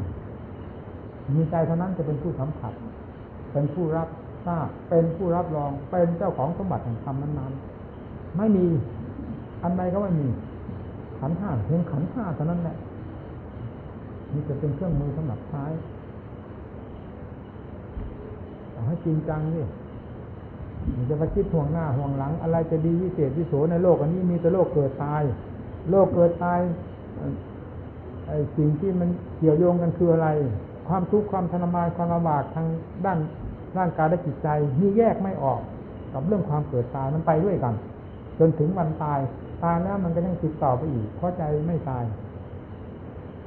[1.35, 2.73] มีใจเท่านั้นจะเป็นผู้สัมผัส
[3.53, 4.09] เป็นผู้รับ
[4.47, 7.74] ทราบเป็นผู้รับรองเป็นเจ้าของสมบัติแห่งธรรมนั้นๆ
[8.37, 8.67] ไม่มี
[9.63, 10.29] อันใดก็ไม่มี
[11.19, 12.77] ขันห้าเพียงขันห้าเท่านั้นแหละ
[14.33, 15.65] นี่จะเป็นเครื่องมือสำหรับใช้
[18.73, 19.65] เอาให้จริงจังนี่
[20.97, 25.23] มันจะไปคิดห่วงหน้าห่วงหลัง อะไรจะดีวิเศษวิโสในโลกอันนี้มีแต่โลกเกิดตาย
[25.91, 26.61] โลกเกิดตาย
[28.27, 29.09] ไอ้สิ่งที่มัน
[29.39, 30.29] เกี่ยวโยงกันคืออะไร
[30.89, 32.67] ความทุกข์ความทรมานความลำบากทาง
[33.07, 33.19] ด้าน
[33.79, 34.49] ร่างกายและจิตใจ
[34.81, 35.61] มีแยกไม่ออก
[36.13, 37.75] กับเรื่องความเกิดตายมันไปด้วยกัน
[38.39, 39.21] จนถึงวันตาย
[39.65, 42.05] ตายแล้วมันก็ยังติดต่อไปอีก เพราะใจไม่ตาย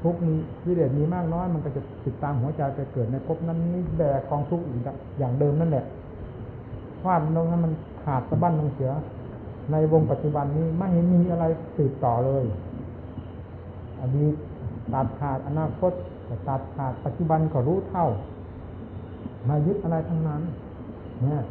[0.02, 0.34] ทุกมี
[0.66, 4.82] วิเดชมีมากน้อยมันก็จะติดตามหัวใจไปเกิดในภพนั้นนี้แบกกองทุกข์อีก
[5.20, 5.86] อย่างเดิมนั่นแหละ
[7.06, 7.72] วาดลงให้มัน
[8.04, 8.92] ขาดสะบั้นลงเสีย
[9.72, 12.44] ในวงปัจจุบันนี้ไม่เห็นมีอะไรสืบต่อเลย
[14.02, 14.34] อดีต
[14.94, 15.94] ตัดขาดอนาคต
[16.48, 18.08] ตัดขาดปัจจุบันก็รู้เท่า
[19.50, 20.42] มายึดอะไรทั้งนั้น
[21.24, 21.42] เนี่ย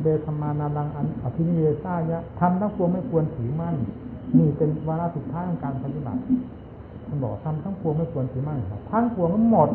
[0.00, 3.76] เบธรรมานาลังอันอภินิเวซ่ายะทำทั้งปวงไม่ควรถือมั่น
[4.38, 6.20] นี่เป็นวาระสุดท้ายของการปฏิบัติ
[7.06, 9.70] ท่านบอกทำทั้งปวงไม่ควรถือมั่นครับทั้งปวงมันหมด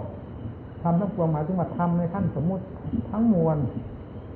[0.84, 2.63] ทำทั้งปวงหมายถึงว่าทำในขั้นสมมุติ
[3.11, 3.57] ทั้งมวล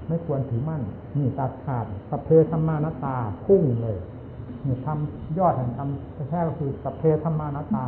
[0.07, 0.81] ไม่ควรถือมั่น
[1.17, 3.15] นี่ตัดขาดสเพธรรมานตา
[3.45, 3.97] พุ่งเลย
[4.65, 5.89] นี่ทำยอดแห่งธรรม
[6.29, 7.85] แท้ก็คือสเพธรรมานตา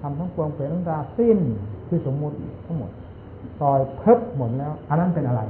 [0.00, 1.38] ทำทั้งปวงเปลี่ยนตาสิ้น
[1.88, 2.36] คือสมมุติ
[2.66, 2.90] ทั้งหมด
[3.60, 5.42] ต่อยเพิบหมดแล้ว อันนั้นเป็นอะไร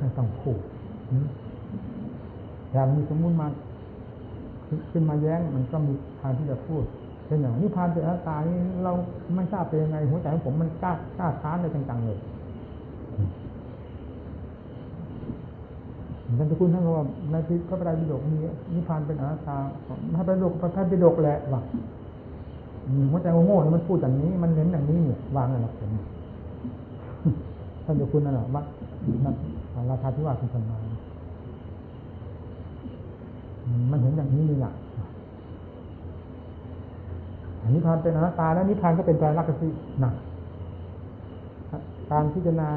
[0.00, 0.58] ไม่ต้องพูด
[2.72, 3.48] อย่างมีสมมุติมา
[4.90, 6.82] ขึ้นมาแย้งมันก็มีทางที่จะพูด
[7.26, 8.92] เช่นอย่างนิพพานเป็นอนัตตานี่เรา
[9.36, 12.18] ไม่ทราบเป็นยังไงหัวใจของผมมันกล้ากล้าท้านเลยจังๆเลย
[16.38, 18.38] ท่านจะคุณท่านว่าในที่พระไตรปิฎกมี
[18.74, 19.56] นิพพานเป็นอนัตตา
[20.16, 21.60] พระไตรปิฎกพระไตรปิฎกแหละว่า
[23.10, 25.90] หัวใจโง่ๆมันพูดอย่างนี้ มันเน้นอย่างนี้เนี่ยวางอะไรผม
[27.84, 28.62] ท่านจะคุณนั่นแหละว่า
[29.90, 30.78] ราคาที่ว่าคุณสมา
[33.90, 34.72] มันเห็นอย่างนี้นี่แหละ
[37.62, 39.68] อันนี้พานเป็นอนัตตาแล้วนิพพานก็เป็นใจรักสิ
[40.00, 40.14] หนัก
[42.10, 42.68] การพิจารณา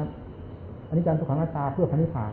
[0.88, 2.32] อันนี้การทุกขังอนัตตาเพื่อพระนิพพาน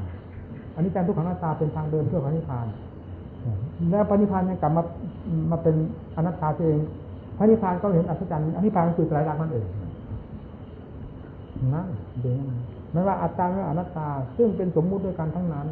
[0.75, 2.67] อันนี้การทุกขังอนัตตาเป็นทางเดินเพื่อพระนิพพาน
[3.91, 4.83] แล้วพระนิพพานยังกลับมา
[5.51, 5.75] มาเป็น
[6.15, 6.77] อนัตตาเอง
[7.37, 9.65] พระนิพพานก็เห็นอัศจรรย์อนิพพานคือไตรลักษณ์นั่นเอง
[11.73, 11.87] นั่น
[12.21, 12.33] เด่
[12.91, 15.67] นไม่ว่าอัตตาหรืออนัตตา ซึ่งเป็นสมมุติด้วยกันทั้งนั้น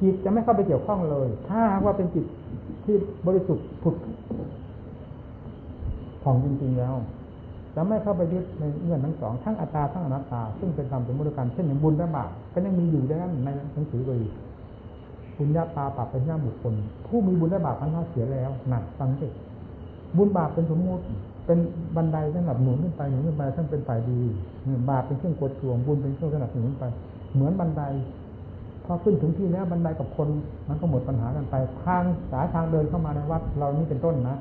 [0.00, 2.26] จิตจะไม่เข้าไปเกี่ยวข้องเลย ถ้าว่าเป็นจิต
[2.84, 2.96] ที่
[3.26, 3.94] บริสุทธิ์ผุด
[6.22, 6.94] ผ่องจริงๆแล้ว
[7.74, 14.20] จะไม่เข้าไปยึดในเงื่อนทั้งสองทั้งอัตตาทั้งอนัตตา ซึ่งเป็นธรรมสมมติกันเช่นอย่างบุญและบาปก็ยังมีอยู่ด้ในหนังสือเลย
[15.38, 16.74] บุญญาตาปรับเป็นหน้าบุคคล
[17.06, 19.28] ผู้มีบุญและบาปพันธะเสียแล้วหนักฟังสิ
[20.16, 21.04] บุญบาปเป็นสมมติ
[21.46, 21.58] เป็น
[21.96, 24.20] บันไดสำหรับหนุนขึ้นไปหนุนขึ้นไปทั้งเป็นฝ่ายดี
[24.90, 26.84] บาปเป็นเครื่องกดทวงบุญเป็นเครื่องสนับสนุนไป
[27.34, 27.82] เหมือนบันได
[28.84, 30.28] พอขึ้นถึงที่แล้วบันไดกับคน
[30.68, 31.54] มันก็หมดปัญหากันไป
[31.84, 32.02] ทาง
[32.32, 34.36] สายทางเดินเข้ามาในวัด เรานี่เป็นต้นนะ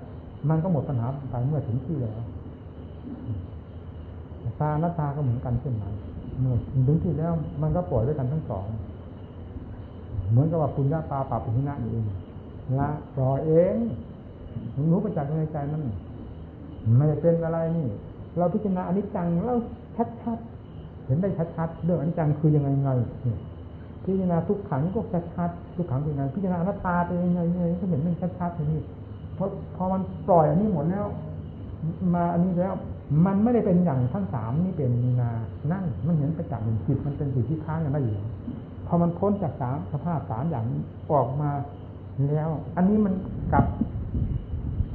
[0.50, 2.20] มันก็หมดปัญหาไปเมื่อถึงที่แล้ว
[4.60, 5.94] ตาหน้าตาก็เหมือนกันเช่นนั้น
[6.40, 6.56] เมื่อ
[6.88, 8.68] ถึงที่แล้ว มันก็ปล่อยด้วยกันทั้งสอง
[10.30, 12.04] เหมือนกับว่าคุณญาตาปรับปุหินะเอง
[12.80, 13.76] ละปล่อยเอง
[14.92, 15.84] รู้ประจักษ์ในใจนั่น
[16.98, 17.88] ไม่เป็นอะไรนี่
[18.38, 19.56] เราพิจารณาอนิจจังเรา
[20.24, 22.92] ชัดๆเห็นได้ชัดๆเรื่องอนิจจังคือยังไงไง
[24.04, 25.02] พิจารณาทุกขังก็
[25.36, 28.82] ชัดๆทุกขังเป็นยังไงพิจารณาอนัตตาเป็นยังไงไงก็เห็นมันชัดๆอย่างนี้
[29.36, 31.06] เพราะพอมันปล่อยอันนี้หมดแล้ว
[32.14, 32.76] มาอันนี้แล้ว
[33.26, 35.32] มันไม่ได้เป็นอย่างทั้งสามนี่เป็นมีนา
[35.72, 38.16] นั่นมันเห็นประจักษ์จิตมันเป็นสิ่งที่ค้างกันได้อยู่
[38.88, 40.66] พอมันพ้นจากสามสภาพสามอย่าง
[41.12, 41.50] ออกมา
[42.28, 43.14] แล้ว อันนี้มัน
[43.54, 43.66] กลับ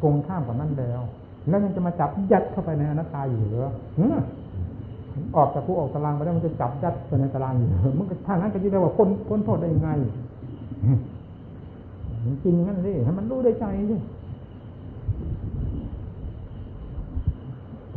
[0.02, 1.00] กงข้ามกับนั่นแล้ว
[1.48, 3.66] แล้วยังจะมาจับยัดเข้าไปในอนัตตาอยู่หรือ
[5.36, 7.68] ออกจากผู้ออกตารางไปแล้วมันจะจับยัดไปในตารางอยู่
[7.98, 9.90] มันก็ทางนั้นก็จะเรียกว่าพ้นพ้นโทษได้ยังไง
[12.44, 13.96] จริงงั้นสิให้มันรู้ได้ใจสิ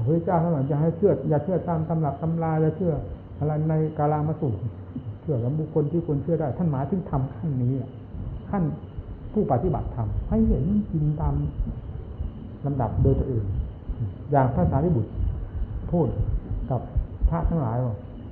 [0.06, 2.94] พระเจ้าท่านบอกจะให้เชื่ออย่าเชื่อตามตำรับตำราอย่าเชื่อ
[3.40, 4.50] อะไรในกาลามาสุ
[5.22, 7.74] เชื่อกับบุคคลที่ควรเชื่อได้ ท่านหมายถึงทำขั้นนี้
[8.50, 8.64] ขั้น
[9.34, 11.36] ผู้ปฏิบัติธรรมให้เห็นจริงตาม
[12.65, 13.44] ลำดับโดยตัวเอง
[14.31, 15.11] อย่างพระสารีบุตร
[15.91, 16.07] พูด
[16.69, 16.81] กับ
[17.30, 17.77] พระทั้งหลาย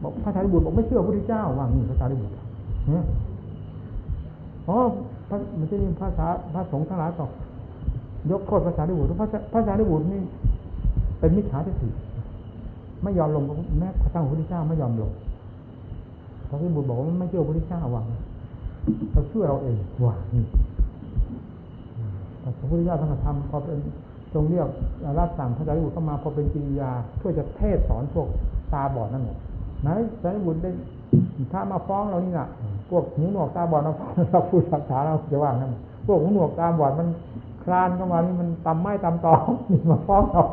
[0.04, 2.34] บอกพระสารีบุตรบอกไม่เชื่อพระพุทธเจ้าว่างี้พระสารีบุตร
[2.92, 2.96] เน
[4.68, 4.78] อ๋อ
[5.30, 7.28] พระมันจะมีภาษาพระสงฆ์ทั้งหลายต่อ
[8.32, 10.22] ยกโทษภาษาดิบุตรภาษาภาษาดิบุตรนี่
[11.20, 11.90] เป็นมิจฉาทิฏฐิ
[13.04, 13.44] ไม่ยอมลง
[13.80, 15.12] แม้พระเจ้าพระพุทธเจ้าไม่ยอมลง
[16.50, 18.06] พระดิบุตรบอกว่าไม่เชื่อพระพุทธเจ้าว่าง
[19.12, 20.44] เราเชื่อเราเองว่านี่
[22.60, 23.78] พระพุทธเจ้าท่านทำพอเป็น
[24.34, 24.68] ทรงเรียก
[25.20, 28.28] รับสั่งพระสารีบุตรเข้ามาพอเป็นกิริยา เพื่อจะเทศสอนพวก
[28.74, 29.38] ตาบอดนั่นแหละ
[29.82, 29.90] ไหน
[30.22, 30.70] สารีบุตรได้
[31.54, 32.48] ถ้ามาฟ้องเรานี่นะ
[32.90, 33.92] พวกหูหนวกตาบอดเรา
[34.32, 35.72] เราพูดภาษาเราจะว่างั้น
[36.08, 37.08] พวกหูหนวกตาบอดมัน
[37.64, 39.34] คลานเข้ามานี่มันตำไม้ตำตอ
[39.72, 40.44] นี่มาฟ้องเรา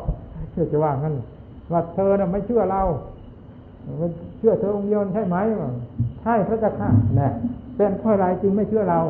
[0.51, 1.15] เชื่อจะว่างั้น
[1.71, 2.81] ว่าเธอน่ะไม่เชื่อเรา
[4.37, 5.37] เชื่อเธอองค์เดียวใช่ไหม
[6.23, 6.89] ใช่พระเจ้าค่ะ
[7.19, 7.27] นี่
[7.75, 9.01] เป็นเพราะอะไรจึงไม่เชื่อเรา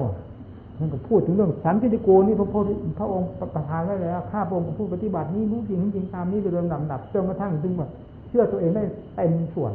[0.80, 2.56] นั่นก็พูดถึงเรื่องสันติโกนี่พระพ
[3.00, 7.88] พระองค์ประทานไว้แล้วข้าพระองค์ผู้ปฏิบัตินี้รู้จริงจริงตามนี้โดยลำดับจนกระทั่งถึงว่า
[8.28, 8.84] เชื่อตัวเองได้
[9.16, 9.74] เต็มส่วน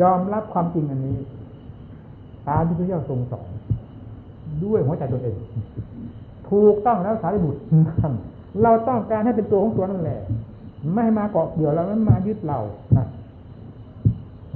[0.00, 1.18] ยอมรับความจริงอันนี้
[2.48, 3.48] ตามที่พระเจ้าทรงสอน
[4.64, 5.36] ด้วยหัวใจตัวเอง
[6.48, 7.60] ถูกต้องแล้วสารีบุตร
[8.62, 10.20] เราต้องการให้เป็นตัวของตัวนั่นแหละ
[10.94, 12.58] ไม่มาเกาะเกี่ยวเราไม่มายึดเรา
[12.96, 13.06] นะ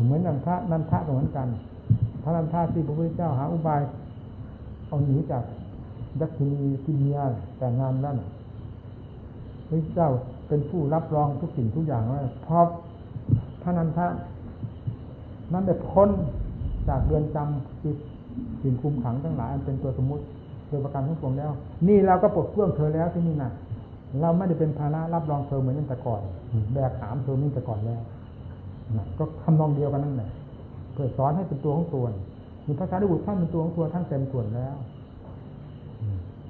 [0.05, 1.49] เหมือนนันทะนันทะเหมือนกัน
[2.23, 3.81] พระนันทะที่พระพุทธเจ้าหาอุบาย
[4.89, 5.45] เอาหนีจาก
[6.21, 7.19] ยักษินีที่เมีย
[7.59, 8.19] แต่งงานนั่น
[9.69, 10.11] พระเจ้า
[10.49, 12.59] เป็นผู้รับรองทุกสิ่งทุกอย่างว่าพอ
[13.63, 14.07] พระนันทะ
[15.53, 16.09] นั้นได้พ้น
[16.89, 17.95] จากเรือนจำคือ
[18.63, 20.25] สิ่งคุมขังทั้งหลายอันเป็นตัวสมมติ
[20.67, 21.51] โดยประการทั้งปวงแล้ว
[21.89, 23.51] นี่เราก็ปลดเครื่องเธอแล้วที่นี่นะ
[24.21, 26.21] เราไม่ได้เป็นภาระรับรองเธอเหมือนแต่ก่อน
[26.73, 28.01] แบกหามเธอนี่แต่ก่อนแล้ว
[29.19, 30.31] ก็ทำนองเดียวกันนั่นแหละ
[30.99, 32.05] พื่อสอนให้เป็นตัวของตัว
[32.67, 34.77] มีภาษาดิบุตรท่านเป็นตัวของตัวท่านเต็มส่วนแล้ว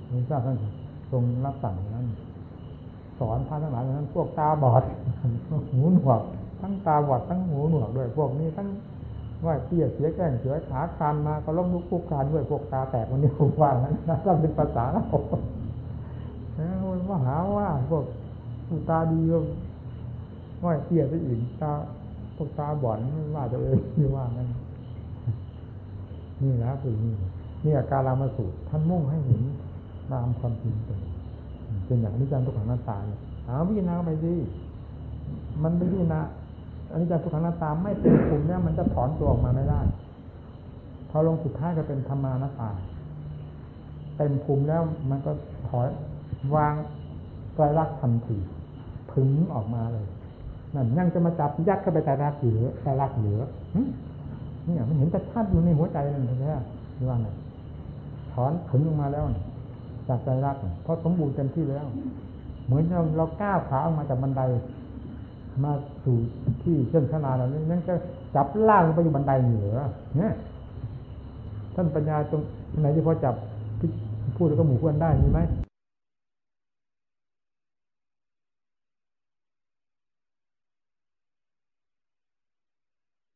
[0.08, 0.56] พระเจ้าท่าน
[1.10, 2.06] ทรงรับสั่งนั้น
[3.18, 4.82] สอนพระทั้งหลายนั้น พวกตาบอด
[5.72, 6.22] หูหนวก
[6.60, 8.68] ทั้งตาบอดทั้งหูหนวกด้วย พวกนี้ทั้ง
[9.46, 15.04] ว่าเตี้ยเสียแก้งเสือขาคานมาก็ล้มลุกคุกคานด้วยพวกตาแตกวันนี้ผมว่านั้นนั่นเป็นภาษาแล้ว
[17.08, 18.04] ว่าหาว่าพวก
[18.90, 19.38] ตาดีก็
[20.64, 21.70] ว่าเตี้ยไปอีกตา
[22.38, 24.48] พวกตาบอดไม่ว่าตัวเองไม่ว่านั่น
[26.42, 27.12] นี่นะคือนี่
[27.64, 29.42] นี่อาการรามาสูตรท่านมุ่งให้เห็น
[30.12, 30.98] ตามความจริงเป็น
[31.86, 34.32] เป็นอย่างนี้จันทุกขังหน้าตาเนี่ยหาวิจารณาไปสิ
[35.62, 36.20] มันไม่พิจารณา
[36.90, 39.80] อันนี้จะทุกขังหน้าตาไม่เป็นภูมิเนี่ยมันจะถอนตัวออกมาไม่ได้
[41.10, 42.70] พอลงสุดท้ายก็เป็นธรรมานาตา
[44.16, 45.32] เต็มภูมิแล้วมันก็
[45.68, 45.88] ถอย
[46.54, 46.74] วาง
[47.54, 48.38] ไตรลักษณ์ทันที
[49.10, 50.06] พึงออกมาเลย
[50.74, 53.40] นั่นยังจะมาจับยัดเข้าไปไตรลักเหลือไตรลักเหลือ
[54.64, 57.28] เนี่ยมันเห็นชัดอยู่ในหัวใจนั่นแท้ๆว่าไง
[58.32, 59.24] ถอนถึงออกมาแล้ว
[60.08, 61.86] จากไตรลักเพราะสมบูรณ์เต็มที่แล้ว
[62.66, 64.42] เหมือนเราเราก้าวขาออกมาจากบันได
[65.64, 65.72] มา
[66.04, 66.16] สู่
[66.62, 67.94] ที่เส้นชนาเรานี่นั่นก็
[68.34, 69.76] จับล่างไปอยู่บันไดเหนือ
[70.18, 70.32] เนี่ย
[71.74, 72.42] ท่านปัญญาตรง
[72.80, 73.34] ไหนที่พอจับ
[74.36, 75.40] พูดแล้วก็หมู่เพื่อนได้มีไหม